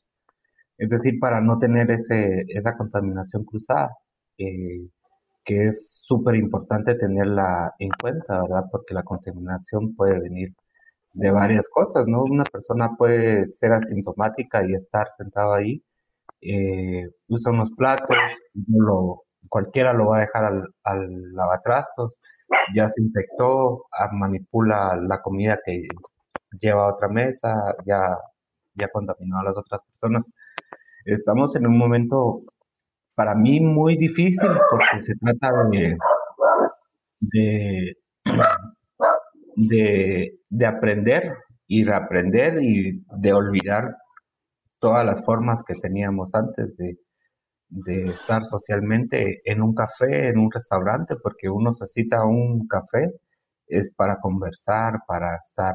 Es 0.77 0.89
decir, 0.89 1.19
para 1.19 1.41
no 1.41 1.57
tener 1.59 1.91
ese, 1.91 2.45
esa 2.49 2.77
contaminación 2.77 3.43
cruzada, 3.45 3.91
eh, 4.37 4.87
que 5.45 5.65
es 5.67 6.01
súper 6.03 6.35
importante 6.35 6.95
tenerla 6.95 7.73
en 7.79 7.89
cuenta, 8.01 8.41
¿verdad? 8.41 8.65
Porque 8.71 8.93
la 8.93 9.03
contaminación 9.03 9.95
puede 9.95 10.19
venir 10.19 10.53
de 11.15 11.31
varias 11.31 11.69
cosas, 11.69 12.05
¿no? 12.07 12.23
Una 12.23 12.43
persona 12.43 12.91
puede 12.97 13.49
ser 13.49 13.71
asintomática 13.71 14.65
y 14.67 14.73
estar 14.73 15.07
sentado 15.11 15.53
ahí, 15.53 15.81
eh, 16.41 17.07
usa 17.29 17.51
unos 17.51 17.71
platos, 17.71 18.17
cualquiera 19.49 19.93
lo 19.93 20.07
va 20.07 20.17
a 20.17 20.21
dejar 20.21 20.45
al, 20.83 21.33
lavatrastos, 21.33 22.19
ya 22.75 22.87
se 22.89 23.01
infectó, 23.01 23.85
ah, 23.91 24.09
manipula 24.11 24.95
la 25.01 25.21
comida 25.21 25.59
que 25.65 25.87
lleva 26.59 26.83
a 26.85 26.93
otra 26.93 27.07
mesa, 27.07 27.75
ya, 27.85 28.17
ya 28.75 28.89
contaminó 28.89 29.39
a 29.39 29.43
las 29.43 29.57
otras 29.57 29.81
personas. 29.85 30.29
Estamos 31.05 31.55
en 31.55 31.67
un 31.67 31.77
momento 31.77 32.41
para 33.15 33.35
mí 33.35 33.61
muy 33.61 33.95
difícil 33.97 34.49
porque 34.69 34.99
se 34.99 35.15
trata 35.15 35.51
de, 37.21 37.95
de, 39.55 40.39
de 40.49 40.65
aprender 40.65 41.33
y 41.67 41.83
reaprender 41.83 42.61
y 42.61 43.03
de 43.17 43.33
olvidar 43.33 43.95
todas 44.79 45.05
las 45.05 45.25
formas 45.25 45.63
que 45.63 45.73
teníamos 45.73 46.33
antes 46.35 46.77
de, 46.77 46.95
de 47.69 48.11
estar 48.11 48.43
socialmente 48.43 49.41
en 49.45 49.61
un 49.61 49.73
café, 49.73 50.27
en 50.29 50.39
un 50.39 50.51
restaurante, 50.51 51.15
porque 51.21 51.49
uno 51.49 51.69
necesita 51.69 52.23
un 52.25 52.67
café, 52.67 53.11
es 53.67 53.93
para 53.95 54.17
conversar, 54.19 54.93
para 55.07 55.35
estar 55.35 55.73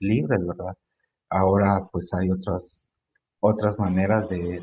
libre, 0.00 0.36
¿verdad? 0.38 0.74
Ahora 1.28 1.80
pues 1.90 2.10
hay 2.14 2.30
otras, 2.30 2.88
otras 3.40 3.78
maneras 3.78 4.28
de, 4.28 4.62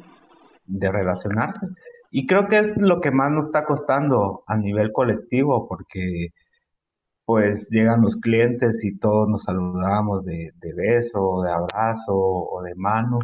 de 0.65 0.91
relacionarse. 0.91 1.67
Y 2.12 2.25
creo 2.25 2.47
que 2.47 2.60
es 2.60 2.77
lo 2.82 3.01
que 3.01 3.12
más 3.12 3.32
nos 3.32 3.47
está 3.47 3.65
costando 3.65 4.43
a 4.47 4.58
nivel 4.58 4.91
colectivo, 4.91 5.67
porque 5.67 6.29
pues 7.30 7.70
llegan 7.70 8.02
los 8.02 8.15
clientes 8.15 8.84
y 8.84 8.98
todos 8.98 9.30
nos 9.30 9.44
saludamos 9.44 10.26
de, 10.26 10.50
de 10.56 10.74
beso, 10.74 11.44
de 11.44 11.52
abrazo 11.52 12.15
o 12.15 12.63
de 12.63 12.74
mano, 12.76 13.20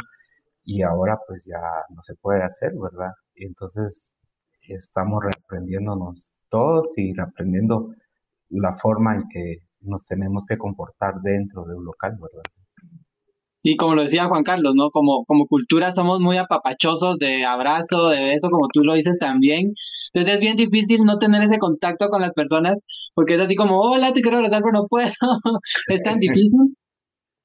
y 0.63 0.83
ahora 0.83 1.17
pues 1.27 1.43
ya 1.51 1.59
no 1.89 2.03
se 2.03 2.13
puede 2.13 2.43
hacer, 2.43 2.73
¿verdad? 2.79 3.09
Y 3.33 3.47
entonces 3.47 4.13
estamos 4.61 5.23
reaprendiéndonos 5.23 6.35
todos 6.49 6.95
y 6.97 7.13
reaprendiendo 7.13 7.95
la 8.49 8.73
forma 8.73 9.15
en 9.15 9.23
que 9.27 9.55
nos 9.81 10.03
tenemos 10.03 10.45
que 10.45 10.59
comportar 10.59 11.15
dentro 11.23 11.65
de 11.65 11.73
un 11.73 11.85
local, 11.85 12.11
¿verdad? 12.11 12.43
Y 13.67 13.77
como 13.77 13.95
lo 13.95 14.03
decía 14.03 14.25
Juan 14.25 14.43
Carlos, 14.43 14.73
¿no? 14.75 14.91
Como, 14.91 15.25
como 15.25 15.47
cultura 15.47 15.91
somos 15.91 16.19
muy 16.19 16.37
apapachosos 16.37 17.17
de 17.17 17.45
abrazo, 17.45 18.09
de 18.09 18.23
beso, 18.23 18.49
como 18.51 18.67
tú 18.71 18.83
lo 18.83 18.93
dices 18.93 19.17
también. 19.17 19.73
Entonces 20.13 20.35
es 20.35 20.39
bien 20.39 20.55
difícil 20.55 21.03
no 21.03 21.17
tener 21.17 21.41
ese 21.41 21.57
contacto 21.57 22.09
con 22.09 22.21
las 22.21 22.33
personas, 22.33 22.79
porque 23.15 23.33
es 23.33 23.41
así 23.41 23.55
como, 23.55 23.81
hola, 23.81 24.13
te 24.13 24.21
quiero 24.21 24.37
abrazar, 24.37 24.61
pero 24.61 24.83
no 24.83 24.87
puedo. 24.87 25.09
es 25.87 26.03
tan 26.03 26.19
difícil. 26.19 26.77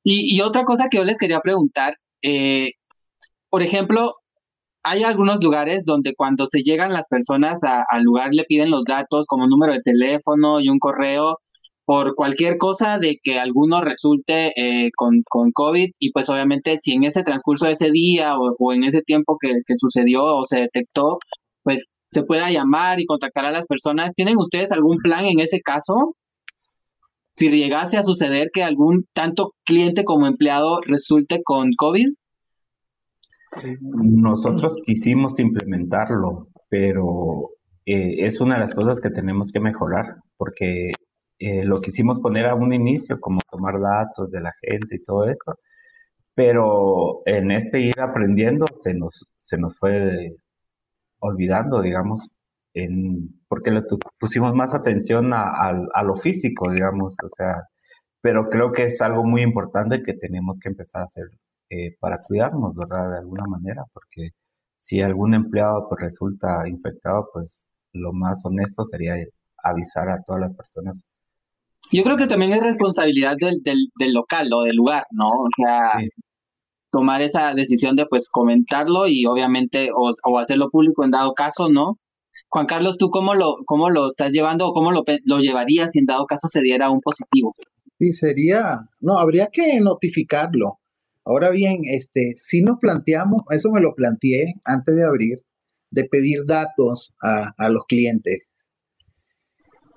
Y, 0.04 0.36
y, 0.36 0.42
otra 0.42 0.64
cosa 0.64 0.88
que 0.90 0.98
yo 0.98 1.04
les 1.04 1.16
quería 1.16 1.40
preguntar, 1.40 1.94
eh, 2.20 2.72
por 3.48 3.62
ejemplo, 3.62 4.12
hay 4.82 5.04
algunos 5.04 5.42
lugares 5.42 5.84
donde 5.86 6.14
cuando 6.14 6.46
se 6.46 6.60
llegan 6.60 6.92
las 6.92 7.08
personas 7.08 7.60
al 7.62 8.02
lugar 8.02 8.30
le 8.32 8.44
piden 8.44 8.70
los 8.70 8.84
datos 8.84 9.26
como 9.26 9.46
número 9.46 9.72
de 9.72 9.80
teléfono 9.82 10.60
y 10.60 10.68
un 10.68 10.78
correo 10.78 11.38
por 11.84 12.14
cualquier 12.14 12.56
cosa 12.56 12.98
de 12.98 13.18
que 13.22 13.38
alguno 13.38 13.80
resulte 13.80 14.52
eh, 14.56 14.90
con, 14.94 15.22
con, 15.28 15.50
COVID 15.52 15.90
y 15.98 16.12
pues 16.12 16.28
obviamente 16.28 16.78
si 16.78 16.92
en 16.92 17.04
ese 17.04 17.22
transcurso 17.22 17.66
de 17.66 17.72
ese 17.72 17.90
día 17.90 18.36
o, 18.38 18.54
o 18.58 18.72
en 18.72 18.84
ese 18.84 19.02
tiempo 19.02 19.36
que, 19.40 19.54
que, 19.66 19.74
sucedió 19.76 20.24
o 20.24 20.44
se 20.44 20.60
detectó, 20.60 21.18
pues 21.62 21.86
se 22.08 22.22
pueda 22.22 22.50
llamar 22.50 23.00
y 23.00 23.06
contactar 23.06 23.46
a 23.46 23.52
las 23.52 23.66
personas. 23.66 24.14
¿Tienen 24.14 24.36
ustedes 24.36 24.72
algún 24.72 24.98
plan 24.98 25.24
en 25.24 25.40
ese 25.40 25.60
caso? 25.60 26.16
Si 27.32 27.48
llegase 27.48 27.96
a 27.96 28.02
suceder 28.02 28.50
que 28.52 28.62
algún 28.62 29.06
tanto 29.12 29.54
cliente 29.64 30.04
como 30.04 30.26
empleado 30.26 30.80
resulte 30.82 31.42
con 31.44 31.70
COVID. 31.76 32.08
Nosotros 33.80 34.76
quisimos 34.84 35.38
implementarlo, 35.38 36.48
pero 36.68 37.50
eh, 37.86 38.26
es 38.26 38.40
una 38.40 38.54
de 38.54 38.60
las 38.60 38.74
cosas 38.74 39.00
que 39.00 39.10
tenemos 39.10 39.50
que 39.52 39.60
mejorar, 39.60 40.16
porque 40.36 40.92
eh, 41.40 41.64
lo 41.64 41.80
quisimos 41.80 42.20
poner 42.20 42.46
a 42.46 42.54
un 42.54 42.72
inicio, 42.74 43.18
como 43.20 43.40
tomar 43.50 43.80
datos 43.80 44.30
de 44.30 44.40
la 44.42 44.52
gente 44.60 44.96
y 44.96 45.04
todo 45.04 45.24
esto, 45.28 45.56
pero 46.34 47.22
en 47.26 47.50
este 47.50 47.80
ir 47.80 48.00
aprendiendo 48.00 48.66
se 48.80 48.94
nos, 48.94 49.26
se 49.38 49.58
nos 49.58 49.78
fue 49.78 50.36
olvidando, 51.20 51.82
digamos, 51.82 52.30
en, 52.74 53.40
porque 53.48 53.70
le 53.70 53.82
pusimos 54.18 54.54
más 54.54 54.74
atención 54.74 55.32
a, 55.34 55.50
a, 55.94 56.02
lo 56.02 56.16
físico, 56.16 56.70
digamos, 56.70 57.16
o 57.24 57.28
sea, 57.36 57.62
pero 58.20 58.48
creo 58.50 58.72
que 58.72 58.84
es 58.84 59.00
algo 59.02 59.24
muy 59.24 59.42
importante 59.42 60.02
que 60.02 60.14
tenemos 60.14 60.58
que 60.60 60.68
empezar 60.70 61.02
a 61.02 61.04
hacer 61.06 61.24
eh, 61.70 61.96
para 62.00 62.22
cuidarnos, 62.22 62.74
¿verdad? 62.76 63.12
De 63.12 63.18
alguna 63.18 63.46
manera, 63.46 63.82
porque 63.92 64.30
si 64.76 65.00
algún 65.02 65.34
empleado 65.34 65.88
pues 65.88 66.00
resulta 66.02 66.68
infectado, 66.68 67.28
pues 67.32 67.66
lo 67.92 68.12
más 68.12 68.44
honesto 68.44 68.84
sería 68.84 69.14
avisar 69.62 70.10
a 70.10 70.22
todas 70.22 70.42
las 70.42 70.56
personas. 70.56 71.09
Yo 71.92 72.04
creo 72.04 72.16
que 72.16 72.26
también 72.26 72.52
es 72.52 72.62
responsabilidad 72.62 73.36
del, 73.38 73.60
del, 73.64 74.12
local 74.12 74.48
o 74.52 74.62
del 74.62 74.76
lugar, 74.76 75.04
¿no? 75.10 75.28
O 75.28 75.48
sea, 75.56 76.00
tomar 76.90 77.22
esa 77.22 77.54
decisión 77.54 77.96
de 77.96 78.06
pues 78.06 78.28
comentarlo 78.30 79.06
y 79.06 79.26
obviamente 79.26 79.90
o, 79.94 80.12
o, 80.24 80.38
hacerlo 80.38 80.70
público 80.70 81.04
en 81.04 81.10
dado 81.10 81.32
caso, 81.34 81.68
¿no? 81.68 81.98
Juan 82.48 82.66
Carlos, 82.66 82.98
¿tú 82.98 83.10
cómo 83.10 83.34
lo, 83.34 83.54
cómo 83.64 83.90
lo 83.90 84.08
estás 84.08 84.32
llevando 84.32 84.66
o 84.66 84.72
cómo 84.72 84.90
lo, 84.90 85.04
lo 85.24 85.38
llevarías 85.38 85.92
si 85.92 86.00
en 86.00 86.06
dado 86.06 86.26
caso 86.26 86.48
se 86.48 86.60
diera 86.62 86.90
un 86.90 87.00
positivo? 87.00 87.54
Sí, 87.98 88.12
sería, 88.12 88.88
no, 89.00 89.18
habría 89.18 89.48
que 89.52 89.78
notificarlo. 89.80 90.78
Ahora 91.24 91.50
bien, 91.50 91.82
este, 91.84 92.32
si 92.36 92.62
nos 92.62 92.78
planteamos, 92.80 93.42
eso 93.50 93.70
me 93.70 93.80
lo 93.80 93.94
planteé 93.94 94.54
antes 94.64 94.96
de 94.96 95.04
abrir, 95.04 95.38
de 95.90 96.04
pedir 96.04 96.40
datos 96.46 97.12
a, 97.22 97.52
a 97.56 97.68
los 97.68 97.84
clientes. 97.86 98.49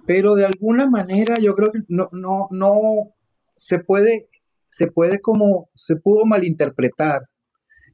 Pero 0.05 0.35
de 0.35 0.45
alguna 0.45 0.89
manera 0.89 1.37
yo 1.39 1.55
creo 1.55 1.71
que 1.71 1.79
no, 1.87 2.09
no, 2.11 2.47
no 2.51 3.13
se 3.55 3.79
puede, 3.79 4.27
se 4.69 4.87
puede 4.87 5.21
como, 5.21 5.69
se 5.75 5.95
pudo 5.95 6.25
malinterpretar 6.25 7.21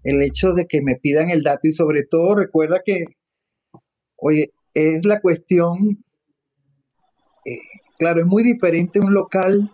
el 0.04 0.22
hecho 0.22 0.54
de 0.54 0.66
que 0.66 0.82
me 0.82 0.96
pidan 0.96 1.30
el 1.30 1.44
dato 1.44 1.68
y 1.68 1.72
sobre 1.72 2.04
todo 2.04 2.36
recuerda 2.36 2.82
que, 2.84 3.06
oye, 4.16 4.54
es 4.74 5.06
la 5.06 5.20
cuestión, 5.20 6.04
eh, 7.46 7.60
claro, 7.98 8.22
es 8.22 8.26
muy 8.26 8.44
diferente 8.44 9.00
un 9.00 9.14
local 9.14 9.72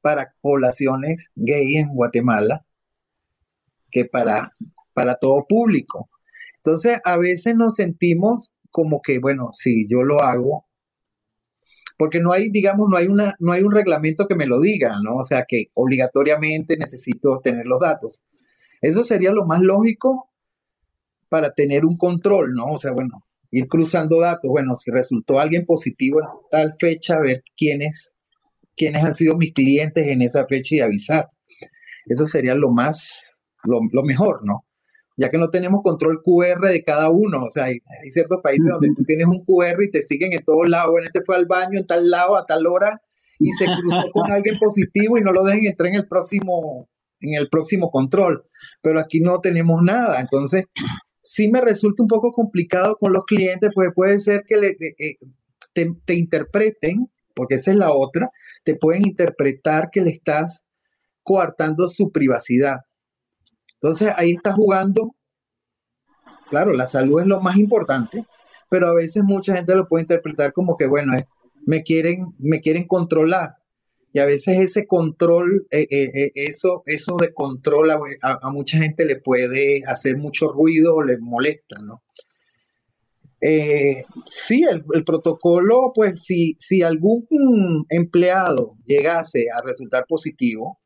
para 0.00 0.32
poblaciones 0.40 1.30
gay 1.34 1.76
en 1.76 1.94
Guatemala 1.94 2.64
que 3.90 4.04
para, 4.04 4.54
para 4.94 5.16
todo 5.16 5.44
público. 5.48 6.08
Entonces, 6.58 6.98
a 7.04 7.16
veces 7.16 7.54
nos 7.54 7.74
sentimos 7.76 8.52
como 8.70 9.00
que, 9.02 9.18
bueno, 9.18 9.50
si 9.52 9.88
yo 9.88 10.02
lo 10.02 10.20
hago, 10.20 10.65
porque 11.96 12.20
no 12.20 12.32
hay, 12.32 12.50
digamos, 12.50 12.88
no 12.90 12.96
hay, 12.96 13.06
una, 13.06 13.34
no 13.38 13.52
hay 13.52 13.62
un 13.62 13.72
reglamento 13.72 14.26
que 14.26 14.34
me 14.34 14.46
lo 14.46 14.60
diga, 14.60 14.96
¿no? 15.02 15.16
O 15.16 15.24
sea, 15.24 15.44
que 15.48 15.66
obligatoriamente 15.74 16.76
necesito 16.76 17.40
tener 17.42 17.66
los 17.66 17.80
datos. 17.80 18.22
Eso 18.80 19.04
sería 19.04 19.32
lo 19.32 19.46
más 19.46 19.60
lógico 19.60 20.30
para 21.28 21.52
tener 21.52 21.84
un 21.84 21.96
control, 21.96 22.52
¿no? 22.52 22.66
O 22.72 22.78
sea, 22.78 22.92
bueno, 22.92 23.24
ir 23.50 23.66
cruzando 23.66 24.20
datos. 24.20 24.50
Bueno, 24.50 24.76
si 24.76 24.90
resultó 24.90 25.40
alguien 25.40 25.64
positivo 25.64 26.20
en 26.20 26.26
tal 26.50 26.74
fecha, 26.78 27.18
ver 27.18 27.42
quiénes 27.56 28.12
quiénes 28.76 29.04
han 29.04 29.14
sido 29.14 29.36
mis 29.36 29.52
clientes 29.52 30.06
en 30.06 30.22
esa 30.22 30.46
fecha 30.46 30.76
y 30.76 30.80
avisar. 30.80 31.30
Eso 32.04 32.26
sería 32.26 32.54
lo 32.54 32.70
más, 32.70 33.22
lo, 33.64 34.02
mejor, 34.04 34.40
¿no? 34.44 34.65
Ya 35.16 35.30
que 35.30 35.38
no 35.38 35.48
tenemos 35.48 35.80
control 35.82 36.20
QR 36.22 36.68
de 36.68 36.84
cada 36.84 37.10
uno, 37.10 37.44
o 37.44 37.50
sea, 37.50 37.64
hay, 37.64 37.80
ciertos 38.10 38.40
países 38.42 38.66
donde 38.70 38.88
tú 38.94 39.02
tienes 39.04 39.26
un 39.26 39.44
QR 39.44 39.82
y 39.82 39.90
te 39.90 40.02
siguen 40.02 40.32
en 40.34 40.44
todos 40.44 40.68
lados, 40.68 40.90
bueno, 40.90 41.06
este 41.06 41.22
fue 41.24 41.36
al 41.36 41.46
baño 41.46 41.78
en 41.78 41.86
tal 41.86 42.10
lado 42.10 42.36
a 42.36 42.44
tal 42.44 42.66
hora 42.66 43.00
y 43.38 43.50
se 43.52 43.64
cruzó 43.64 44.10
con 44.12 44.30
alguien 44.30 44.58
positivo 44.58 45.16
y 45.16 45.22
no 45.22 45.32
lo 45.32 45.42
dejen 45.44 45.66
entrar 45.66 45.88
en 45.88 45.96
el 45.96 46.06
próximo 46.06 46.88
en 47.20 47.34
el 47.34 47.48
próximo 47.48 47.90
control, 47.90 48.44
pero 48.82 49.00
aquí 49.00 49.20
no 49.20 49.40
tenemos 49.40 49.82
nada, 49.82 50.20
entonces 50.20 50.64
sí 51.22 51.48
me 51.48 51.62
resulta 51.62 52.02
un 52.02 52.08
poco 52.08 52.30
complicado 52.30 52.96
con 53.00 53.14
los 53.14 53.24
clientes, 53.24 53.70
pues 53.74 53.88
puede 53.94 54.20
ser 54.20 54.42
que 54.46 54.58
le, 54.58 54.68
eh, 54.68 54.94
eh, 54.98 55.16
te, 55.72 55.90
te 56.04 56.14
interpreten 56.14 57.08
porque 57.36 57.56
esa 57.56 57.70
es 57.70 57.76
la 57.76 57.92
otra, 57.92 58.30
te 58.64 58.74
pueden 58.74 59.06
interpretar 59.06 59.90
que 59.92 60.00
le 60.00 60.10
estás 60.10 60.64
coartando 61.22 61.88
su 61.88 62.10
privacidad. 62.10 62.78
Entonces 63.80 64.10
ahí 64.16 64.32
estás 64.32 64.54
jugando, 64.54 65.14
claro, 66.48 66.72
la 66.72 66.86
salud 66.86 67.20
es 67.20 67.26
lo 67.26 67.40
más 67.40 67.56
importante, 67.56 68.24
pero 68.70 68.88
a 68.88 68.94
veces 68.94 69.22
mucha 69.22 69.54
gente 69.54 69.76
lo 69.76 69.86
puede 69.86 70.02
interpretar 70.02 70.52
como 70.52 70.76
que, 70.76 70.86
bueno, 70.86 71.12
me, 71.66 71.82
quieren, 71.82 72.34
me 72.38 72.60
quieren 72.60 72.86
controlar. 72.86 73.56
Y 74.12 74.18
a 74.18 74.24
veces 74.24 74.56
ese 74.58 74.86
control, 74.86 75.66
eh, 75.70 75.86
eh, 75.90 76.10
eh, 76.14 76.32
eso, 76.34 76.82
eso 76.86 77.16
de 77.20 77.34
control 77.34 77.90
a, 77.90 78.50
mucha 78.50 78.78
gente 78.78 79.04
le 79.04 79.16
puede 79.16 79.82
hacer 79.86 80.16
mucho 80.16 80.48
ruido 80.48 80.94
o 80.94 81.02
le 81.02 81.18
molesta, 81.18 81.80
¿no? 81.82 82.02
Sí, 84.26 84.64
el, 84.68 85.04
protocolo, 85.04 85.92
pues 85.94 86.24
si, 86.24 86.56
si 86.58 86.82
algún 86.82 87.86
empleado 87.90 88.76
llegase 88.86 89.46
a 89.54 89.60
resultar 89.60 90.06
positivo, 90.08 90.80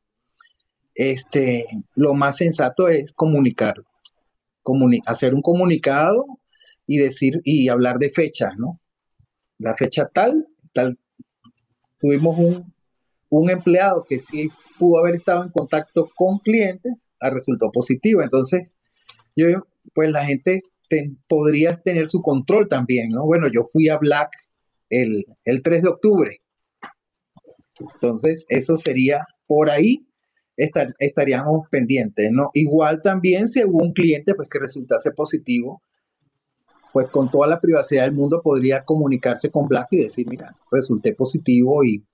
este, 0.94 1.66
lo 1.94 2.14
más 2.14 2.36
sensato 2.36 2.88
es 2.88 3.12
comunicarlo, 3.12 3.84
hacer 5.06 5.34
un 5.34 5.42
comunicado 5.42 6.26
y 6.86 6.98
decir 6.98 7.40
y 7.44 7.68
hablar 7.68 7.98
de 7.98 8.10
fechas, 8.10 8.56
¿no? 8.56 8.80
La 9.58 9.74
fecha 9.74 10.08
tal, 10.12 10.46
tal. 10.72 10.98
Tuvimos 11.98 12.38
un, 12.38 12.72
un 13.28 13.50
empleado 13.50 14.04
que 14.08 14.20
sí 14.20 14.48
pudo 14.78 14.98
haber 14.98 15.16
estado 15.16 15.44
en 15.44 15.50
contacto 15.50 16.10
con 16.16 16.38
clientes, 16.38 17.06
a 17.20 17.30
resultó 17.30 17.70
positivo. 17.70 18.22
Entonces, 18.22 18.68
yo, 19.36 19.66
pues 19.94 20.10
la 20.10 20.24
gente 20.24 20.62
podrías 21.28 21.82
tener 21.82 22.08
su 22.08 22.22
control 22.22 22.68
también, 22.68 23.10
¿no? 23.10 23.24
Bueno, 23.24 23.46
yo 23.48 23.62
fui 23.64 23.88
a 23.88 23.98
Black 23.98 24.30
el, 24.88 25.26
3 25.62 25.82
de 25.82 25.88
octubre. 25.88 26.40
Entonces, 27.78 28.44
eso 28.48 28.76
sería 28.76 29.26
por 29.46 29.70
ahí 29.70 30.06
estaríamos 30.98 31.68
pendientes, 31.70 32.30
¿no? 32.32 32.50
Igual 32.54 33.00
también 33.02 33.48
si 33.48 33.60
algún 33.60 33.92
cliente 33.92 34.34
pues 34.34 34.48
que 34.48 34.58
resultase 34.58 35.12
positivo, 35.12 35.82
pues 36.92 37.08
con 37.08 37.30
toda 37.30 37.46
la 37.46 37.60
privacidad 37.60 38.02
del 38.02 38.12
mundo 38.12 38.40
podría 38.42 38.84
comunicarse 38.84 39.50
con 39.50 39.68
Black 39.68 39.88
y 39.92 40.02
decir, 40.02 40.26
mira, 40.28 40.56
resulté 40.70 41.14
positivo 41.14 41.84
y 41.84 42.04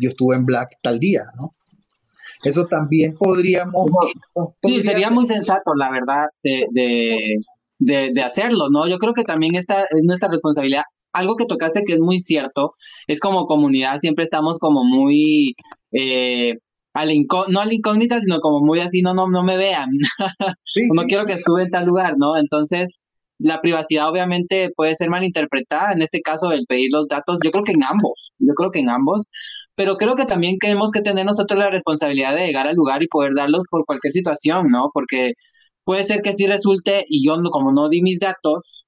yo 0.00 0.10
estuve 0.10 0.36
en 0.36 0.44
Black 0.44 0.78
tal 0.82 0.98
día, 0.98 1.24
¿no? 1.36 1.54
Eso 2.44 2.66
también 2.66 3.16
podríamos... 3.16 3.90
Sí, 4.62 4.82
sería 4.82 5.10
muy 5.10 5.26
sensato, 5.26 5.74
la 5.74 5.90
verdad, 5.90 6.26
de, 6.42 7.40
de, 7.78 8.10
de 8.12 8.22
hacerlo, 8.22 8.68
¿no? 8.70 8.86
Yo 8.86 8.98
creo 8.98 9.12
que 9.12 9.24
también 9.24 9.54
esta 9.54 9.82
es 9.82 10.02
nuestra 10.04 10.28
responsabilidad. 10.28 10.82
Algo 11.12 11.36
que 11.36 11.46
tocaste 11.46 11.84
que 11.84 11.94
es 11.94 12.00
muy 12.00 12.20
cierto, 12.20 12.74
es 13.06 13.18
como 13.18 13.46
comunidad 13.46 13.98
siempre 13.98 14.24
estamos 14.24 14.58
como 14.58 14.84
muy, 14.84 15.56
eh, 15.92 16.58
al 17.00 17.10
no 17.48 17.60
al 17.60 17.72
incógnita, 17.72 18.20
sino 18.20 18.40
como 18.40 18.64
muy 18.64 18.80
así, 18.80 19.02
no, 19.02 19.14
no, 19.14 19.28
no 19.28 19.42
me 19.44 19.56
vean, 19.56 19.88
no 20.94 21.02
quiero 21.04 21.26
que 21.26 21.34
estuve 21.34 21.62
en 21.62 21.70
tal 21.70 21.86
lugar, 21.86 22.14
¿no? 22.18 22.36
Entonces, 22.36 22.98
la 23.38 23.60
privacidad 23.60 24.10
obviamente 24.10 24.70
puede 24.76 24.94
ser 24.96 25.10
malinterpretada, 25.10 25.92
en 25.92 26.02
este 26.02 26.20
caso 26.20 26.52
el 26.52 26.66
pedir 26.66 26.90
los 26.92 27.06
datos, 27.08 27.38
yo 27.44 27.50
creo 27.50 27.64
que 27.64 27.72
en 27.72 27.84
ambos, 27.84 28.32
yo 28.38 28.54
creo 28.54 28.70
que 28.70 28.80
en 28.80 28.90
ambos, 28.90 29.24
pero 29.74 29.96
creo 29.96 30.16
que 30.16 30.24
también 30.26 30.58
tenemos 30.58 30.90
que 30.90 31.02
tener 31.02 31.24
nosotros 31.24 31.58
la 31.58 31.70
responsabilidad 31.70 32.34
de 32.34 32.46
llegar 32.46 32.66
al 32.66 32.76
lugar 32.76 33.02
y 33.02 33.08
poder 33.08 33.34
darlos 33.34 33.64
por 33.70 33.84
cualquier 33.86 34.12
situación, 34.12 34.66
¿no? 34.70 34.90
Porque 34.92 35.34
puede 35.84 36.04
ser 36.04 36.22
que 36.22 36.34
sí 36.34 36.46
resulte 36.46 37.04
y 37.08 37.24
yo 37.26 37.36
como 37.50 37.72
no 37.72 37.88
di 37.88 38.02
mis 38.02 38.18
datos, 38.20 38.86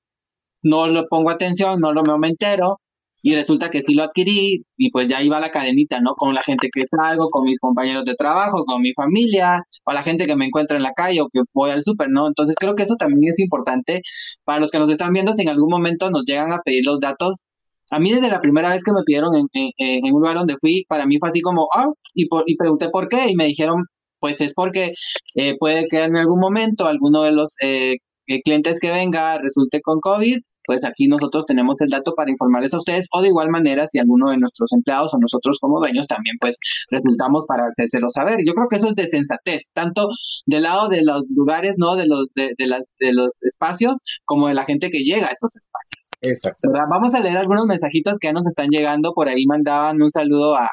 no 0.62 0.86
le 0.88 1.04
pongo 1.04 1.30
atención, 1.30 1.80
no 1.80 1.92
lo 1.92 2.02
me 2.18 2.28
entero 2.28 2.80
y 3.23 3.35
resulta 3.35 3.71
que 3.71 3.83
sí 3.83 3.95
lo 3.95 4.03
adquirí 4.05 4.64
y 4.77 4.91
pues 4.91 5.09
ya 5.09 5.23
iba 5.23 5.41
la 5.41 5.51
cadenita, 5.51 6.01
¿no? 6.01 6.14
Con 6.14 6.35
la 6.35 6.43
gente 6.43 6.68
que 6.73 6.85
salgo, 6.87 7.29
con 7.31 7.45
mis 7.45 7.59
compañeros 7.61 8.05
de 8.05 8.14
trabajo, 8.14 8.64
con 8.64 8.83
mi 8.83 8.93
familia, 8.95 9.61
o 9.85 9.93
la 9.93 10.03
gente 10.03 10.27
que 10.27 10.37
me 10.37 10.47
encuentra 10.47 10.77
en 10.77 10.83
la 10.83 10.93
calle 10.93 11.21
o 11.21 11.29
que 11.33 11.41
voy 11.53 11.71
al 11.71 11.83
súper, 11.83 12.09
¿no? 12.11 12.27
Entonces 12.29 12.57
creo 12.59 12.75
que 12.75 12.85
eso 12.85 12.97
también 12.97 13.23
es 13.29 13.39
importante 13.39 14.03
para 14.45 14.61
los 14.61 14.71
que 14.71 14.79
nos 14.79 14.91
están 14.91 15.12
viendo, 15.12 15.35
si 15.35 15.43
en 15.43 15.49
algún 15.51 15.71
momento 15.71 16.11
nos 16.11 16.25
llegan 16.25 16.53
a 16.53 16.61
pedir 16.64 16.83
los 16.85 17.01
datos. 17.01 17.45
A 17.93 17.99
mí 17.99 18.12
desde 18.12 18.29
la 18.29 18.41
primera 18.41 18.71
vez 18.71 18.83
que 18.85 18.93
me 18.93 19.03
pidieron 19.05 19.35
en, 19.35 19.47
en, 19.53 20.14
un 20.14 20.21
lugar 20.21 20.37
donde 20.37 20.57
fui, 20.61 20.85
para 20.89 21.07
mí 21.07 21.18
fue 21.18 21.29
así 21.31 21.41
como, 21.41 21.68
ah, 21.75 21.89
y, 22.14 22.29
por, 22.29 22.45
y 22.47 22.57
pregunté 22.57 22.89
por 22.91 23.09
qué 23.09 23.29
y 23.29 23.37
me 23.37 23.47
dijeron, 23.47 23.85
pues 24.21 24.41
es 24.41 24.55
porque 24.55 24.93
eh, 25.35 25.57
puede 25.59 25.87
que 25.89 26.05
en 26.05 26.16
algún 26.16 26.39
momento 26.41 26.87
alguno 26.87 27.23
de 27.23 27.33
los 27.33 27.57
eh, 27.62 27.97
eh, 28.27 28.43
clientes 28.43 28.79
que 28.81 28.91
venga 28.91 29.39
resulte 29.39 29.81
con 29.83 30.01
COVID, 30.01 30.39
pues 30.71 30.85
aquí 30.85 31.09
nosotros 31.09 31.47
tenemos 31.47 31.75
el 31.81 31.89
dato 31.89 32.14
para 32.14 32.31
informarles 32.31 32.73
a 32.75 32.77
ustedes 32.77 33.09
o 33.11 33.21
de 33.21 33.27
igual 33.27 33.49
manera 33.49 33.89
si 33.89 33.99
alguno 33.99 34.31
de 34.31 34.39
nuestros 34.39 34.73
empleados 34.73 35.12
o 35.12 35.18
nosotros 35.18 35.59
como 35.61 35.81
dueños 35.81 36.07
también 36.07 36.37
pues 36.41 36.59
resultamos 36.93 37.45
para 37.49 37.64
hacérselo 37.64 38.09
saber. 38.09 38.39
Yo 38.47 38.53
creo 38.55 38.68
que 38.68 38.77
eso 38.77 38.87
es 38.87 38.95
de 38.95 39.09
sensatez, 39.09 39.73
tanto 39.75 40.07
del 40.47 40.62
lado 40.62 40.87
de 40.87 41.03
los 41.03 41.25
lugares, 41.29 41.75
¿no? 41.77 41.97
De 41.97 42.07
los, 42.07 42.27
de, 42.37 42.55
las, 42.68 42.95
de 43.01 43.12
los 43.12 43.43
espacios 43.43 44.05
como 44.25 44.47
de 44.47 44.55
la 44.55 44.64
gente 44.64 44.91
que 44.91 45.01
llega 45.01 45.27
a 45.27 45.33
esos 45.33 45.57
espacios. 45.57 46.11
Exacto. 46.21 46.71
Vamos 46.89 47.16
a 47.16 47.21
leer 47.21 47.39
algunos 47.39 47.66
mensajitos 47.66 48.18
que 48.21 48.29
ya 48.29 48.33
nos 48.33 48.47
están 48.47 48.68
llegando. 48.71 49.12
Por 49.12 49.29
ahí 49.29 49.47
mandaban 49.47 50.01
un 50.01 50.12
saludo 50.12 50.55
a, 50.55 50.68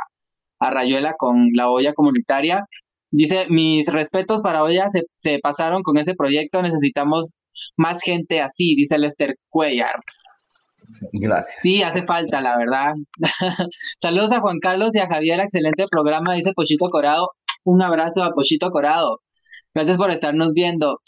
a 0.59 0.69
Rayuela 0.69 1.15
con 1.17 1.47
la 1.55 1.71
olla 1.71 1.93
comunitaria. 1.93 2.65
Dice, 3.09 3.47
mis 3.49 3.91
respetos 3.91 4.41
para 4.41 4.61
olla 4.61 4.89
se, 4.91 5.05
se 5.15 5.39
pasaron 5.41 5.81
con 5.81 5.97
ese 5.97 6.13
proyecto, 6.13 6.61
necesitamos 6.61 7.31
más 7.77 8.01
gente 8.01 8.41
así, 8.41 8.75
dice 8.75 8.97
Lester 8.97 9.35
Cuellar. 9.49 9.95
Gracias. 11.11 11.61
Sí, 11.61 11.81
hace 11.83 12.03
falta, 12.03 12.41
la 12.41 12.57
verdad. 12.57 12.93
Saludos 13.97 14.31
a 14.31 14.39
Juan 14.39 14.59
Carlos 14.59 14.95
y 14.95 14.99
a 14.99 15.07
Javier, 15.07 15.39
excelente 15.39 15.85
programa, 15.89 16.33
dice 16.33 16.53
Pochito 16.53 16.89
Corado. 16.89 17.29
Un 17.63 17.81
abrazo 17.81 18.23
a 18.23 18.31
Pochito 18.31 18.69
Corado. 18.69 19.21
Gracias 19.73 19.97
por 19.97 20.11
estarnos 20.11 20.53
viendo. 20.53 21.01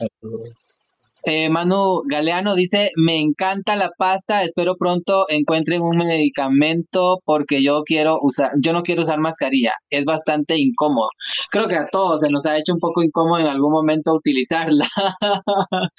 Eh, 1.24 1.50
Manu 1.50 2.04
Galeano 2.06 2.56
dice, 2.56 2.92
me 2.96 3.18
encanta 3.18 3.76
la 3.76 3.92
pasta, 3.98 4.44
espero 4.44 4.76
pronto 4.78 5.26
encuentren 5.30 5.82
un 5.82 5.98
medicamento 5.98 7.20
porque 7.26 7.62
yo 7.64 7.84
quiero 7.84 8.20
usar, 8.22 8.52
yo 8.62 8.74
no 8.74 8.84
quiero 8.84 9.04
usar 9.04 9.20
mascarilla, 9.20 9.74
es 9.90 10.06
bastante 10.06 10.58
incómodo. 10.58 11.10
Creo 11.52 11.68
que 11.68 11.76
a 11.76 11.88
todos 11.88 12.22
se 12.22 12.30
nos 12.30 12.46
ha 12.46 12.58
hecho 12.58 12.74
un 12.74 12.80
poco 12.80 13.04
incómodo 13.04 13.40
en 13.40 13.48
algún 13.48 13.72
momento 13.72 14.14
utilizarla. 14.14 14.88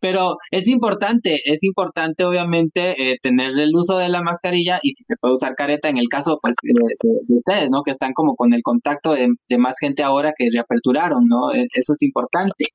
Pero 0.00 0.36
es 0.50 0.68
importante, 0.68 1.40
es 1.44 1.62
importante 1.64 2.24
obviamente 2.24 3.12
eh, 3.12 3.18
tener 3.22 3.50
el 3.58 3.74
uso 3.74 3.98
de 3.98 4.08
la 4.08 4.22
mascarilla 4.22 4.78
y 4.82 4.92
si 4.92 5.04
se 5.04 5.16
puede 5.16 5.34
usar 5.34 5.54
careta 5.54 5.88
en 5.88 5.98
el 5.98 6.08
caso 6.08 6.38
pues 6.40 6.54
de, 6.62 6.72
ustedes, 7.28 7.70
¿no? 7.70 7.82
Que 7.82 7.90
están 7.92 8.12
como 8.12 8.34
con 8.36 8.52
el 8.54 8.62
contacto 8.62 9.12
de, 9.12 9.28
de 9.48 9.58
más 9.58 9.76
gente 9.78 10.02
ahora 10.02 10.32
que 10.36 10.48
reaperturaron, 10.52 11.26
¿no? 11.28 11.52
E, 11.52 11.66
eso 11.74 11.92
es 11.92 12.02
importante. 12.02 12.66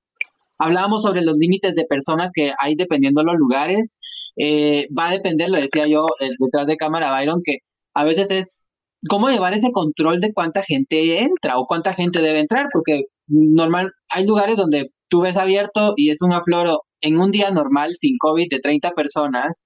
Hablábamos 0.60 1.04
sobre 1.04 1.22
los 1.22 1.36
límites 1.38 1.76
de 1.76 1.86
personas 1.86 2.32
que 2.34 2.52
hay 2.60 2.76
dependiendo 2.76 3.22
de 3.22 3.28
los 3.28 3.38
lugares. 3.38 3.98
Eh, 4.38 4.88
va 4.98 5.10
a 5.10 5.14
depender, 5.14 5.50
lo 5.50 5.58
decía 5.58 5.88
yo 5.88 6.08
eh, 6.20 6.30
detrás 6.40 6.68
de 6.68 6.78
cámara, 6.78 7.12
Byron, 7.12 7.42
que 7.44 7.58
a 7.94 8.04
veces 8.04 8.32
es 8.32 8.68
cómo 9.10 9.30
llevar 9.30 9.54
ese 9.54 9.72
control 9.72 10.20
de 10.22 10.34
cuánta 10.34 10.64
gente 10.64 11.22
entra 11.22 11.58
o 11.58 11.66
cuánta 11.66 11.94
gente 11.94 12.22
debe 12.22 12.40
entrar, 12.40 12.68
porque 12.74 13.04
normal, 13.28 13.92
hay 14.10 14.26
lugares 14.26 14.58
donde 14.58 14.92
tú 15.10 15.22
ves 15.22 15.38
abierto 15.38 15.94
y 15.96 16.12
es 16.12 16.22
un 16.22 16.34
afloro 16.34 16.82
en 17.02 17.18
un 17.18 17.32
día 17.32 17.52
normal 17.52 17.92
sin 17.98 18.18
COVID 18.20 18.50
de 18.50 18.60
30 18.60 18.92
personas 18.92 19.64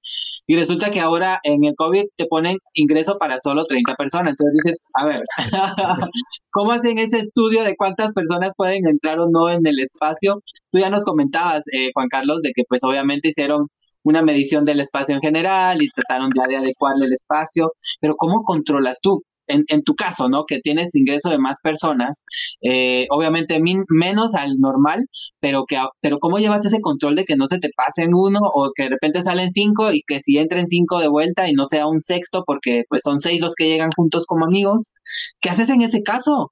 y 0.47 0.55
resulta 0.55 0.91
que 0.91 0.99
ahora 0.99 1.39
en 1.43 1.63
el 1.63 1.75
COVID 1.75 2.05
te 2.17 2.25
ponen 2.25 2.57
ingreso 2.73 3.17
para 3.17 3.39
solo 3.39 3.65
30 3.65 3.95
personas. 3.95 4.31
Entonces 4.31 4.59
dices, 4.63 4.79
a 4.93 5.05
ver, 5.05 5.21
¿cómo 6.51 6.71
hacen 6.71 6.97
ese 6.97 7.19
estudio 7.19 7.63
de 7.63 7.75
cuántas 7.75 8.13
personas 8.13 8.53
pueden 8.57 8.87
entrar 8.87 9.19
o 9.19 9.29
no 9.29 9.49
en 9.49 9.65
el 9.65 9.79
espacio? 9.79 10.41
Tú 10.71 10.79
ya 10.79 10.89
nos 10.89 11.05
comentabas, 11.05 11.63
eh, 11.71 11.91
Juan 11.93 12.09
Carlos, 12.09 12.41
de 12.41 12.51
que 12.53 12.63
pues 12.67 12.83
obviamente 12.83 13.29
hicieron 13.29 13.67
una 14.03 14.21
medición 14.21 14.65
del 14.65 14.81
espacio 14.81 15.15
en 15.15 15.21
general 15.21 15.81
y 15.81 15.89
trataron 15.89 16.29
ya 16.35 16.45
de 16.47 16.57
adecuarle 16.57 17.05
el 17.05 17.13
espacio, 17.13 17.73
pero 18.01 18.15
¿cómo 18.17 18.43
controlas 18.43 18.99
tú? 19.01 19.23
En, 19.47 19.63
en, 19.67 19.83
tu 19.83 19.95
caso, 19.95 20.29
¿no? 20.29 20.45
Que 20.45 20.59
tienes 20.59 20.95
ingreso 20.95 21.29
de 21.29 21.37
más 21.37 21.59
personas, 21.61 22.23
eh, 22.61 23.07
obviamente 23.09 23.59
menos 23.89 24.35
al 24.35 24.59
normal, 24.59 25.05
pero 25.39 25.65
que, 25.65 25.77
pero 26.01 26.19
¿cómo 26.19 26.39
llevas 26.39 26.65
ese 26.65 26.81
control 26.81 27.15
de 27.15 27.25
que 27.25 27.35
no 27.35 27.47
se 27.47 27.59
te 27.59 27.69
pasen 27.75 28.11
uno 28.13 28.39
o 28.41 28.71
que 28.75 28.83
de 28.83 28.89
repente 28.89 29.21
salen 29.21 29.51
cinco 29.51 29.91
y 29.91 30.01
que 30.07 30.19
si 30.19 30.37
entren 30.37 30.67
cinco 30.67 30.99
de 30.99 31.07
vuelta 31.07 31.49
y 31.49 31.53
no 31.53 31.65
sea 31.65 31.87
un 31.87 32.01
sexto 32.01 32.43
porque 32.45 32.83
pues 32.89 33.01
son 33.03 33.19
seis 33.19 33.41
los 33.41 33.55
que 33.55 33.67
llegan 33.67 33.89
juntos 33.95 34.25
como 34.25 34.45
amigos? 34.45 34.93
¿Qué 35.41 35.49
haces 35.49 35.69
en 35.69 35.81
ese 35.81 36.01
caso? 36.03 36.51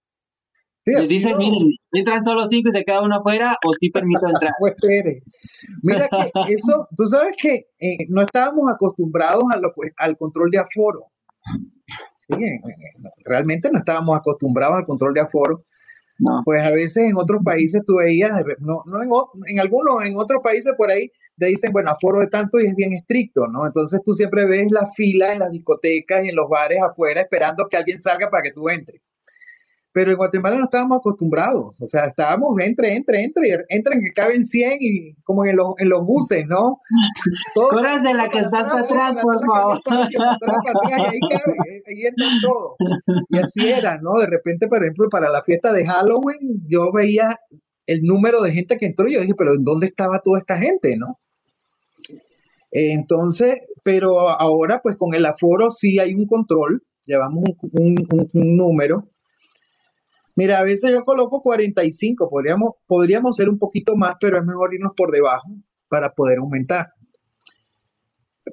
Sí, 0.84 0.94
Les 0.94 1.08
dices, 1.08 1.38
miren, 1.38 1.70
entran 1.92 2.24
solo 2.24 2.48
cinco 2.48 2.70
y 2.70 2.72
se 2.72 2.84
queda 2.84 3.04
uno 3.04 3.18
afuera 3.18 3.56
o 3.66 3.74
sí 3.80 3.92
permito 3.92 4.22
entrar. 4.28 4.52
pues 4.60 4.74
espere. 4.74 5.22
Mira 5.84 6.10
que 6.10 6.54
eso, 6.54 6.88
tú 6.98 7.06
sabes 7.06 7.36
que 7.40 7.68
eh, 7.80 8.06
no 8.10 8.22
estábamos 8.22 8.64
acostumbrados 8.74 9.44
a 9.52 9.58
lo, 9.58 9.72
al 9.98 10.18
control 10.18 10.50
de 10.50 10.60
aforo. 10.60 11.06
Sí, 12.18 12.36
realmente 13.26 13.70
no 13.72 13.80
estábamos 13.80 14.18
acostumbrados 14.18 14.78
al 14.78 14.86
control 14.86 15.14
de 15.14 15.22
aforo. 15.22 15.66
Pues 16.46 16.64
a 16.64 16.70
veces 16.70 16.98
en 17.10 17.18
otros 17.18 17.42
países 17.44 17.82
tú 17.86 17.96
veías, 17.98 18.32
no, 18.60 18.84
no 18.86 19.02
en, 19.02 19.10
en 19.48 19.60
algunos, 19.60 20.06
en 20.06 20.16
otros 20.16 20.42
países 20.44 20.74
por 20.78 20.92
ahí 20.92 21.12
te 21.38 21.48
dicen, 21.48 21.72
bueno, 21.72 21.90
aforo 21.90 22.20
de 22.20 22.28
tanto 22.28 22.60
y 22.60 22.68
es 22.68 22.76
bien 22.76 22.94
estricto, 22.94 23.48
¿no? 23.48 23.66
Entonces 23.66 24.00
tú 24.06 24.14
siempre 24.14 24.46
ves 24.46 24.68
la 24.70 24.88
fila 24.96 25.34
en 25.34 25.40
las 25.40 25.52
discotecas 25.52 26.24
y 26.24 26.30
en 26.30 26.36
los 26.36 26.48
bares 26.48 26.78
afuera 26.84 27.22
esperando 27.22 27.68
que 27.68 27.78
alguien 27.78 28.00
salga 28.00 28.30
para 28.30 28.44
que 28.44 28.52
tú 28.52 28.70
entres. 28.70 29.02
Pero 29.94 30.12
en 30.12 30.18
Guatemala 30.18 30.58
no 30.58 30.66
estábamos 30.66 31.00
acostumbrados, 31.00 31.82
o 31.82 31.88
sea, 31.88 32.06
estábamos, 32.06 32.56
entre, 32.62 32.96
entre, 32.96 33.24
entre, 33.24 33.66
entren 33.68 34.02
que 34.02 34.14
caben 34.14 34.46
100 34.46 34.78
y 34.80 35.14
como 35.24 35.46
en 35.46 35.58
los, 35.58 35.74
en 35.80 35.90
los 35.90 36.06
buses, 36.06 36.46
¿no? 36.48 36.80
Todas 37.56 38.02
de 38.02 38.14
la 38.14 38.30
que 38.30 38.40
estás 38.40 38.74
atrás, 38.74 39.18
por 39.22 39.46
favor. 39.46 39.80
y 39.90 40.92
ahí, 40.94 41.20
cabe, 41.30 41.84
ahí 41.88 42.06
entran 42.08 42.40
todos. 42.42 42.76
Y 43.30 43.38
así 43.38 43.68
era, 43.68 43.98
¿no? 44.02 44.20
De 44.20 44.28
repente, 44.28 44.68
por 44.68 44.82
ejemplo, 44.82 45.10
para 45.10 45.30
la 45.30 45.44
fiesta 45.44 45.74
de 45.74 45.86
Halloween, 45.86 46.64
yo 46.70 46.92
veía 46.94 47.38
el 47.86 48.04
número 48.04 48.42
de 48.42 48.54
gente 48.54 48.78
que 48.78 48.86
entró 48.86 49.10
y 49.10 49.16
yo 49.16 49.22
dije, 49.22 49.36
pero 49.38 49.52
¿dónde 49.60 49.88
estaba 49.88 50.22
toda 50.24 50.40
esta 50.40 50.58
gente, 50.58 50.96
no? 50.98 51.20
Entonces, 52.72 53.56
pero 53.84 54.30
ahora 54.30 54.80
pues 54.82 54.96
con 54.98 55.14
el 55.14 55.26
aforo 55.26 55.70
sí 55.70 56.00
hay 56.00 56.14
un 56.14 56.26
control, 56.26 56.82
llevamos 57.04 57.44
un, 57.74 58.08
un, 58.10 58.30
un 58.32 58.56
número 58.56 59.11
Mira, 60.36 60.60
a 60.60 60.64
veces 60.64 60.92
yo 60.92 61.04
coloco 61.04 61.42
45, 61.42 62.30
podríamos, 62.30 62.72
podríamos 62.88 63.36
ser 63.36 63.50
un 63.50 63.60
poquito 63.60 63.96
más, 63.96 64.16
pero 64.20 64.38
es 64.38 64.46
mejor 64.46 64.74
irnos 64.74 64.94
por 64.96 65.12
debajo 65.12 65.50
para 65.90 66.14
poder 66.14 66.40
aumentar. 66.40 66.94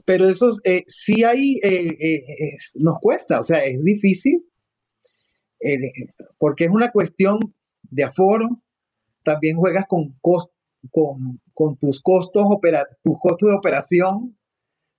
Pero 0.05 0.29
eso 0.29 0.51
eh, 0.65 0.85
sí 0.89 1.25
hay, 1.25 1.59
eh, 1.63 1.97
eh, 2.01 2.57
nos 2.75 2.99
cuesta, 3.01 3.41
o 3.41 3.43
sea, 3.43 3.65
es 3.65 3.83
difícil, 3.83 4.45
porque 6.39 6.65
es 6.65 6.71
una 6.71 6.91
cuestión 6.91 7.39
de 7.91 8.05
aforo, 8.05 8.63
también 9.25 9.57
juegas 9.57 9.85
con, 9.89 10.15
con, 10.21 11.41
con 11.53 11.77
tus, 11.79 12.01
costos 12.01 12.45
tus 13.03 13.19
costos 13.21 13.49
de 13.49 13.57
operación, 13.57 14.37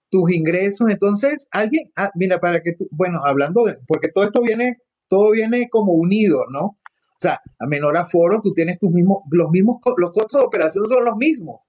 tus 0.09 0.31
ingresos, 0.31 0.89
entonces 0.89 1.47
alguien, 1.51 1.89
ah, 1.95 2.11
mira, 2.15 2.39
para 2.39 2.61
que 2.61 2.73
tú, 2.73 2.87
bueno, 2.91 3.21
hablando 3.23 3.63
de, 3.63 3.77
porque 3.87 4.09
todo 4.09 4.25
esto 4.25 4.41
viene 4.41 4.77
todo 5.09 5.31
viene 5.31 5.67
como 5.69 5.91
unido, 5.93 6.45
¿no? 6.51 6.61
O 6.61 7.21
sea, 7.21 7.41
a 7.59 7.67
menor 7.67 7.97
aforo 7.97 8.39
tú 8.41 8.53
tienes 8.53 8.79
tus 8.79 8.91
mismos, 8.91 9.23
los 9.29 9.49
mismos, 9.49 9.81
los 9.97 10.11
costos 10.13 10.39
de 10.39 10.47
operación 10.47 10.87
son 10.87 11.03
los 11.03 11.17
mismos. 11.17 11.59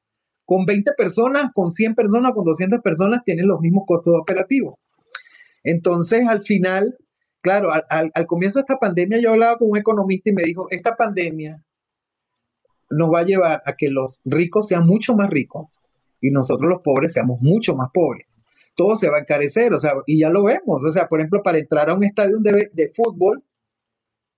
Con 0.44 0.64
20 0.64 0.92
personas, 0.96 1.50
con 1.52 1.70
100 1.70 1.96
personas, 1.96 2.32
con 2.34 2.44
200 2.44 2.80
personas, 2.82 3.22
tienen 3.24 3.48
los 3.48 3.60
mismos 3.60 3.84
costos 3.86 4.14
operativos. 4.20 4.74
Entonces, 5.64 6.22
al 6.28 6.42
final, 6.42 6.96
claro, 7.40 7.70
al, 7.72 8.26
comienzo 8.26 8.58
de 8.58 8.62
esta 8.62 8.78
pandemia 8.78 9.20
yo 9.20 9.30
hablaba 9.30 9.56
con 9.56 9.70
un 9.70 9.76
economista 9.76 10.30
y 10.30 10.34
me 10.34 10.42
dijo, 10.42 10.66
esta 10.70 10.94
pandemia 10.96 11.62
nos 12.90 13.12
va 13.12 13.20
a 13.20 13.24
llevar 13.24 13.62
a 13.64 13.74
que 13.76 13.88
los 13.88 14.20
ricos 14.24 14.68
sean 14.68 14.86
mucho 14.86 15.14
más 15.14 15.30
ricos 15.30 15.68
y 16.20 16.30
nosotros 16.30 16.68
los 16.68 16.82
pobres 16.82 17.12
seamos 17.12 17.40
mucho 17.40 17.74
más 17.74 17.88
pobres 17.92 18.29
todo 18.80 18.96
se 18.96 19.10
va 19.10 19.18
a 19.18 19.20
encarecer, 19.20 19.74
o 19.74 19.78
sea, 19.78 19.92
y 20.06 20.20
ya 20.20 20.30
lo 20.30 20.42
vemos, 20.42 20.82
o 20.82 20.90
sea, 20.90 21.06
por 21.06 21.20
ejemplo, 21.20 21.42
para 21.42 21.58
entrar 21.58 21.90
a 21.90 21.94
un 21.94 22.02
estadio 22.02 22.38
de, 22.40 22.90
fútbol, 22.96 23.44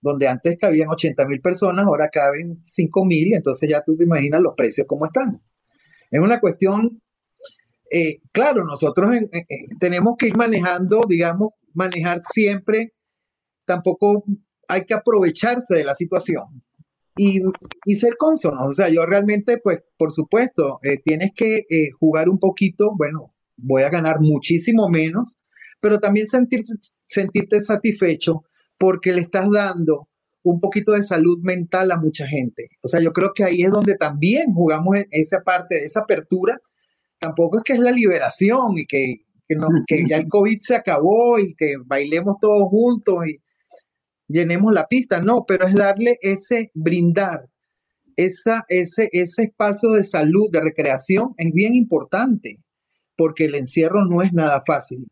donde 0.01 0.26
antes 0.26 0.59
cabían 0.59 0.88
80 0.88 1.26
mil 1.26 1.40
personas, 1.40 1.86
ahora 1.86 2.09
caben 2.09 2.61
5 2.66 3.05
mil, 3.05 3.34
entonces 3.34 3.70
ya 3.70 3.84
tú 3.84 3.97
te 3.97 4.03
imaginas 4.03 4.40
los 4.43 4.55
precios 4.57 4.88
cómo 4.88 5.07
están. 5.07 5.40
Es 6.11 6.20
una 6.20 6.40
cuestión, 6.40 7.01
eh, 7.93 8.18
claro, 8.32 8.64
nosotros 8.64 9.12
tenemos 9.78 10.16
que 10.18 10.26
ir 10.26 10.36
manejando, 10.36 11.03
digamos, 11.09 11.51
manejar 11.72 12.20
siempre, 12.24 12.95
tampoco 13.64 14.24
hay 14.66 14.86
que 14.86 14.95
aprovecharse 14.95 15.76
de 15.76 15.84
la 15.84 15.95
situación. 15.95 16.64
Y, 17.16 17.43
ser 17.95 18.16
consonos, 18.16 18.64
o 18.66 18.72
sea, 18.72 18.88
yo 18.88 19.07
realmente, 19.07 19.61
pues, 19.62 19.84
por 19.97 20.11
supuesto, 20.11 20.80
eh, 20.82 20.99
tienes 21.05 21.30
que 21.32 21.59
eh, 21.59 21.90
jugar 21.97 22.28
un 22.28 22.40
poquito, 22.40 22.90
bueno, 22.97 23.32
voy 23.57 23.82
a 23.82 23.90
ganar 23.90 24.20
muchísimo 24.20 24.88
menos, 24.88 25.36
pero 25.80 25.98
también 25.98 26.26
sentirte, 26.26 26.72
sentirte 27.07 27.61
satisfecho 27.61 28.44
porque 28.78 29.12
le 29.12 29.20
estás 29.22 29.48
dando 29.50 30.09
un 30.42 30.61
poquito 30.61 30.92
de 30.92 31.03
salud 31.03 31.38
mental 31.42 31.90
a 31.92 31.98
mucha 31.98 32.26
gente. 32.26 32.68
O 32.82 32.88
sea, 32.88 33.00
yo 33.00 33.12
creo 33.12 33.32
que 33.34 33.44
ahí 33.44 33.62
es 33.62 33.70
donde 33.70 33.94
también 33.94 34.53
jugamos 34.53 34.96
esa 35.11 35.40
parte, 35.40 35.84
esa 35.84 36.00
apertura. 36.00 36.59
Tampoco 37.20 37.59
es 37.59 37.64
que 37.64 37.74
es 37.74 37.78
la 37.78 37.92
liberación 37.92 38.76
y 38.76 38.86
que, 38.86 39.24
que 39.86 40.09
ya 40.09 40.16
el 40.16 40.26
COVID 40.28 40.59
se 40.59 40.74
acabó 40.74 41.38
y 41.38 41.55
que 41.55 41.74
bailemos 41.84 42.36
todos 42.40 42.68
juntos 42.68 43.26
y 43.28 43.38
llenemos 44.26 44.72
la 44.72 44.88
pista, 44.88 45.20
no, 45.20 45.44
pero 45.46 45.66
es 45.66 45.74
darle 45.74 46.18
ese, 46.22 46.70
brindar 46.74 47.48
esa, 48.16 48.64
ese, 48.68 49.09
ese 49.12 49.44
espacio 49.44 49.90
de 49.90 50.03
salud, 50.03 50.48
de 50.50 50.61
recreación, 50.61 51.34
es 51.36 51.53
bien 51.53 51.74
importante, 51.74 52.59
porque 53.16 53.46
el 53.46 53.54
encierro 53.54 54.04
no 54.04 54.22
es 54.22 54.32
nada 54.32 54.62
fácil. 54.66 55.06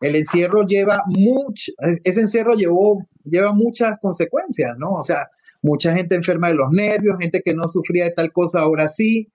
El 0.00 0.16
encierro 0.16 0.64
lleva 0.64 1.02
mucho, 1.06 1.72
ese 2.04 2.20
encierro 2.20 2.52
llevó, 2.54 3.06
lleva 3.24 3.52
muchas 3.52 3.98
consecuencias, 4.00 4.76
¿no? 4.78 4.92
O 4.92 5.04
sea, 5.04 5.28
mucha 5.62 5.94
gente 5.94 6.14
enferma 6.14 6.48
de 6.48 6.54
los 6.54 6.70
nervios, 6.70 7.18
gente 7.20 7.42
que 7.44 7.54
no 7.54 7.68
sufría 7.68 8.04
de 8.04 8.12
tal 8.12 8.32
cosa, 8.32 8.60
ahora 8.60 8.88
sí. 8.88 9.30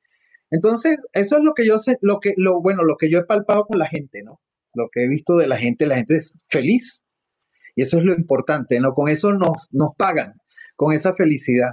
Entonces, 0.49 0.97
eso 1.13 1.37
es 1.37 1.43
lo 1.43 1.53
que 1.53 1.67
yo 1.67 1.77
sé, 1.77 1.97
lo 2.01 2.19
que, 2.19 2.33
lo 2.37 2.61
bueno, 2.61 2.83
lo 2.83 2.97
que 2.97 3.11
yo 3.11 3.19
he 3.19 3.25
palpado 3.25 3.65
con 3.65 3.77
la 3.77 3.87
gente, 3.87 4.23
¿no? 4.23 4.39
Lo 4.73 4.89
que 4.91 5.03
he 5.03 5.07
visto 5.07 5.37
de 5.37 5.47
la 5.47 5.57
gente, 5.57 5.85
la 5.85 5.97
gente 5.97 6.17
es 6.17 6.33
feliz. 6.49 7.03
Y 7.75 7.83
eso 7.83 7.99
es 7.99 8.03
lo 8.03 8.15
importante, 8.15 8.79
¿no? 8.79 8.93
Con 8.93 9.09
eso 9.09 9.33
nos, 9.33 9.67
nos 9.71 9.95
pagan, 9.95 10.33
con 10.75 10.93
esa 10.93 11.13
felicidad. 11.13 11.71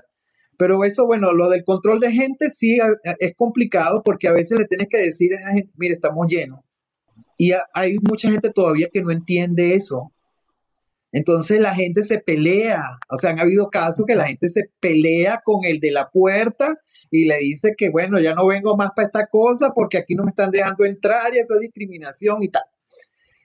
Pero 0.63 0.85
eso, 0.85 1.07
bueno, 1.07 1.33
lo 1.33 1.49
del 1.49 1.65
control 1.65 1.99
de 1.99 2.13
gente 2.13 2.49
sí 2.49 2.79
es 3.19 3.35
complicado 3.35 4.01
porque 4.05 4.29
a 4.29 4.33
veces 4.33 4.57
le 4.57 4.69
tienes 4.69 4.87
que 4.89 4.99
decir 4.99 5.35
a 5.35 5.41
la 5.41 5.55
gente, 5.55 5.73
mire, 5.77 5.95
estamos 5.95 6.31
llenos. 6.31 6.61
Y 7.37 7.51
hay 7.75 7.97
mucha 8.09 8.31
gente 8.31 8.49
todavía 8.51 8.87
que 8.89 9.03
no 9.03 9.11
entiende 9.11 9.75
eso. 9.75 10.13
Entonces 11.11 11.59
la 11.59 11.75
gente 11.75 12.05
se 12.05 12.21
pelea, 12.21 12.85
o 13.11 13.19
sea, 13.19 13.31
han 13.31 13.41
habido 13.41 13.71
casos 13.71 14.05
que 14.07 14.15
la 14.15 14.29
gente 14.29 14.49
se 14.51 14.71
pelea 14.79 15.41
con 15.45 15.65
el 15.65 15.81
de 15.81 15.91
la 15.91 16.09
puerta 16.11 16.79
y 17.11 17.25
le 17.25 17.39
dice 17.39 17.75
que, 17.77 17.91
bueno, 17.91 18.21
ya 18.21 18.33
no 18.33 18.47
vengo 18.47 18.77
más 18.77 18.91
para 18.95 19.07
esta 19.07 19.27
cosa 19.27 19.73
porque 19.75 19.99
aquí 19.99 20.15
no 20.15 20.23
me 20.23 20.31
están 20.31 20.53
dejando 20.53 20.85
entrar 20.85 21.35
y 21.35 21.39
eso 21.39 21.55
es 21.55 21.61
discriminación 21.61 22.41
y 22.41 22.51
tal. 22.51 22.63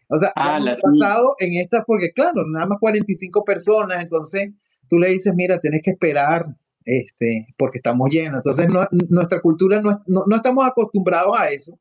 O 0.08 0.20
sea, 0.20 0.32
ah, 0.36 0.58
ha 0.58 0.78
pasado 0.78 1.34
en 1.40 1.56
estas 1.56 1.82
porque, 1.88 2.12
claro, 2.12 2.46
nada 2.46 2.68
más 2.68 2.78
45 2.80 3.44
personas, 3.44 4.04
entonces 4.04 4.52
tú 4.88 5.00
le 5.00 5.10
dices, 5.10 5.34
mira, 5.36 5.60
tienes 5.60 5.82
que 5.82 5.90
esperar 5.90 6.46
este, 6.88 7.48
porque 7.58 7.80
estamos 7.80 8.10
llenos. 8.10 8.38
Entonces, 8.38 8.68
nuestra 9.10 9.42
cultura 9.42 9.82
no, 9.82 10.02
no, 10.08 10.36
estamos 10.36 10.66
acostumbrados 10.66 11.38
a 11.38 11.50
eso. 11.50 11.78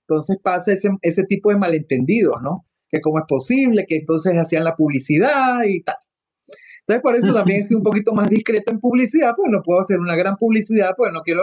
Entonces 0.00 0.38
pasa 0.42 0.72
ese, 0.72 0.88
ese 1.02 1.22
tipo 1.22 1.50
de 1.50 1.56
malentendidos, 1.56 2.42
¿no? 2.42 2.66
Que 2.90 3.00
cómo 3.00 3.20
es 3.20 3.26
posible, 3.28 3.86
que 3.88 3.98
entonces 3.98 4.34
hacían 4.34 4.64
la 4.64 4.74
publicidad 4.74 5.62
y 5.64 5.84
tal. 5.84 5.94
Entonces, 6.80 7.00
por 7.00 7.14
eso 7.14 7.32
también 7.32 7.64
soy 7.64 7.76
un 7.76 7.84
poquito 7.84 8.12
más 8.12 8.28
discreto 8.28 8.72
en 8.72 8.80
publicidad, 8.80 9.34
pues 9.36 9.52
no 9.52 9.62
puedo 9.62 9.80
hacer 9.80 10.00
una 10.00 10.16
gran 10.16 10.36
publicidad, 10.36 10.94
pues 10.96 11.12
no 11.12 11.20
quiero 11.22 11.42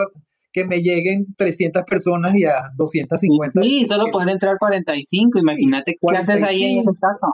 que 0.51 0.66
me 0.66 0.82
lleguen 0.82 1.28
300 1.38 1.84
personas 1.84 2.36
y 2.36 2.43
a 2.43 2.72
250. 2.76 3.62
Sí, 3.62 3.86
solo 3.86 4.12
pueden 4.12 4.30
entrar 4.30 4.58
45, 4.60 5.39
imagínate 5.39 5.93
qué 5.93 6.18
haces 6.18 6.43
ahí 6.43 6.80
en 6.80 6.84
caso. 6.84 7.28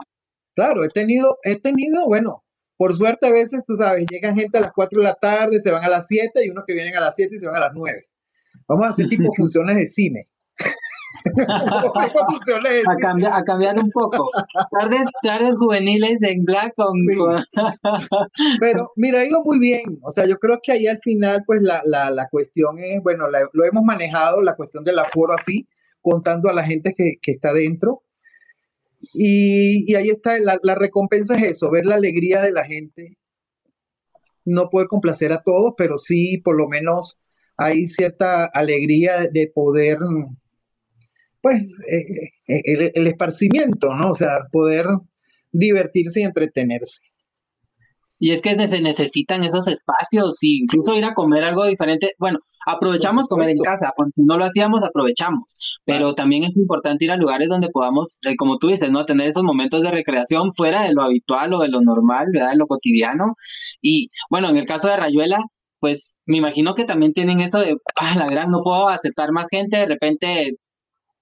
Claro, 0.54 0.84
he 0.84 0.88
tenido, 0.88 1.38
he 1.42 1.58
tenido, 1.58 2.06
bueno, 2.06 2.43
por 2.84 2.94
suerte 2.94 3.26
a 3.26 3.32
veces, 3.32 3.62
tú 3.66 3.76
sabes, 3.76 4.04
llegan 4.10 4.36
gente 4.36 4.58
a 4.58 4.60
las 4.60 4.72
4 4.74 5.00
de 5.00 5.04
la 5.04 5.14
tarde, 5.14 5.58
se 5.58 5.70
van 5.70 5.82
a 5.82 5.88
las 5.88 6.06
7 6.06 6.44
y 6.44 6.50
unos 6.50 6.64
que 6.66 6.74
vienen 6.74 6.94
a 6.94 7.00
las 7.00 7.14
7 7.16 7.34
y 7.34 7.38
se 7.38 7.46
van 7.46 7.56
a 7.56 7.60
las 7.60 7.70
9. 7.72 8.06
Vamos 8.68 8.84
a 8.84 8.90
hacer 8.90 9.06
tipo 9.08 9.32
funciones 9.36 9.76
de 9.76 9.86
cine. 9.86 10.28
a, 11.48 12.96
cambiar, 13.00 13.32
a 13.32 13.42
cambiar 13.42 13.78
un 13.78 13.90
poco. 13.90 14.30
Tardes, 14.70 15.06
tardes 15.22 15.56
juveniles 15.56 16.20
en 16.24 16.44
Black 16.44 16.74
con, 16.76 16.92
Pero 18.60 18.90
mira, 18.96 19.20
ha 19.20 19.24
ido 19.24 19.42
muy 19.42 19.58
bien. 19.58 19.98
O 20.02 20.10
sea, 20.10 20.26
yo 20.26 20.36
creo 20.36 20.58
que 20.62 20.72
ahí 20.72 20.86
al 20.86 20.98
final, 20.98 21.42
pues 21.46 21.62
la, 21.62 21.80
la, 21.86 22.10
la 22.10 22.28
cuestión 22.28 22.76
es, 22.80 23.02
bueno, 23.02 23.28
lo 23.30 23.64
hemos 23.64 23.82
manejado, 23.82 24.42
la 24.42 24.56
cuestión 24.56 24.84
del 24.84 24.98
aforo 24.98 25.32
así, 25.32 25.66
contando 26.02 26.50
a 26.50 26.52
la 26.52 26.64
gente 26.64 26.92
que, 26.94 27.14
que 27.22 27.32
está 27.32 27.54
dentro. 27.54 28.02
Y, 29.12 29.90
y 29.90 29.94
ahí 29.96 30.10
está, 30.10 30.38
la, 30.38 30.58
la 30.62 30.74
recompensa 30.74 31.36
es 31.36 31.56
eso, 31.56 31.70
ver 31.70 31.86
la 31.86 31.96
alegría 31.96 32.42
de 32.42 32.52
la 32.52 32.64
gente. 32.64 33.18
No 34.44 34.68
poder 34.70 34.88
complacer 34.88 35.32
a 35.32 35.42
todos, 35.42 35.74
pero 35.76 35.96
sí, 35.96 36.38
por 36.38 36.56
lo 36.56 36.68
menos 36.68 37.18
hay 37.56 37.86
cierta 37.86 38.44
alegría 38.46 39.28
de 39.32 39.50
poder 39.54 39.98
pues, 41.44 41.60
eh, 41.86 42.30
eh, 42.48 42.90
el, 42.94 43.06
esparcimiento, 43.06 43.94
¿no? 43.94 44.12
O 44.12 44.14
sea, 44.14 44.48
poder 44.50 44.86
divertirse 45.52 46.22
y 46.22 46.24
entretenerse. 46.24 47.02
Y 48.18 48.32
es 48.32 48.40
que 48.40 48.56
se 48.66 48.80
necesitan 48.80 49.44
esos 49.44 49.68
espacios, 49.68 50.38
y 50.40 50.62
incluso 50.62 50.96
ir 50.96 51.04
a 51.04 51.12
comer 51.12 51.44
algo 51.44 51.66
diferente. 51.66 52.14
Bueno, 52.18 52.38
aprovechamos 52.66 53.28
comer 53.28 53.50
en 53.50 53.58
casa, 53.58 53.92
cuando 53.96 54.12
no 54.24 54.38
lo 54.38 54.44
hacíamos, 54.44 54.82
aprovechamos. 54.84 55.56
Pero 55.84 56.14
también 56.14 56.44
es 56.44 56.56
importante 56.56 57.04
ir 57.04 57.10
a 57.10 57.16
lugares 57.16 57.48
donde 57.48 57.68
podamos, 57.70 58.18
eh, 58.26 58.36
como 58.36 58.58
tú 58.58 58.68
dices, 58.68 58.90
¿no? 58.90 59.04
Tener 59.04 59.28
esos 59.28 59.44
momentos 59.44 59.82
de 59.82 59.90
recreación 59.90 60.52
fuera 60.52 60.82
de 60.82 60.92
lo 60.94 61.02
habitual 61.02 61.54
o 61.54 61.60
de 61.60 61.68
lo 61.68 61.80
normal, 61.80 62.28
¿verdad? 62.32 62.52
De 62.52 62.56
lo 62.56 62.66
cotidiano. 62.66 63.34
Y 63.82 64.10
bueno, 64.30 64.48
en 64.48 64.56
el 64.56 64.66
caso 64.66 64.88
de 64.88 64.96
Rayuela, 64.96 65.38
pues 65.80 66.16
me 66.26 66.38
imagino 66.38 66.74
que 66.74 66.84
también 66.84 67.12
tienen 67.12 67.40
eso 67.40 67.58
de, 67.60 67.76
ah, 67.96 68.14
la 68.16 68.28
gran, 68.30 68.50
no 68.50 68.62
puedo 68.62 68.88
aceptar 68.88 69.32
más 69.32 69.48
gente, 69.50 69.76
de 69.76 69.86
repente 69.86 70.56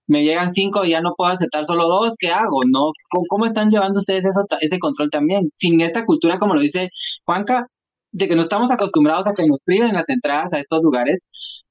me 0.07 0.25
llegan 0.25 0.53
cinco 0.53 0.85
y 0.85 0.91
ya 0.91 1.01
no 1.01 1.15
puedo 1.17 1.33
aceptar 1.33 1.65
solo 1.65 1.87
dos, 1.89 2.15
¿qué 2.19 2.31
hago? 2.31 2.63
¿No? 2.71 2.93
¿Cómo, 3.29 3.47
están 3.47 3.71
llevando 3.71 3.99
ustedes 3.99 4.25
eso, 4.25 4.45
ese 4.61 4.79
control 4.79 5.11
también? 5.11 5.51
Sin 5.57 5.81
esta 5.81 6.05
cultura, 6.05 6.39
como 6.39 6.55
lo 6.55 6.61
dice 6.61 6.91
Juanca, 7.25 7.67
de 8.13 8.29
que 8.29 8.37
no 8.37 8.43
estamos 8.43 8.71
acostumbrados 8.71 9.27
a 9.27 9.35
que 9.35 9.47
nos 9.47 9.63
priven 9.65 9.95
las 9.95 10.09
entradas 10.09 10.53
a 10.53 10.61
estos 10.61 10.83
lugares, 10.83 11.29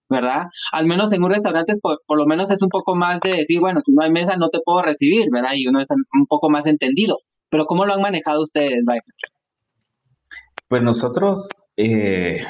¿verdad? 0.09 0.47
Al 0.71 0.87
menos 0.87 1.13
en 1.13 1.23
un 1.23 1.31
restaurante, 1.31 1.73
por, 1.81 1.99
lo 2.17 2.25
menos 2.25 2.51
es 2.51 2.61
un 2.61 2.69
poco 2.69 2.95
más 2.95 3.19
de 3.21 3.37
decir, 3.37 3.59
bueno, 3.59 3.81
si 3.85 3.93
no 3.93 4.03
hay 4.03 4.11
mesa 4.11 4.35
no 4.35 4.49
te 4.49 4.59
puedo 4.63 4.81
recibir, 4.81 5.27
¿verdad? 5.31 5.51
Y 5.55 5.67
uno 5.67 5.79
es 5.79 5.87
un 5.91 6.25
poco 6.27 6.49
más 6.49 6.65
entendido. 6.65 7.19
Pero 7.49 7.65
¿cómo 7.65 7.85
lo 7.85 7.93
han 7.93 8.01
manejado 8.01 8.41
ustedes, 8.41 8.83
Pues 10.67 10.81
nosotros, 10.81 11.47
eh, 11.77 12.41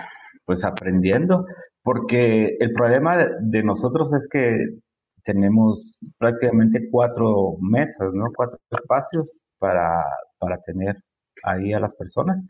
pues 0.46 0.64
aprendiendo, 0.64 1.46
porque 1.84 2.56
el 2.60 2.72
problema 2.72 3.18
de 3.42 3.64
nosotros 3.64 4.14
es 4.14 4.28
que 4.32 4.58
tenemos 5.24 6.00
prácticamente 6.18 6.88
cuatro 6.89 7.56
mesas, 7.60 8.10
¿no? 8.14 8.26
Cuatro 8.36 8.58
espacios 8.72 9.42
para, 9.60 10.04
para 10.39 10.58
tener 10.66 10.96
ahí 11.44 11.74
a 11.74 11.80
las 11.80 11.96
personas. 11.96 12.44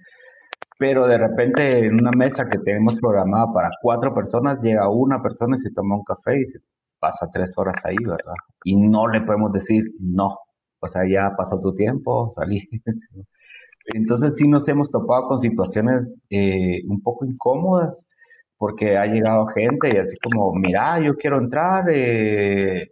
Pero 0.78 1.08
de 1.08 1.18
repente 1.18 1.86
en 1.86 1.96
una 1.96 2.12
mesa 2.12 2.46
que 2.50 2.58
tenemos 2.60 3.00
programada 3.00 3.54
para 3.54 3.70
cuatro 3.82 4.14
personas, 4.14 4.62
llega 4.62 4.90
una 4.90 5.22
persona 5.22 5.56
y 5.56 5.60
se 5.60 5.72
toma 5.72 5.96
un 5.96 6.04
café 6.04 6.40
y 6.40 6.46
se 6.46 6.60
pasa 7.00 7.30
tres 7.32 7.58
horas 7.58 7.84
ahí, 7.86 7.98
¿verdad? 7.98 8.34
Y 8.64 8.76
no 8.76 9.08
le 9.08 9.22
podemos 9.22 9.52
decir 9.52 9.84
no. 10.00 10.38
O 10.80 10.88
sea, 10.88 11.04
ya 11.08 11.36
pasó 11.38 11.60
tu 11.60 11.74
tiempo, 11.74 12.30
salí. 12.32 12.68
Entonces 13.94 14.36
sí 14.36 14.48
nos 14.48 14.68
hemos 14.70 14.90
topado 14.90 15.26
con 15.28 15.40
situaciones 15.40 16.24
eh, 16.30 16.82
un 16.88 17.02
poco 17.02 17.26
incómodas 17.26 18.08
porque 18.58 18.98
ha 18.98 19.06
llegado 19.06 19.48
gente 19.48 19.90
y 19.92 19.98
así 19.98 20.18
como, 20.18 20.54
mira, 20.54 21.00
yo 21.04 21.16
quiero 21.16 21.40
entrar, 21.40 21.90
eh, 21.90 22.92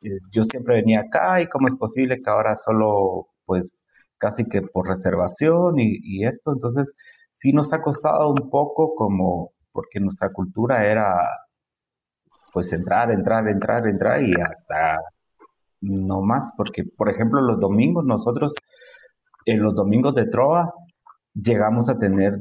eh, 0.00 0.18
yo 0.30 0.44
siempre 0.44 0.76
venía 0.76 1.00
acá 1.00 1.42
y 1.42 1.48
cómo 1.48 1.68
es 1.68 1.76
posible 1.76 2.22
que 2.22 2.30
ahora 2.30 2.56
solo, 2.56 3.26
pues, 3.44 3.72
casi 4.18 4.48
que 4.48 4.62
por 4.62 4.88
reservación 4.88 5.78
y, 5.78 6.24
esto, 6.24 6.52
entonces 6.52 6.94
sí 7.32 7.52
nos 7.52 7.72
ha 7.72 7.82
costado 7.82 8.30
un 8.30 8.50
poco 8.50 8.94
como, 8.94 9.50
porque 9.72 10.00
nuestra 10.00 10.30
cultura 10.30 10.86
era, 10.86 11.18
pues, 12.52 12.72
entrar, 12.72 13.10
entrar, 13.10 13.48
entrar, 13.48 13.86
entrar 13.86 14.22
y 14.22 14.32
hasta 14.40 15.00
no 15.80 16.22
más, 16.22 16.52
porque, 16.56 16.84
por 16.84 17.10
ejemplo, 17.10 17.40
los 17.40 17.60
domingos 17.60 18.04
nosotros, 18.04 18.54
en 19.44 19.62
los 19.62 19.74
domingos 19.74 20.14
de 20.14 20.26
Trova, 20.26 20.72
llegamos 21.34 21.88
a 21.88 21.98
tener 21.98 22.40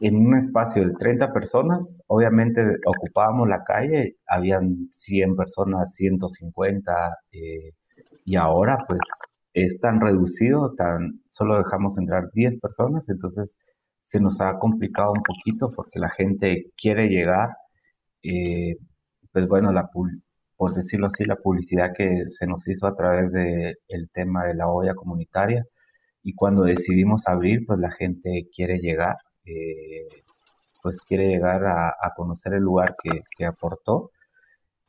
en 0.00 0.16
un 0.16 0.36
espacio 0.36 0.86
de 0.86 0.94
30 0.94 1.32
personas, 1.32 2.02
obviamente 2.08 2.62
ocupábamos 2.86 3.48
la 3.48 3.62
calle, 3.64 4.14
habían 4.26 4.88
100 4.90 5.36
personas, 5.36 5.94
150, 5.94 7.16
eh, 7.32 7.72
y 8.24 8.36
ahora 8.36 8.84
pues 8.88 9.00
es 9.54 9.80
tan 9.80 10.00
reducido, 10.00 10.74
tan 10.74 11.20
solo 11.30 11.58
dejamos 11.58 11.98
entrar 11.98 12.30
10 12.32 12.60
personas, 12.60 13.08
entonces 13.08 13.58
se 14.02 14.20
nos 14.20 14.40
ha 14.40 14.58
complicado 14.58 15.12
un 15.12 15.22
poquito 15.22 15.72
porque 15.74 15.98
la 15.98 16.10
gente 16.10 16.66
quiere 16.76 17.08
llegar, 17.08 17.50
eh, 18.22 18.76
pues 19.32 19.48
bueno, 19.48 19.72
la, 19.72 19.90
por 20.56 20.74
decirlo 20.74 21.06
así, 21.08 21.24
la 21.24 21.36
publicidad 21.36 21.92
que 21.96 22.24
se 22.28 22.46
nos 22.46 22.68
hizo 22.68 22.86
a 22.86 22.96
través 22.96 23.32
del 23.32 23.78
el 23.88 24.10
tema 24.10 24.44
de 24.46 24.54
la 24.54 24.68
olla 24.68 24.94
comunitaria, 24.94 25.66
y 26.22 26.34
cuando 26.34 26.64
decidimos 26.64 27.28
abrir, 27.28 27.66
pues 27.66 27.78
la 27.80 27.90
gente 27.92 28.48
quiere 28.54 28.78
llegar 28.78 29.16
eh, 29.46 30.08
pues 30.82 31.00
quiere 31.00 31.28
llegar 31.28 31.64
a, 31.66 32.12
conocer 32.14 32.54
el 32.54 32.62
lugar 32.62 32.94
que, 33.36 33.46
aportó, 33.46 34.10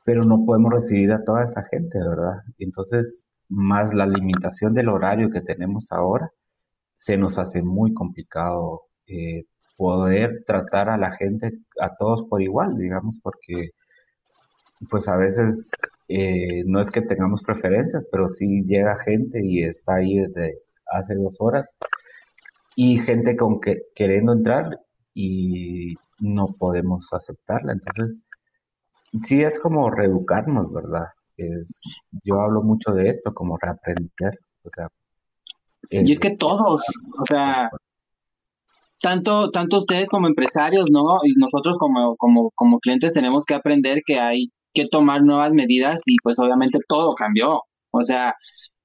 pero 0.04 0.26
no 0.26 0.46
podemos 0.46 0.74
recibir 0.74 1.14
a 1.14 1.24
toda 1.24 1.44
esa 1.46 1.64
gente, 1.64 1.98
¿verdad? 2.00 2.42
Entonces, 2.60 3.28
más 3.50 3.94
la 3.94 4.06
limitación 4.06 4.74
del 4.74 4.90
horario 4.90 5.30
que 5.30 5.42
tenemos 5.42 5.92
ahora, 5.92 6.30
se 6.96 7.18
nos 7.18 7.38
hace 7.38 7.62
muy 7.62 7.94
complicado 7.94 8.82
eh, 9.08 9.44
poder 9.78 10.44
tratar 10.46 10.90
a 10.90 10.98
la 10.98 11.12
gente, 11.16 11.52
a 11.80 11.96
todos 11.96 12.24
por 12.24 12.42
igual, 12.42 12.78
digamos, 12.78 13.20
porque 13.22 13.72
pues 14.90 15.08
a 15.08 15.16
veces 15.18 15.72
eh, 16.08 16.64
no 16.66 16.80
es 16.80 16.92
que 16.92 17.02
tengamos 17.02 17.42
preferencias, 17.44 18.06
pero 18.12 18.30
sí 18.30 18.64
llega 18.66 18.98
gente 19.00 19.40
y 19.44 19.64
está 19.64 19.96
ahí 19.96 20.20
desde 20.20 20.60
hace 20.92 21.16
dos 21.16 21.38
horas 21.40 21.76
y 22.76 23.00
gente 23.00 23.36
con 23.36 23.60
que 23.60 23.80
queriendo 23.96 24.34
entrar 24.34 24.80
y 25.14 25.96
no 26.20 26.48
podemos 26.54 27.14
aceptarla. 27.14 27.74
Entonces, 27.74 28.24
sí 29.24 29.42
es 29.42 29.60
como 29.60 29.90
reeducarnos, 29.90 30.72
¿verdad? 30.74 31.08
Es, 31.38 32.06
yo 32.24 32.42
hablo 32.42 32.62
mucho 32.62 32.92
de 32.92 33.10
esto, 33.10 33.34
como 33.34 33.58
reaprender, 33.58 34.40
o 34.64 34.70
sea. 34.70 34.88
y 35.90 36.12
es 36.12 36.20
que 36.20 36.36
todos, 36.36 36.82
o 37.20 37.24
sea, 37.28 37.70
tanto, 39.02 39.52
tanto 39.52 39.78
ustedes 39.78 40.10
como 40.10 40.28
empresarios, 40.28 40.88
¿no? 40.92 41.04
Y 41.24 41.34
nosotros 41.38 41.78
como, 41.78 42.16
como, 42.18 42.52
como 42.56 42.80
clientes 42.80 43.14
tenemos 43.14 43.46
que 43.46 43.54
aprender 43.54 44.02
que 44.06 44.20
hay 44.20 44.52
que 44.74 44.88
tomar 44.88 45.24
nuevas 45.24 45.54
medidas 45.54 46.02
y 46.06 46.18
pues 46.24 46.40
obviamente 46.40 46.80
todo 46.88 47.14
cambió. 47.16 47.62
O 47.92 48.04
sea, 48.04 48.34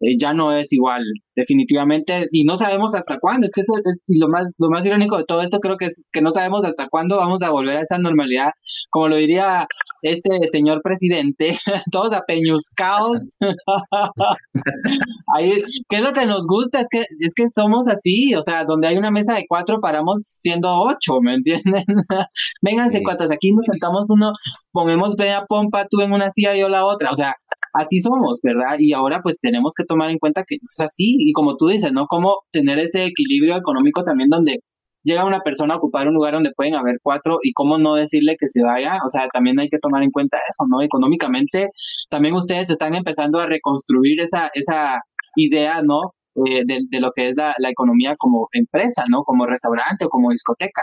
eh, 0.01 0.17
ya 0.19 0.33
no 0.33 0.53
es 0.53 0.73
igual, 0.73 1.03
definitivamente, 1.37 2.27
y 2.33 2.45
no 2.45 2.57
sabemos 2.57 2.95
hasta 2.95 3.19
cuándo, 3.19 3.47
es 3.47 3.53
que 3.53 3.61
eso 3.63 3.75
es 3.77 4.01
y 4.07 4.19
lo 4.19 4.29
más, 4.29 4.47
lo 4.59 4.71
más 4.71 4.85
irónico 4.87 5.19
de 5.19 5.25
todo 5.25 5.43
esto 5.43 5.59
creo 5.61 5.77
que 5.77 5.87
es 5.87 6.03
que 6.13 6.23
no 6.23 6.33
sabemos 6.33 6.65
hasta 6.65 6.89
cuándo 6.89 7.17
vamos 7.17 7.43
a 7.43 7.51
volver 7.51 7.77
a 7.77 7.83
esa 7.83 7.99
normalidad, 7.99 8.53
como 8.89 9.09
lo 9.09 9.17
diría 9.17 9.67
este 10.03 10.49
señor 10.51 10.81
presidente, 10.83 11.59
todos 11.93 12.13
apeñuscados. 12.13 13.37
Ahí, 15.35 15.63
¿Qué 15.89 15.97
es 15.97 16.03
lo 16.03 16.13
que 16.13 16.27
nos 16.27 16.47
gusta? 16.47 16.81
Es 16.81 16.89
que, 16.91 17.01
es 17.01 17.35
que 17.35 17.49
somos 17.49 17.89
así, 17.89 18.35
o 18.35 18.43
sea, 18.43 18.65
donde 18.65 18.89
hay 18.89 18.97
una 18.97 19.11
mesa 19.11 19.35
de 19.35 19.47
cuatro 19.49 19.81
paramos 19.81 20.23
siendo 20.23 20.69
ocho, 20.71 21.21
¿me 21.21 21.35
entienden? 21.35 21.85
Vénganse 22.63 22.99
sí. 22.99 23.05
cuatas, 23.05 23.31
aquí 23.31 23.53
nos 23.53 23.67
sentamos 23.67 24.09
uno, 24.11 24.33
ponemos 24.73 25.15
a 25.21 25.45
pompa, 25.47 25.87
tú 25.91 26.01
en 26.01 26.13
una 26.13 26.31
silla 26.31 26.57
y 26.57 26.61
yo 26.61 26.69
la 26.69 26.85
otra, 26.85 27.11
o 27.13 27.17
sea, 27.17 27.35
así 27.75 28.01
somos, 28.01 28.41
¿verdad? 28.43 28.77
Y 28.79 28.93
ahora 28.93 29.21
pues 29.23 29.39
tenemos 29.41 29.73
que 29.77 29.85
tomar 29.85 30.11
en 30.11 30.19
cuenta 30.19 30.45
que 30.47 30.57
es 30.57 30.81
así, 30.81 31.17
y 31.19 31.33
como 31.33 31.57
tú 31.57 31.69
dices, 31.69 31.93
¿no? 31.93 32.07
Cómo 32.07 32.39
tener 32.53 32.79
ese 32.79 33.05
equilibrio 33.07 33.57
económico 33.57 34.03
también 34.03 34.29
donde 34.31 34.61
llega 35.03 35.25
una 35.25 35.41
persona 35.41 35.75
a 35.75 35.77
ocupar 35.79 36.09
un 36.09 36.15
lugar 36.15 36.35
donde 36.35 36.53
pueden 36.53 36.75
haber 36.75 36.99
cuatro 37.03 37.39
y 37.43 37.53
cómo 37.53 37.79
no 37.79 37.95
decirle 37.95 38.37
que 38.39 38.49
se 38.49 38.63
vaya, 38.63 38.99
o 39.05 39.09
sea, 39.09 39.29
también 39.29 39.59
hay 39.59 39.69
que 39.69 39.79
tomar 39.79 40.03
en 40.03 40.11
cuenta 40.11 40.39
eso, 40.39 40.67
¿no? 40.69 40.83
Económicamente, 40.83 41.71
también 42.09 42.35
ustedes 42.35 42.71
están 42.71 42.95
empezando 42.95 43.41
a 43.41 43.47
reconstruir 43.47 44.21
esa, 44.21 44.51
esa 44.55 45.01
idea, 45.37 45.83
¿no? 45.83 46.15
Eh, 46.47 46.63
de, 46.65 46.81
de, 46.89 47.01
lo 47.01 47.11
que 47.13 47.29
es 47.29 47.37
la, 47.37 47.55
la 47.59 47.71
economía 47.71 48.15
como 48.17 48.49
empresa, 48.53 49.05
¿no? 49.11 49.23
Como 49.23 49.47
restaurante 49.47 50.05
o 50.05 50.09
como 50.09 50.31
discoteca. 50.31 50.83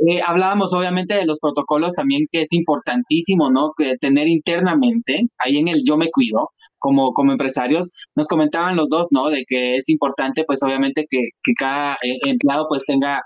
Eh, 0.00 0.20
hablábamos 0.26 0.72
obviamente 0.74 1.14
de 1.14 1.26
los 1.26 1.38
protocolos 1.38 1.94
también 1.94 2.26
que 2.30 2.42
es 2.42 2.52
importantísimo, 2.52 3.50
¿no? 3.50 3.72
Que 3.76 3.96
tener 3.98 4.28
internamente, 4.28 5.22
ahí 5.38 5.58
en 5.58 5.68
el 5.68 5.82
yo 5.84 5.96
me 5.96 6.10
cuido, 6.10 6.50
como, 6.78 7.12
como 7.12 7.32
empresarios, 7.32 7.90
nos 8.16 8.28
comentaban 8.28 8.76
los 8.76 8.88
dos, 8.90 9.08
¿no? 9.12 9.30
De 9.30 9.44
que 9.46 9.76
es 9.76 9.88
importante, 9.88 10.44
pues 10.46 10.62
obviamente 10.62 11.06
que, 11.08 11.18
que 11.42 11.52
cada 11.54 11.94
eh, 11.94 12.18
empleado 12.26 12.66
pues 12.68 12.82
tenga 12.86 13.22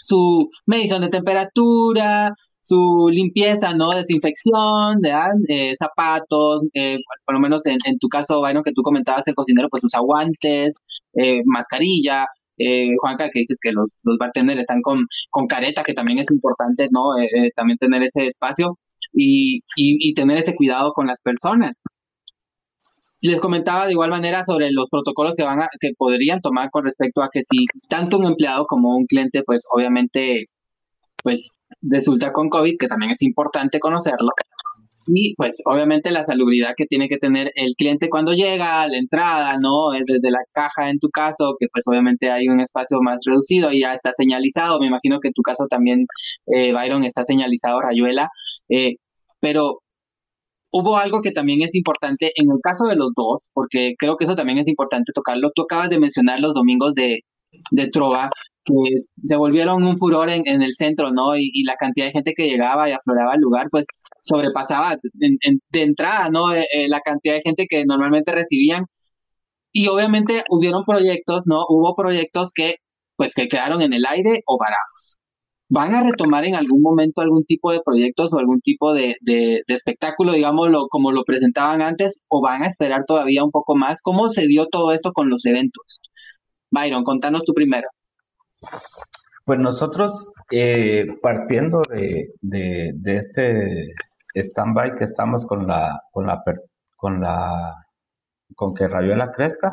su 0.00 0.48
medición 0.66 1.02
de 1.02 1.08
temperatura, 1.10 2.34
su 2.60 3.08
limpieza, 3.10 3.74
¿no? 3.74 3.90
Desinfección, 3.90 5.00
¿verdad? 5.00 5.30
Eh, 5.48 5.74
zapatos, 5.76 6.62
eh, 6.74 6.98
por 7.24 7.34
lo 7.34 7.40
menos 7.40 7.64
en, 7.66 7.78
en, 7.86 7.98
tu 7.98 8.08
caso, 8.08 8.40
Byron, 8.42 8.62
que 8.62 8.72
tú 8.72 8.82
comentabas, 8.82 9.26
el 9.28 9.34
cocinero, 9.34 9.68
pues 9.70 9.82
sus 9.82 9.94
aguantes, 9.94 10.76
eh, 11.14 11.42
mascarilla, 11.46 12.26
eh, 12.58 12.88
Juanca, 12.98 13.30
que 13.30 13.40
dices 13.40 13.58
que 13.60 13.72
los, 13.72 13.96
los 14.04 14.18
bartenders 14.18 14.60
están 14.60 14.80
con, 14.82 15.06
con 15.30 15.46
careta, 15.46 15.82
que 15.82 15.94
también 15.94 16.18
es 16.18 16.26
importante, 16.30 16.88
¿no? 16.90 17.16
Eh, 17.18 17.26
eh, 17.26 17.50
también 17.54 17.78
tener 17.78 18.02
ese 18.02 18.26
espacio 18.26 18.78
y, 19.12 19.58
y, 19.76 20.10
y, 20.10 20.14
tener 20.14 20.38
ese 20.38 20.54
cuidado 20.54 20.92
con 20.92 21.06
las 21.06 21.22
personas. 21.22 21.76
Les 23.20 23.40
comentaba 23.40 23.86
de 23.86 23.92
igual 23.92 24.10
manera 24.10 24.44
sobre 24.44 24.70
los 24.70 24.88
protocolos 24.90 25.34
que 25.36 25.42
van 25.42 25.60
a, 25.60 25.68
que 25.80 25.90
podrían 25.96 26.40
tomar 26.40 26.70
con 26.70 26.84
respecto 26.84 27.22
a 27.22 27.28
que 27.32 27.42
si 27.42 27.66
tanto 27.88 28.18
un 28.18 28.26
empleado 28.26 28.66
como 28.66 28.96
un 28.96 29.06
cliente, 29.06 29.42
pues 29.44 29.64
obviamente, 29.72 30.44
pues 31.22 31.56
resulta 31.82 32.32
con 32.32 32.48
COVID, 32.48 32.76
que 32.78 32.86
también 32.86 33.12
es 33.12 33.22
importante 33.22 33.80
conocerlo, 33.80 34.28
y 35.14 35.34
pues 35.36 35.62
obviamente 35.64 36.10
la 36.10 36.24
salubridad 36.24 36.74
que 36.76 36.86
tiene 36.86 37.08
que 37.08 37.16
tener 37.16 37.50
el 37.56 37.74
cliente 37.76 38.08
cuando 38.08 38.34
llega 38.34 38.86
la 38.88 38.96
entrada, 38.96 39.56
¿no? 39.58 39.90
Desde 39.90 40.30
la 40.30 40.40
caja 40.52 40.90
en 40.90 40.98
tu 40.98 41.08
caso, 41.10 41.54
que 41.58 41.66
pues 41.72 41.84
obviamente 41.88 42.30
hay 42.30 42.48
un 42.48 42.60
espacio 42.60 42.98
más 43.02 43.18
reducido 43.24 43.72
y 43.72 43.80
ya 43.80 43.94
está 43.94 44.12
señalizado, 44.16 44.80
me 44.80 44.86
imagino 44.86 45.18
que 45.20 45.28
en 45.28 45.34
tu 45.34 45.42
caso 45.42 45.66
también, 45.68 46.06
eh, 46.46 46.72
Byron, 46.72 47.04
está 47.04 47.24
señalizado 47.24 47.80
Rayuela, 47.80 48.28
eh, 48.68 48.96
pero 49.40 49.80
hubo 50.70 50.96
algo 50.98 51.20
que 51.22 51.32
también 51.32 51.62
es 51.62 51.74
importante 51.74 52.32
en 52.36 52.50
el 52.50 52.58
caso 52.62 52.86
de 52.86 52.96
los 52.96 53.10
dos, 53.16 53.50
porque 53.54 53.94
creo 53.98 54.16
que 54.16 54.24
eso 54.24 54.34
también 54.34 54.58
es 54.58 54.68
importante 54.68 55.12
tocarlo, 55.14 55.50
tú 55.54 55.62
acabas 55.62 55.90
de 55.90 56.00
mencionar 56.00 56.40
los 56.40 56.54
domingos 56.54 56.94
de, 56.94 57.20
de 57.72 57.88
Trova, 57.88 58.30
que 58.68 58.96
se 59.00 59.36
volvieron 59.36 59.84
un 59.84 59.96
furor 59.96 60.28
en, 60.30 60.42
en 60.46 60.62
el 60.62 60.74
centro, 60.74 61.10
¿no? 61.12 61.36
Y, 61.36 61.64
la 61.64 61.76
cantidad 61.76 62.06
de 62.06 62.12
gente 62.12 62.32
que 62.34 62.46
llegaba 62.48 62.88
y 62.88 62.92
afloraba 62.92 63.32
al 63.32 63.40
lugar, 63.40 63.68
pues 63.70 63.86
sobrepasaba 64.22 64.96
de 65.70 65.82
entrada, 65.82 66.30
¿no? 66.30 66.54
Eh, 66.54 66.66
eh, 66.72 66.88
la 66.88 67.00
cantidad 67.00 67.34
de 67.34 67.42
gente 67.42 67.66
que 67.68 67.84
normalmente 67.86 68.32
recibían. 68.32 68.84
Y 69.72 69.88
obviamente 69.88 70.42
hubieron 70.50 70.84
proyectos, 70.84 71.44
¿no? 71.46 71.64
Hubo 71.68 71.94
proyectos 71.96 72.52
que, 72.54 72.76
pues, 73.16 73.34
que 73.34 73.48
quedaron 73.48 73.82
en 73.82 73.92
el 73.92 74.06
aire 74.06 74.42
o 74.46 74.58
varados. 74.58 75.18
¿Van 75.70 75.94
a 75.94 76.02
retomar 76.02 76.44
en 76.44 76.54
algún 76.54 76.80
momento 76.82 77.20
algún 77.20 77.44
tipo 77.44 77.72
de 77.72 77.80
proyectos 77.84 78.32
o 78.32 78.38
algún 78.38 78.60
tipo 78.60 78.94
de, 78.94 79.16
de 79.20 79.62
espectáculo, 79.68 80.32
digámoslo, 80.32 80.88
como 80.88 81.12
lo 81.12 81.24
presentaban 81.24 81.82
antes, 81.82 82.20
o 82.28 82.40
van 82.42 82.62
a 82.62 82.68
esperar 82.68 83.04
todavía 83.06 83.44
un 83.44 83.50
poco 83.50 83.76
más? 83.76 84.00
¿Cómo 84.02 84.30
se 84.30 84.46
dio 84.46 84.66
todo 84.66 84.92
esto 84.92 85.12
con 85.12 85.28
los 85.30 85.44
eventos? 85.46 86.00
Byron, 86.70 87.04
contanos 87.04 87.44
tú 87.44 87.52
primero. 87.54 87.88
Pues 89.44 89.58
nosotros, 89.60 90.30
eh, 90.50 91.06
partiendo 91.22 91.80
de, 91.90 92.28
de, 92.42 93.16
este 93.16 93.86
stand-by 94.34 94.96
que 94.96 95.04
estamos 95.04 95.46
con 95.46 95.66
la, 95.66 96.02
con 96.12 96.26
la, 96.26 96.42
con 96.96 97.20
la, 97.20 97.72
con 98.54 98.74
que 98.74 98.88
Rayuela 98.88 99.32
crezca, 99.32 99.72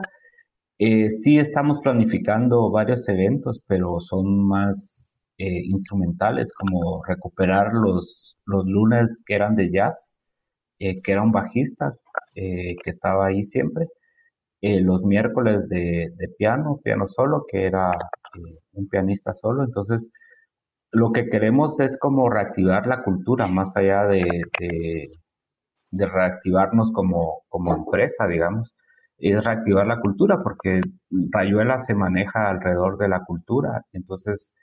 eh, 0.80 1.10
sí 1.10 1.40
estamos 1.40 1.80
planificando 1.82 2.72
varios 2.72 3.08
eventos, 3.10 3.62
pero 3.68 4.00
son 4.00 4.48
más 4.48 5.18
eh, 5.38 5.62
instrumentales, 5.66 6.54
como 6.54 7.04
recuperar 7.04 7.74
los, 7.74 8.38
los 8.46 8.66
lunes 8.66 9.24
que 9.26 9.36
eran 9.36 9.56
de 9.56 9.72
jazz, 9.72 10.14
que 10.80 11.02
era 11.06 11.22
un 11.22 11.32
bajista 11.32 11.94
que 12.34 12.76
estaba 12.86 13.28
ahí 13.28 13.44
siempre, 13.44 13.88
los 14.62 15.04
miércoles 15.04 15.68
de, 15.70 16.10
piano, 16.38 16.80
piano 16.84 17.08
solo, 17.08 17.46
que 17.50 17.66
era 17.66 17.92
un 18.74 18.88
pianista 18.88 19.34
solo, 19.34 19.64
entonces 19.64 20.12
lo 20.92 21.12
que 21.12 21.30
queremos 21.30 21.80
es 21.80 21.98
como 22.00 22.30
reactivar 22.30 22.88
la 22.88 23.04
cultura, 23.04 23.48
más 23.48 23.76
allá 23.76 24.06
de, 24.06 24.26
de, 25.92 26.06
reactivarnos 26.08 26.92
como, 26.92 27.42
como 27.50 27.76
empresa, 27.76 28.28
digamos, 28.28 28.74
es 29.18 29.44
reactivar 29.44 29.88
la 29.88 30.00
cultura, 30.00 30.42
porque 30.44 30.82
Rayuela 31.32 31.80
se 31.80 31.96
maneja 31.96 32.50
alrededor 32.50 32.98
de 32.98 33.10
la 33.10 33.24
cultura, 33.26 33.82
entonces 33.94 34.54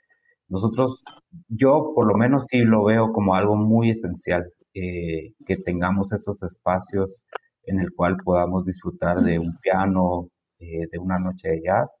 nosotros, 0.49 1.03
yo 1.47 1.91
por 1.93 2.07
lo 2.07 2.15
menos 2.15 2.45
sí 2.47 2.59
lo 2.59 2.83
veo 2.83 3.11
como 3.11 3.35
algo 3.35 3.55
muy 3.55 3.91
esencial, 3.91 4.45
eh, 4.73 5.33
que 5.45 5.57
tengamos 5.57 6.13
esos 6.13 6.41
espacios 6.43 7.23
en 7.65 7.79
el 7.79 7.93
cual 7.95 8.17
podamos 8.23 8.65
disfrutar 8.65 9.21
de 9.21 9.39
un 9.39 9.57
piano, 9.57 10.27
eh, 10.59 10.87
de 10.91 10.99
una 10.99 11.19
noche 11.19 11.49
de 11.49 11.61
jazz, 11.61 11.99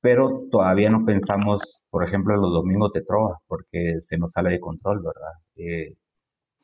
pero 0.00 0.42
todavía 0.50 0.90
no 0.90 1.04
pensamos, 1.04 1.80
por 1.90 2.04
ejemplo, 2.04 2.36
los 2.36 2.52
domingos 2.52 2.92
de 2.92 3.02
trova, 3.02 3.38
porque 3.46 3.96
se 4.00 4.18
nos 4.18 4.32
sale 4.32 4.50
de 4.50 4.60
control, 4.60 4.98
¿verdad? 4.98 5.32
Eh, 5.56 5.94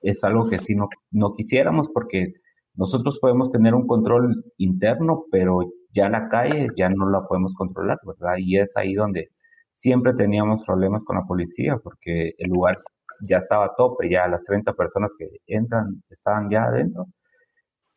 es 0.03 0.25
algo 0.25 0.49
que 0.49 0.59
sí 0.59 0.75
no, 0.75 0.89
no 1.11 1.35
quisiéramos 1.35 1.89
porque 1.93 2.33
nosotros 2.75 3.19
podemos 3.21 3.51
tener 3.51 3.75
un 3.75 3.87
control 3.87 4.45
interno, 4.59 5.25
pero 5.31 5.61
ya 5.95 6.09
la 6.09 6.29
calle 6.29 6.69
ya 6.77 6.89
no 6.91 7.09
la 7.09 7.23
podemos 7.23 7.55
controlar, 7.55 7.99
¿verdad? 8.07 8.37
Y 8.39 8.59
es 8.59 8.77
ahí 8.77 8.95
donde 8.95 9.29
siempre 9.73 10.15
teníamos 10.15 10.65
problemas 10.65 11.05
con 11.05 11.17
la 11.17 11.25
policía, 11.25 11.77
porque 11.83 12.33
el 12.39 12.51
lugar 12.51 12.79
ya 13.21 13.39
estaba 13.39 13.67
a 13.67 13.75
tope, 13.77 14.11
ya 14.11 14.29
las 14.29 14.43
30 14.45 14.73
personas 14.75 15.13
que 15.19 15.27
entran 15.47 16.03
estaban 16.11 16.51
ya 16.51 16.65
adentro, 16.65 17.05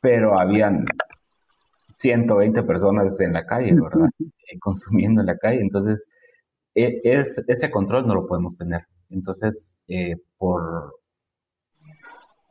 pero 0.02 0.40
habían 0.40 0.86
120 1.94 2.64
personas 2.64 3.20
en 3.22 3.34
la 3.34 3.46
calle, 3.46 3.74
¿verdad? 3.74 4.10
Consumiendo 4.60 5.22
en 5.22 5.28
la 5.28 5.38
calle. 5.38 5.62
Entonces, 5.62 6.08
e, 6.76 7.02
es, 7.04 7.44
ese 7.48 7.70
control 7.70 8.08
no 8.08 8.16
lo 8.16 8.28
podemos 8.28 8.56
tener. 8.56 8.86
Entonces, 9.10 9.76
eh, 9.88 10.16
por, 10.38 10.96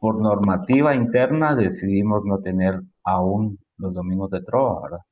por 0.01 0.20
normativa 0.20 0.95
interna 0.95 1.55
decidimos 1.55 2.24
no 2.24 2.39
tener 2.39 2.80
aún 3.05 3.59
los 3.78 3.95
domingos 3.95 4.30
de 4.30 4.43
trova, 4.43 4.82
¿verdad? 4.82 5.05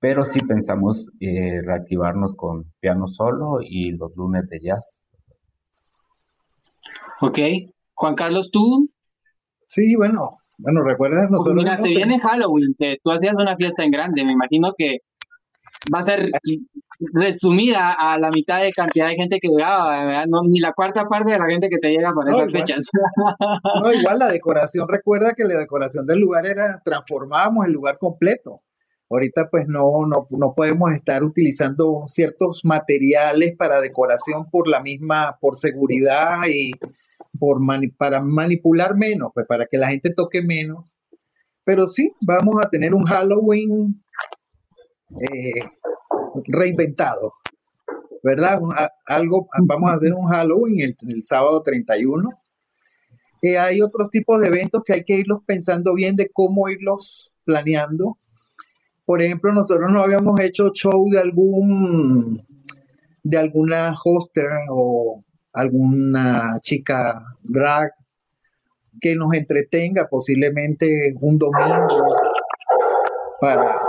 Pero 0.00 0.24
sí 0.24 0.40
pensamos 0.40 1.10
eh, 1.20 1.60
reactivarnos 1.62 2.34
con 2.34 2.64
piano 2.80 3.08
solo 3.08 3.60
y 3.60 3.92
los 3.92 4.16
lunes 4.16 4.48
de 4.48 4.60
jazz. 4.60 5.02
Ok. 7.20 7.38
Juan 7.94 8.14
Carlos, 8.14 8.50
¿tú? 8.52 8.86
Sí, 9.66 9.96
bueno, 9.96 10.38
bueno, 10.58 10.82
recuerden 10.82 11.30
nosotros. 11.30 11.56
Mira, 11.56 11.76
se 11.76 11.88
viene 11.88 12.18
Halloween, 12.18 12.74
que 12.76 12.98
tú 13.02 13.10
hacías 13.10 13.36
una 13.38 13.56
fiesta 13.56 13.84
en 13.84 13.90
grande, 13.92 14.24
me 14.24 14.32
imagino 14.32 14.72
que 14.76 14.98
va 15.94 16.00
a 16.00 16.04
ser 16.04 16.30
resumida 17.14 17.92
a 17.92 18.18
la 18.18 18.30
mitad 18.30 18.60
de 18.60 18.72
cantidad 18.72 19.08
de 19.08 19.14
gente 19.14 19.38
que 19.40 19.48
llegaba, 19.48 20.26
no, 20.26 20.42
ni 20.48 20.58
la 20.58 20.72
cuarta 20.72 21.04
parte 21.04 21.32
de 21.32 21.38
la 21.38 21.46
gente 21.46 21.68
que 21.68 21.78
te 21.78 21.90
llega 21.90 22.12
por 22.12 22.28
esas 22.28 22.50
fechas. 22.50 22.86
No, 23.82 23.92
igual 23.92 24.18
la 24.18 24.30
decoración, 24.30 24.88
recuerda 24.88 25.34
que 25.36 25.44
la 25.44 25.58
decoración 25.58 26.06
del 26.06 26.18
lugar 26.18 26.46
era, 26.46 26.82
transformábamos 26.84 27.66
el 27.66 27.72
lugar 27.72 27.98
completo. 27.98 28.62
Ahorita 29.10 29.48
pues 29.50 29.66
no, 29.68 30.06
no, 30.06 30.26
no 30.30 30.54
podemos 30.54 30.90
estar 30.92 31.22
utilizando 31.22 32.02
ciertos 32.06 32.62
materiales 32.64 33.54
para 33.56 33.80
decoración 33.80 34.50
por 34.50 34.68
la 34.68 34.80
misma, 34.80 35.38
por 35.40 35.56
seguridad 35.56 36.40
y 36.46 36.72
por 37.38 37.60
para 37.96 38.20
manipular 38.20 38.96
menos, 38.96 39.30
pues 39.34 39.46
para 39.46 39.66
que 39.66 39.78
la 39.78 39.88
gente 39.88 40.12
toque 40.14 40.42
menos. 40.42 40.96
Pero 41.64 41.86
sí, 41.86 42.12
vamos 42.20 42.56
a 42.62 42.68
tener 42.68 42.94
un 42.94 43.04
Halloween 43.04 44.02
eh, 45.22 45.68
reinventado, 46.46 47.34
¿verdad? 48.22 48.58
algo, 49.06 49.48
vamos 49.64 49.90
a 49.90 49.94
hacer 49.94 50.12
un 50.14 50.26
Halloween 50.26 50.80
el, 50.80 50.96
el 51.08 51.24
sábado 51.24 51.62
31. 51.62 52.30
Eh, 53.42 53.58
hay 53.58 53.80
otros 53.82 54.10
tipos 54.10 54.40
de 54.40 54.48
eventos 54.48 54.82
que 54.84 54.94
hay 54.94 55.04
que 55.04 55.18
irlos 55.18 55.42
pensando 55.46 55.94
bien 55.94 56.16
de 56.16 56.28
cómo 56.30 56.68
irlos 56.68 57.32
planeando 57.44 58.18
por 59.08 59.22
ejemplo, 59.22 59.50
nosotros 59.54 59.90
no 59.90 60.02
habíamos 60.02 60.38
hecho 60.38 60.70
show 60.74 61.08
de 61.10 61.18
algún 61.18 62.46
de 63.22 63.38
alguna 63.38 63.94
hoster 63.94 64.50
o 64.70 65.24
alguna 65.58 66.58
chica 66.60 67.20
drag 67.42 67.90
que 69.00 69.16
nos 69.16 69.34
entretenga 69.34 70.08
posiblemente 70.08 71.14
un 71.20 71.36
domingo 71.36 71.88
para, 73.40 73.80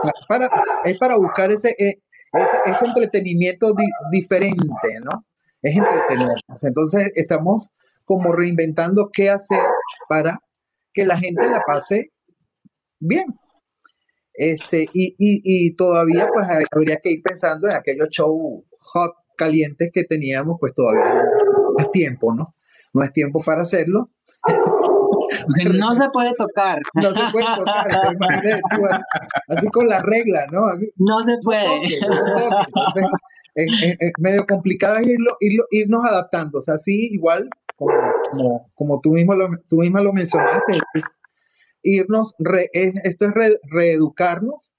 es 0.84 0.98
para 0.98 1.18
buscar 1.18 1.52
ese, 1.52 1.76
e, 1.78 2.00
ese, 2.66 2.86
entretenimiento 2.86 3.74
diferente, 4.12 5.00
¿no? 5.04 5.26
Es 5.62 5.76
entretenernos. 5.76 6.64
Entonces 6.64 7.12
estamos 7.16 7.70
como 8.06 8.32
reinventando 8.32 9.10
qué 9.12 9.30
hacer 9.30 9.62
para 10.08 10.40
que 10.94 11.06
la 11.06 11.18
gente 11.18 11.48
la 11.50 11.62
pase 11.66 12.12
bien. 13.00 13.28
Este, 14.34 14.88
y, 14.94 15.16
y, 15.18 15.42
y 15.44 15.76
todavía 15.76 16.28
pues 16.34 16.48
habría 16.72 16.98
que 16.98 17.12
ir 17.12 17.22
pensando 17.22 17.68
en 17.68 17.76
aquellos 17.76 18.08
shows 18.10 18.64
hot, 18.80 19.14
calientes 19.40 19.90
que 19.94 20.04
teníamos, 20.04 20.58
pues 20.60 20.74
todavía 20.76 21.24
no 21.78 21.86
es 21.86 21.92
tiempo, 21.92 22.34
¿no? 22.34 22.56
No 22.94 23.04
es 23.04 23.14
tiempo 23.14 23.42
para 23.44 23.62
hacerlo. 23.62 24.10
No 25.78 25.96
se 25.96 26.10
puede 26.10 26.34
tocar. 26.36 26.80
No 26.96 27.14
se 27.14 27.32
puede 27.32 27.46
tocar. 27.56 29.02
así 29.48 29.68
con 29.68 29.88
la 29.88 30.02
regla, 30.02 30.46
¿no? 30.52 30.62
No 30.98 31.20
se 31.20 31.38
puede. 31.44 32.00
es, 33.56 34.12
medio 34.20 34.46
complicado 34.46 35.02
irlo, 35.02 35.38
irlo, 35.40 35.66
irnos 35.72 36.06
adaptando. 36.06 36.60
O 36.60 36.62
sea, 36.62 36.78
sí, 36.78 37.10
igual, 37.12 37.50
como, 37.76 37.94
como, 38.32 38.70
como 38.76 39.02
tú, 39.02 39.12
mismo 39.12 39.36
lo, 39.36 39.50
tú 39.70 39.78
misma 39.78 40.02
lo 40.02 40.14
mencionaste, 40.14 40.80
irnos, 41.84 42.36
esto 42.74 43.26
es 43.26 43.34
reeducarnos. 43.72 44.74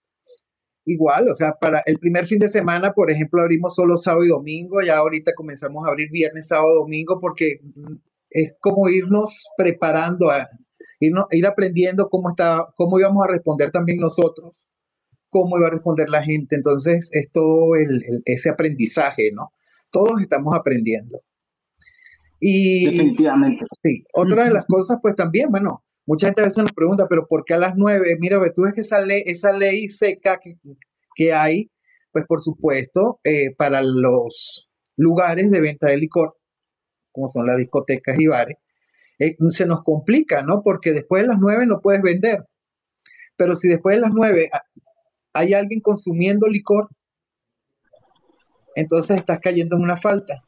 Igual, 0.90 1.28
o 1.28 1.34
sea, 1.36 1.52
para 1.52 1.84
el 1.86 2.00
primer 2.00 2.26
fin 2.26 2.40
de 2.40 2.48
semana, 2.48 2.92
por 2.92 3.12
ejemplo, 3.12 3.40
abrimos 3.40 3.76
solo 3.76 3.96
sábado 3.96 4.24
y 4.24 4.28
domingo, 4.28 4.80
ya 4.82 4.96
ahorita 4.96 5.34
comenzamos 5.36 5.86
a 5.86 5.90
abrir 5.90 6.10
viernes, 6.10 6.48
sábado, 6.48 6.80
domingo, 6.80 7.20
porque 7.20 7.60
es 8.28 8.56
como 8.60 8.88
irnos 8.88 9.46
preparando, 9.56 10.30
a, 10.30 10.48
ir 10.98 11.46
aprendiendo 11.46 12.08
cómo, 12.08 12.30
está, 12.30 12.66
cómo 12.74 12.98
íbamos 12.98 13.24
a 13.24 13.30
responder 13.30 13.70
también 13.70 14.00
nosotros, 14.00 14.54
cómo 15.28 15.58
iba 15.58 15.68
a 15.68 15.70
responder 15.70 16.08
la 16.10 16.24
gente. 16.24 16.56
Entonces, 16.56 17.08
es 17.12 17.30
todo 17.30 17.74
ese 18.24 18.50
aprendizaje, 18.50 19.30
¿no? 19.32 19.52
Todos 19.92 20.20
estamos 20.20 20.56
aprendiendo. 20.58 21.20
Y, 22.40 22.86
Definitivamente. 22.86 23.64
Sí, 23.80 24.02
otra 24.12 24.46
de 24.46 24.50
las 24.50 24.64
cosas, 24.66 24.98
pues 25.00 25.14
también, 25.14 25.50
bueno, 25.50 25.84
Mucha 26.10 26.26
gente 26.26 26.40
a 26.40 26.46
veces 26.46 26.58
nos 26.58 26.72
pregunta, 26.72 27.06
pero 27.08 27.28
¿por 27.28 27.44
qué 27.44 27.54
a 27.54 27.58
las 27.58 27.76
nueve? 27.76 28.16
Mira, 28.18 28.40
tú 28.52 28.62
ves 28.62 28.74
que 28.74 28.80
esa 28.80 29.00
ley, 29.00 29.22
esa 29.26 29.52
ley 29.52 29.88
seca 29.88 30.40
que, 31.14 31.32
hay, 31.32 31.70
pues 32.10 32.24
por 32.26 32.42
supuesto, 32.42 33.20
eh, 33.22 33.54
para 33.56 33.80
los 33.80 34.68
lugares 34.96 35.52
de 35.52 35.60
venta 35.60 35.86
de 35.86 35.98
licor, 35.98 36.36
como 37.12 37.28
son 37.28 37.46
las 37.46 37.58
discotecas 37.58 38.18
y 38.18 38.26
bares, 38.26 38.56
eh, 39.20 39.36
se 39.50 39.66
nos 39.66 39.84
complica, 39.84 40.42
¿no? 40.42 40.62
Porque 40.64 40.90
después 40.90 41.22
de 41.22 41.28
las 41.28 41.38
nueve 41.38 41.64
no 41.64 41.80
puedes 41.80 42.02
vender. 42.02 42.44
Pero 43.36 43.54
si 43.54 43.68
después 43.68 43.94
de 43.94 44.00
las 44.00 44.10
nueve 44.12 44.50
hay 45.32 45.54
alguien 45.54 45.80
consumiendo 45.80 46.48
licor, 46.48 46.88
entonces 48.74 49.18
estás 49.18 49.38
cayendo 49.38 49.76
en 49.76 49.82
una 49.82 49.96
falta. 49.96 50.42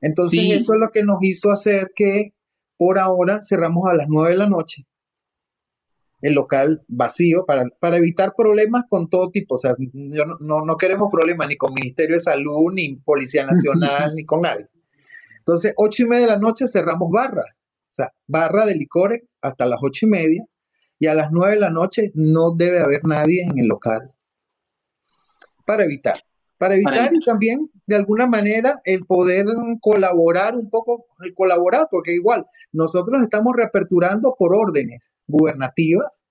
Entonces 0.00 0.38
eso 0.52 0.74
es 0.74 0.78
lo 0.78 0.92
que 0.92 1.02
nos 1.02 1.18
hizo 1.22 1.50
hacer 1.50 1.90
que 1.96 2.32
por 2.78 3.00
ahora 3.00 3.40
cerramos 3.42 3.86
a 3.90 3.94
las 3.94 4.06
nueve 4.08 4.30
de 4.30 4.38
la 4.38 4.48
noche 4.48 4.86
el 6.22 6.34
local 6.34 6.82
vacío 6.88 7.44
para, 7.46 7.64
para 7.80 7.96
evitar 7.96 8.34
problemas 8.36 8.84
con 8.88 9.08
todo 9.08 9.30
tipo. 9.30 9.54
O 9.54 9.58
sea, 9.58 9.74
no, 9.92 10.64
no, 10.64 10.76
queremos 10.76 11.10
problemas 11.10 11.48
ni 11.48 11.56
con 11.56 11.72
Ministerio 11.72 12.16
de 12.16 12.20
Salud, 12.20 12.72
ni 12.72 12.96
Policía 12.96 13.46
Nacional, 13.46 14.12
ni 14.16 14.24
con 14.24 14.42
nadie. 14.42 14.66
Entonces, 15.38 15.72
ocho 15.76 16.04
y 16.04 16.06
media 16.06 16.26
de 16.26 16.32
la 16.32 16.38
noche 16.38 16.68
cerramos 16.68 17.10
barra. 17.10 17.42
O 17.42 17.94
sea, 17.94 18.12
barra 18.26 18.66
de 18.66 18.76
licores 18.76 19.36
hasta 19.40 19.66
las 19.66 19.80
ocho 19.82 20.06
y 20.06 20.10
media. 20.10 20.44
Y 20.98 21.06
a 21.06 21.14
las 21.14 21.28
nueve 21.32 21.54
de 21.54 21.60
la 21.60 21.70
noche 21.70 22.12
no 22.14 22.54
debe 22.54 22.80
haber 22.80 23.04
nadie 23.04 23.42
en 23.42 23.58
el 23.58 23.66
local. 23.66 24.12
Para 25.64 25.84
evitar. 25.84 26.20
Para 26.60 26.74
evitar 26.74 27.10
y 27.10 27.20
también, 27.24 27.70
de 27.86 27.96
alguna 27.96 28.26
manera, 28.26 28.82
el 28.84 29.06
poder 29.06 29.46
colaborar 29.80 30.56
un 30.56 30.68
poco, 30.68 31.06
el 31.24 31.32
colaborar, 31.32 31.88
porque 31.90 32.12
igual 32.12 32.44
nosotros 32.70 33.22
estamos 33.22 33.54
reaperturando 33.56 34.34
por 34.38 34.54
órdenes 34.54 35.14
gubernativas, 35.26 36.22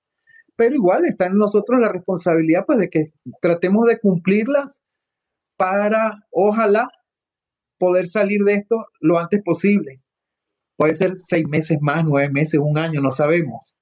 pero 0.56 0.76
igual 0.76 1.06
está 1.06 1.26
en 1.26 1.34
nosotros 1.40 1.82
la 1.82 1.92
responsabilidad 1.92 2.64
pues 2.68 2.78
de 2.78 2.90
que 2.90 3.06
tratemos 3.42 3.88
de 3.88 4.00
cumplirlas 4.00 4.84
para, 5.58 6.28
ojalá, 6.30 6.90
poder 7.80 8.06
salir 8.06 8.44
de 8.44 8.54
esto 8.54 8.86
lo 9.00 9.18
antes 9.18 9.42
posible. 9.44 10.00
Puede 10.78 10.94
ser 10.94 11.14
seis 11.18 11.48
meses 11.50 11.80
más, 11.82 12.04
nueve 12.06 12.30
meses, 12.32 12.60
un 12.64 12.78
año, 12.78 13.02
no 13.02 13.10
sabemos. 13.10 13.80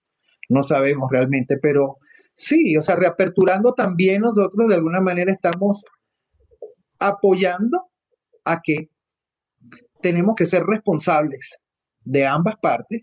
No 0.47 0.63
sabemos 0.63 1.09
realmente, 1.11 1.57
pero 1.61 1.97
sí, 2.33 2.77
o 2.77 2.81
sea, 2.81 2.95
reaperturando 2.95 3.73
también 3.73 4.21
nosotros 4.21 4.69
de 4.69 4.75
alguna 4.75 5.01
manera 5.01 5.33
estamos 5.33 5.83
apoyando 6.99 7.89
a 8.45 8.61
que 8.63 8.89
tenemos 10.01 10.35
que 10.35 10.45
ser 10.45 10.63
responsables 10.63 11.57
de 12.03 12.25
ambas 12.25 12.55
partes, 12.61 13.01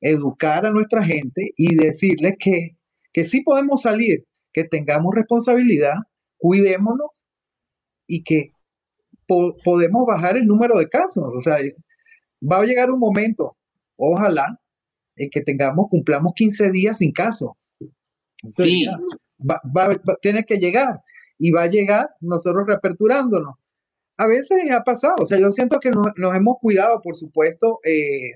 educar 0.00 0.66
a 0.66 0.70
nuestra 0.70 1.04
gente 1.04 1.50
y 1.56 1.76
decirles 1.76 2.34
que, 2.38 2.76
que 3.12 3.24
sí 3.24 3.42
podemos 3.42 3.82
salir, 3.82 4.24
que 4.52 4.64
tengamos 4.64 5.14
responsabilidad, 5.14 5.94
cuidémonos 6.38 7.10
y 8.06 8.24
que 8.24 8.50
podemos 9.26 10.06
bajar 10.06 10.36
el 10.36 10.44
número 10.44 10.78
de 10.78 10.88
casos. 10.88 11.32
O 11.36 11.40
sea, 11.40 11.56
va 12.42 12.58
a 12.58 12.64
llegar 12.64 12.90
un 12.90 12.98
momento, 12.98 13.56
ojalá, 13.96 14.60
en 15.16 15.30
que 15.30 15.42
tengamos, 15.42 15.86
cumplamos 15.90 16.32
15 16.34 16.70
días 16.70 16.98
sin 16.98 17.12
casos. 17.12 17.52
sí. 18.46 18.86
tiene 20.20 20.44
que 20.44 20.56
llegar 20.56 21.00
y 21.38 21.50
va 21.50 21.62
a 21.62 21.66
llegar 21.66 22.10
nosotros 22.20 22.66
reaperturándonos. 22.66 23.56
A 24.16 24.26
veces 24.26 24.58
ha 24.72 24.82
pasado, 24.82 25.14
o 25.20 25.26
sea, 25.26 25.38
yo 25.38 25.50
siento 25.50 25.80
que 25.80 25.90
nos, 25.90 26.34
hemos 26.34 26.56
cuidado, 26.60 27.00
por 27.02 27.16
supuesto. 27.16 27.80
Eh, 27.84 28.32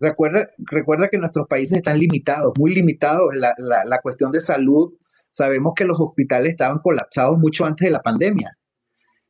recuerda, 0.00 0.48
recuerda 0.58 1.08
que 1.08 1.18
nuestros 1.18 1.46
países 1.48 1.78
están 1.78 1.98
limitados, 1.98 2.52
muy 2.56 2.74
limitados 2.74 3.32
en 3.34 3.40
la, 3.40 3.54
la, 3.58 4.00
cuestión 4.00 4.30
de 4.30 4.40
salud. 4.40 4.94
Sabemos 5.30 5.74
que 5.76 5.84
los 5.84 5.98
hospitales 6.00 6.52
estaban 6.52 6.78
colapsados 6.78 7.38
mucho 7.38 7.64
antes 7.66 7.86
de 7.86 7.92
la 7.92 8.02
pandemia. 8.02 8.56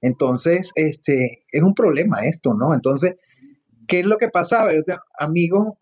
Entonces, 0.01 0.70
este, 0.74 1.45
es 1.51 1.62
un 1.62 1.74
problema 1.74 2.26
esto, 2.26 2.53
¿no? 2.55 2.74
Entonces, 2.74 3.16
¿qué 3.88 4.01
es 4.01 4.07
lo 4.07 4.18
que 4.18 4.28
pasaba? 4.28 4.74
Yo 4.74 4.84
tengo 4.84 5.01
amigos, 5.18 5.74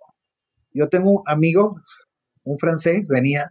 yo 0.73 0.89
tengo 0.89 1.23
amigos 1.27 1.83
un 2.45 2.59
francés, 2.59 3.07
venía, 3.09 3.49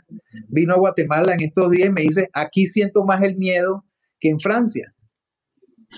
vino 0.49 0.73
a 0.73 0.77
Guatemala 0.77 1.33
en 1.33 1.41
estos 1.41 1.71
días 1.71 1.89
y 1.89 1.93
me 1.93 2.01
dice, 2.01 2.29
aquí 2.33 2.65
siento 2.67 3.03
más 3.03 3.21
el 3.23 3.37
miedo 3.37 3.85
que 4.19 4.29
en 4.29 4.39
Francia. 4.39 4.93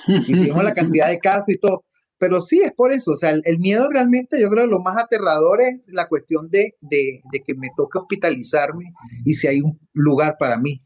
Hicimos 0.07 0.63
la 0.63 0.73
cantidad 0.73 1.09
de 1.09 1.19
casos 1.19 1.49
y 1.49 1.57
todo. 1.57 1.83
Pero 2.17 2.39
sí, 2.39 2.61
es 2.63 2.71
por 2.73 2.93
eso. 2.93 3.11
O 3.11 3.15
sea, 3.15 3.31
el, 3.31 3.59
miedo 3.59 3.89
realmente, 3.89 4.39
yo 4.39 4.49
creo 4.49 4.65
que 4.65 4.71
lo 4.71 4.79
más 4.79 4.97
aterrador 4.97 5.61
es 5.61 5.81
la 5.87 6.07
cuestión 6.07 6.49
de, 6.49 6.75
de, 6.81 7.21
que 7.45 7.53
me 7.55 7.69
toque 7.75 7.99
hospitalizarme 7.99 8.85
y 9.25 9.33
si 9.33 9.47
hay 9.47 9.61
un 9.61 9.77
lugar 9.93 10.35
para 10.39 10.57
mí. 10.57 10.81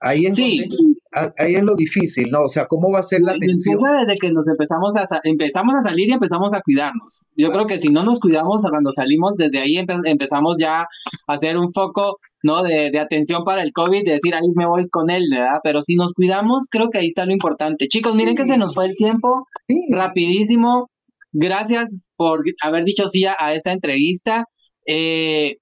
Ahí 0.00 0.26
es 0.26 0.34
sí 0.34 0.68
ahí 1.38 1.54
es 1.54 1.62
lo 1.62 1.76
difícil, 1.76 2.30
¿no? 2.30 2.42
O 2.42 2.48
sea, 2.48 2.66
¿cómo 2.66 2.90
va 2.90 3.00
a 3.00 3.02
ser 3.02 3.20
la 3.22 3.32
atención? 3.32 3.76
Empieza 3.76 4.00
desde 4.00 4.18
que 4.18 4.32
nos 4.32 4.48
empezamos 4.48 4.96
a, 4.96 5.20
empezamos 5.24 5.74
a 5.76 5.82
salir 5.82 6.08
y 6.08 6.12
empezamos 6.12 6.54
a 6.54 6.60
cuidarnos. 6.60 7.26
Yo 7.36 7.52
creo 7.52 7.66
que 7.66 7.78
si 7.78 7.88
no 7.88 8.04
nos 8.04 8.20
cuidamos 8.20 8.62
cuando 8.68 8.92
salimos, 8.92 9.36
desde 9.36 9.58
ahí 9.58 9.76
empezamos 9.76 10.58
ya 10.58 10.82
a 10.82 10.86
hacer 11.26 11.56
un 11.56 11.70
foco 11.72 12.18
¿no? 12.44 12.62
De, 12.62 12.90
de, 12.90 12.98
atención 12.98 13.42
para 13.42 13.62
el 13.62 13.72
COVID, 13.72 14.04
de 14.04 14.12
decir, 14.12 14.34
ahí 14.34 14.46
me 14.54 14.66
voy 14.66 14.86
con 14.90 15.08
él, 15.08 15.22
¿verdad? 15.30 15.60
Pero 15.64 15.82
si 15.82 15.96
nos 15.96 16.12
cuidamos, 16.12 16.68
creo 16.70 16.90
que 16.90 16.98
ahí 16.98 17.08
está 17.08 17.24
lo 17.24 17.32
importante. 17.32 17.88
Chicos, 17.88 18.14
miren 18.14 18.36
que 18.36 18.44
se 18.44 18.58
nos 18.58 18.74
fue 18.74 18.84
el 18.84 18.94
tiempo, 18.96 19.46
rapidísimo. 19.90 20.90
Gracias 21.32 22.08
por 22.16 22.44
haber 22.62 22.84
dicho 22.84 23.08
sí 23.08 23.24
a, 23.24 23.54
esta 23.54 23.72
entrevista. 23.72 24.44
Eh, 24.86 25.56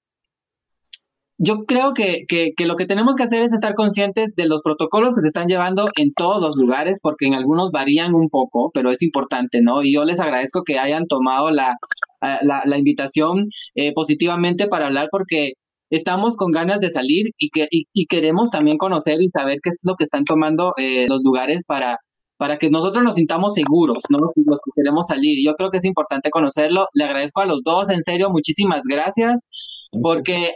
yo 1.44 1.64
creo 1.64 1.92
que, 1.92 2.24
que, 2.28 2.52
que, 2.56 2.66
lo 2.66 2.76
que 2.76 2.86
tenemos 2.86 3.16
que 3.16 3.24
hacer 3.24 3.42
es 3.42 3.52
estar 3.52 3.74
conscientes 3.74 4.34
de 4.36 4.46
los 4.46 4.62
protocolos 4.62 5.16
que 5.16 5.22
se 5.22 5.26
están 5.26 5.48
llevando 5.48 5.88
en 5.96 6.12
todos 6.14 6.40
los 6.40 6.56
lugares, 6.56 7.00
porque 7.02 7.26
en 7.26 7.34
algunos 7.34 7.72
varían 7.72 8.14
un 8.14 8.28
poco, 8.28 8.70
pero 8.72 8.92
es 8.92 9.02
importante, 9.02 9.60
¿no? 9.60 9.82
Y 9.82 9.92
yo 9.92 10.04
les 10.04 10.20
agradezco 10.20 10.62
que 10.62 10.78
hayan 10.78 11.06
tomado 11.08 11.50
la, 11.50 11.74
la, 12.20 12.62
la 12.64 12.78
invitación 12.78 13.42
eh, 13.74 13.92
positivamente 13.92 14.68
para 14.68 14.86
hablar, 14.86 15.08
porque 15.10 15.54
estamos 15.90 16.36
con 16.36 16.52
ganas 16.52 16.78
de 16.78 16.90
salir 16.90 17.26
y, 17.36 17.50
que, 17.50 17.66
y, 17.70 18.06
queremos 18.06 18.50
también 18.50 18.78
conocer 18.78 19.20
y 19.20 19.28
saber 19.30 19.58
qué 19.60 19.70
es 19.70 19.78
lo 19.84 19.96
que 19.96 20.04
están 20.04 20.22
tomando 20.24 20.74
eh, 20.76 21.06
los 21.08 21.22
lugares 21.24 21.64
para, 21.66 21.98
para 22.36 22.56
que 22.56 22.70
nosotros 22.70 23.04
nos 23.04 23.16
sintamos 23.16 23.54
seguros, 23.54 24.04
¿no? 24.10 24.18
Los 24.18 24.60
que 24.64 24.70
queremos 24.76 25.08
salir. 25.08 25.44
Yo 25.44 25.54
creo 25.54 25.70
que 25.70 25.78
es 25.78 25.84
importante 25.84 26.30
conocerlo. 26.30 26.86
Le 26.94 27.02
agradezco 27.04 27.40
a 27.40 27.46
los 27.46 27.62
dos, 27.64 27.90
en 27.90 28.02
serio, 28.02 28.30
muchísimas 28.30 28.82
gracias, 28.88 29.48
porque 29.90 30.52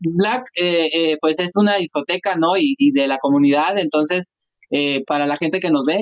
Black, 0.00 0.44
eh, 0.60 0.88
eh, 0.92 1.16
pues 1.20 1.38
es 1.38 1.52
una 1.56 1.76
discoteca, 1.76 2.36
¿no? 2.36 2.56
Y, 2.56 2.74
y 2.78 2.92
de 2.92 3.06
la 3.06 3.18
comunidad, 3.18 3.78
entonces, 3.78 4.32
para 5.06 5.26
la 5.26 5.36
gente 5.36 5.60
que 5.60 5.70
nos 5.70 5.84
ve, 5.84 5.98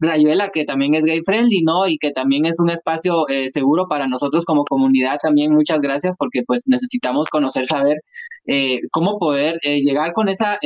Rayuela, 0.00 0.48
que 0.50 0.64
también 0.64 0.94
es 0.94 1.04
gay 1.04 1.20
friendly, 1.24 1.62
¿no? 1.62 1.86
Y 1.86 1.98
que 1.98 2.10
también 2.10 2.46
es 2.46 2.58
un 2.58 2.70
espacio 2.70 3.28
eh, 3.28 3.50
seguro 3.50 3.86
para 3.88 4.08
nosotros 4.08 4.44
como 4.46 4.64
comunidad. 4.64 5.18
También 5.22 5.54
muchas 5.54 5.80
gracias 5.80 6.16
porque 6.18 6.42
pues 6.46 6.64
necesitamos 6.66 7.28
conocer, 7.28 7.66
saber 7.66 7.96
eh, 8.46 8.80
cómo 8.90 9.18
poder 9.18 9.58
eh, 9.62 9.80
llegar 9.82 10.12
con 10.14 10.28
esa 10.30 10.58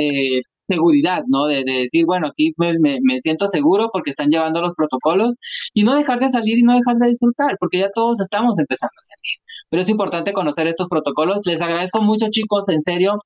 seguridad, 0.69 1.23
¿no? 1.27 1.47
De, 1.47 1.65
decir, 1.65 2.05
bueno, 2.07 2.29
aquí 2.29 2.53
pues 2.57 2.79
me, 2.81 2.99
me, 3.03 3.21
siento 3.21 3.47
seguro 3.49 3.91
porque 3.93 4.11
están 4.11 4.31
llevando 4.31 4.61
los 4.61 4.75
protocolos 4.75 5.37
y 5.73 5.85
no 5.85 5.95
dejar 5.95 6.21
de 6.21 6.29
salir 6.29 6.59
y 6.59 6.63
no 6.63 6.75
dejar 6.75 6.97
de 6.97 7.09
disfrutar, 7.09 7.57
porque 7.61 7.79
ya 7.79 7.91
todos 7.95 8.21
estamos 8.21 8.59
empezando 8.59 8.93
a 8.99 9.03
salir. 9.03 9.39
Pero 9.71 9.83
es 9.83 9.89
importante 9.89 10.33
conocer 10.33 10.67
estos 10.67 10.89
protocolos. 10.89 11.47
Les 11.47 11.61
agradezco 11.61 12.03
mucho, 12.03 12.27
chicos, 12.31 12.69
en 12.69 12.83
serio, 12.83 13.19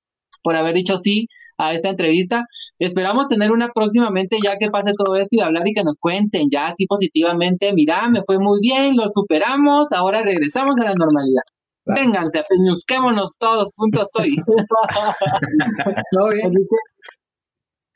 por 0.43 0.57
haber 0.57 0.75
dicho 0.75 0.99
sí 0.99 1.27
a 1.59 1.75
esta 1.75 1.91
entrevista. 1.91 2.47
Esperamos 2.79 3.29
tener 3.29 3.53
una 3.53 3.69
próximamente 3.69 4.39
ya 4.43 4.57
que 4.57 4.69
pase 4.69 4.93
todo 4.97 5.17
esto 5.17 5.29
y 5.33 5.41
hablar 5.41 5.67
y 5.67 5.73
que 5.73 5.85
nos 5.85 5.99
cuenten 6.01 6.49
ya 6.51 6.69
así 6.69 6.87
positivamente, 6.87 7.75
mira, 7.75 8.09
me 8.09 8.23
fue 8.25 8.39
muy 8.39 8.61
bien, 8.61 8.97
lo 8.97 9.11
superamos, 9.11 9.93
ahora 9.93 10.23
regresamos 10.23 10.81
a 10.81 10.85
la 10.85 10.95
normalidad. 10.95 11.43
Vénganse, 11.85 12.45
peñusquémonos 12.49 13.37
todos 13.39 13.75
juntos 13.75 14.09
hoy. 14.19 14.37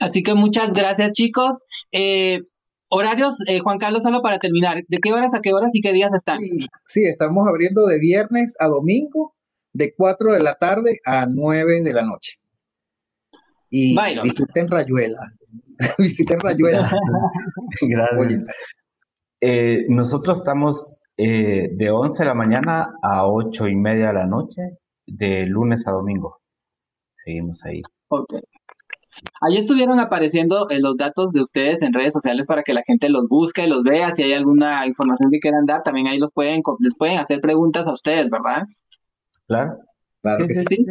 así, 0.02 0.22
que, 0.22 0.34
muchas 0.34 0.72
gracias 0.72 1.12
chicos. 1.12 1.62
Eh, 1.92 2.42
horarios, 2.88 3.36
eh, 3.48 3.60
Juan 3.60 3.78
Carlos, 3.78 4.02
solo 4.02 4.22
para 4.22 4.38
terminar, 4.38 4.82
¿de 4.86 4.98
qué 4.98 5.12
horas 5.12 5.34
a 5.34 5.40
qué 5.40 5.52
horas 5.52 5.74
y 5.74 5.80
qué 5.80 5.92
días 5.92 6.12
están? 6.14 6.38
Sí, 6.86 7.04
estamos 7.04 7.46
abriendo 7.48 7.86
de 7.86 7.98
viernes 7.98 8.54
a 8.58 8.66
domingo, 8.66 9.34
de 9.72 9.94
4 9.94 10.34
de 10.34 10.40
la 10.40 10.54
tarde 10.56 11.00
a 11.04 11.26
9 11.26 11.82
de 11.82 11.92
la 11.92 12.02
noche. 12.02 12.38
Y 13.70 13.96
visiten 14.22 14.68
Rayuela. 14.68 15.20
visiten 15.98 16.38
Rayuela. 16.38 16.90
Gracias. 17.80 18.44
Eh, 19.40 19.86
nosotros 19.88 20.38
estamos 20.38 21.00
eh, 21.16 21.70
de 21.72 21.90
11 21.90 22.22
de 22.22 22.28
la 22.28 22.34
mañana 22.34 22.94
a 23.02 23.26
8 23.26 23.68
y 23.68 23.76
media 23.76 24.08
de 24.08 24.12
la 24.12 24.26
noche, 24.26 24.62
de 25.06 25.46
lunes 25.46 25.86
a 25.88 25.92
domingo. 25.92 26.42
Seguimos 27.24 27.64
ahí. 27.64 27.80
Ok. 28.08 28.34
Ahí 29.40 29.56
estuvieron 29.56 29.98
apareciendo 29.98 30.68
eh, 30.70 30.80
los 30.80 30.96
datos 30.96 31.32
de 31.32 31.42
ustedes 31.42 31.82
en 31.82 31.92
redes 31.92 32.12
sociales 32.12 32.46
para 32.46 32.62
que 32.62 32.72
la 32.72 32.82
gente 32.86 33.08
los 33.08 33.28
busque, 33.28 33.66
los 33.66 33.82
vea. 33.82 34.14
Si 34.14 34.22
hay 34.22 34.32
alguna 34.32 34.86
información 34.86 35.30
que 35.30 35.38
quieran 35.38 35.66
dar, 35.66 35.82
también 35.82 36.06
ahí 36.06 36.18
los 36.18 36.30
pueden, 36.32 36.62
les 36.80 36.96
pueden 36.96 37.18
hacer 37.18 37.40
preguntas 37.40 37.86
a 37.86 37.92
ustedes, 37.92 38.30
¿verdad? 38.30 38.62
Claro. 39.46 39.76
Claro 40.22 40.46
sí, 40.46 40.64
sí. 40.68 40.84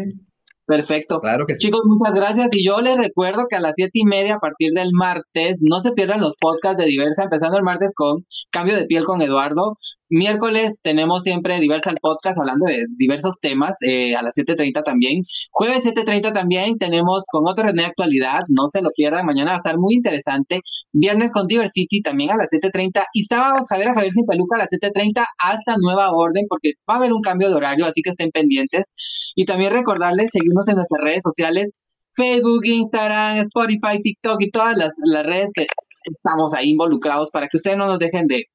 Perfecto. 0.66 1.20
Claro 1.20 1.46
que 1.46 1.56
Chicos, 1.56 1.82
muchas 1.86 2.14
gracias. 2.16 2.50
Y 2.54 2.66
yo 2.66 2.80
les 2.82 2.98
recuerdo 2.98 3.48
que 3.50 3.58
a 3.58 3.60
las 3.60 3.74
siete 3.76 3.92
y 3.94 4.06
media, 4.06 4.36
a 4.36 4.40
partir 4.40 4.72
del 4.74 4.92
martes, 4.94 5.60
no 5.64 5.82
se 5.82 5.92
pierdan 5.92 6.22
los 6.22 6.36
podcasts 6.38 6.82
de 6.82 6.90
Diversa, 6.90 7.24
empezando 7.24 7.58
el 7.58 7.64
martes 7.64 7.92
con 7.94 8.26
Cambio 8.52 8.76
de 8.76 8.86
Piel 8.86 9.04
con 9.04 9.22
Eduardo. 9.22 9.78
Miércoles 10.12 10.76
tenemos 10.82 11.24
siempre 11.24 11.62
Diversa 11.62 11.90
el 11.90 11.96
podcast 12.02 12.38
hablando 12.38 12.66
de 12.66 12.84
diversos 12.98 13.40
temas 13.40 13.78
eh, 13.88 14.14
a 14.14 14.22
las 14.22 14.36
7.30 14.36 14.84
también. 14.84 15.24
Jueves 15.52 15.86
7.30 15.86 16.34
también 16.34 16.78
tenemos 16.78 17.24
con 17.32 17.48
otro 17.48 17.64
René 17.64 17.86
Actualidad, 17.86 18.42
no 18.50 18.68
se 18.68 18.82
lo 18.82 18.90
pierdan, 18.94 19.26
mañana 19.26 19.52
va 19.52 19.56
a 19.56 19.58
estar 19.60 19.78
muy 19.78 19.96
interesante. 19.96 20.60
Viernes 20.92 21.32
con 21.32 21.48
Diversity 21.48 22.02
también 22.02 22.30
a 22.32 22.36
las 22.36 22.50
7.30 22.52 23.06
y 23.14 23.24
sábado 23.24 23.64
Javier 23.70 23.88
a 23.88 23.94
Javier 23.94 24.12
Sin 24.12 24.26
Peluca 24.26 24.58
a 24.58 24.60
las 24.60 24.70
7.30 24.72 25.26
hasta 25.40 25.78
nueva 25.78 26.12
orden 26.12 26.46
porque 26.50 26.74
va 26.90 26.96
a 26.96 26.98
haber 26.98 27.14
un 27.14 27.22
cambio 27.22 27.48
de 27.48 27.56
horario, 27.56 27.86
así 27.86 28.02
que 28.02 28.10
estén 28.10 28.32
pendientes. 28.32 28.88
Y 29.36 29.46
también 29.46 29.72
recordarles 29.72 30.32
seguirnos 30.34 30.68
en 30.68 30.76
nuestras 30.76 31.02
redes 31.02 31.24
sociales, 31.24 31.72
Facebook, 32.14 32.66
Instagram, 32.66 33.38
Spotify, 33.38 34.02
TikTok 34.04 34.42
y 34.42 34.52
todas 34.52 34.78
las, 34.78 34.92
las 35.06 35.26
redes 35.26 35.52
que 35.54 35.68
estamos 36.04 36.54
ahí 36.54 36.72
involucrados 36.72 37.32
para 37.32 37.48
que 37.48 37.56
ustedes 37.56 37.78
no 37.78 37.88
nos 37.88 38.00
dejen 38.00 38.28
de 38.28 38.48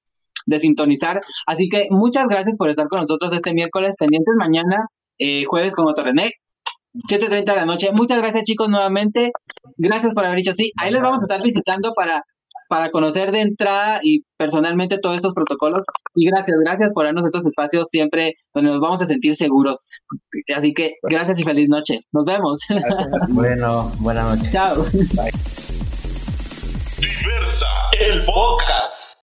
de 0.46 0.58
sintonizar. 0.58 1.20
Así 1.46 1.68
que 1.68 1.88
muchas 1.90 2.28
gracias 2.28 2.56
por 2.56 2.70
estar 2.70 2.88
con 2.88 3.00
nosotros 3.00 3.32
este 3.34 3.52
miércoles, 3.52 3.96
pendientes 3.98 4.34
mañana, 4.38 4.86
eh, 5.18 5.44
jueves 5.44 5.74
con 5.74 5.86
Otto 5.86 6.02
René. 6.02 6.30
7.30 7.08 7.44
de 7.44 7.56
la 7.56 7.66
noche. 7.66 7.90
Muchas 7.92 8.18
gracias 8.18 8.44
chicos 8.44 8.68
nuevamente. 8.68 9.32
Gracias 9.76 10.14
por 10.14 10.24
haber 10.24 10.38
dicho 10.38 10.54
sí. 10.54 10.72
Ahí 10.80 10.92
les 10.92 11.02
vamos 11.02 11.20
a 11.20 11.24
estar 11.24 11.42
visitando 11.42 11.92
para, 11.94 12.22
para 12.68 12.90
conocer 12.90 13.32
de 13.32 13.42
entrada 13.42 14.00
y 14.02 14.22
personalmente 14.38 14.98
todos 14.98 15.16
estos 15.16 15.34
protocolos. 15.34 15.84
Y 16.14 16.26
gracias, 16.26 16.56
gracias 16.58 16.92
por 16.94 17.04
darnos 17.04 17.26
estos 17.26 17.46
espacios 17.46 17.88
siempre 17.90 18.34
donde 18.54 18.70
nos 18.70 18.80
vamos 18.80 19.02
a 19.02 19.06
sentir 19.06 19.36
seguros. 19.36 19.88
Así 20.54 20.72
que 20.72 20.94
gracias 21.02 21.38
y 21.38 21.44
feliz 21.44 21.68
noche. 21.68 21.98
Nos 22.12 22.24
vemos. 22.24 22.60
bueno, 23.30 23.92
buena 23.98 24.22
noche. 24.34 24.50
Chao. 24.50 24.84
Diversa, 26.98 27.66
el 28.00 28.24
podcast. 28.24 29.05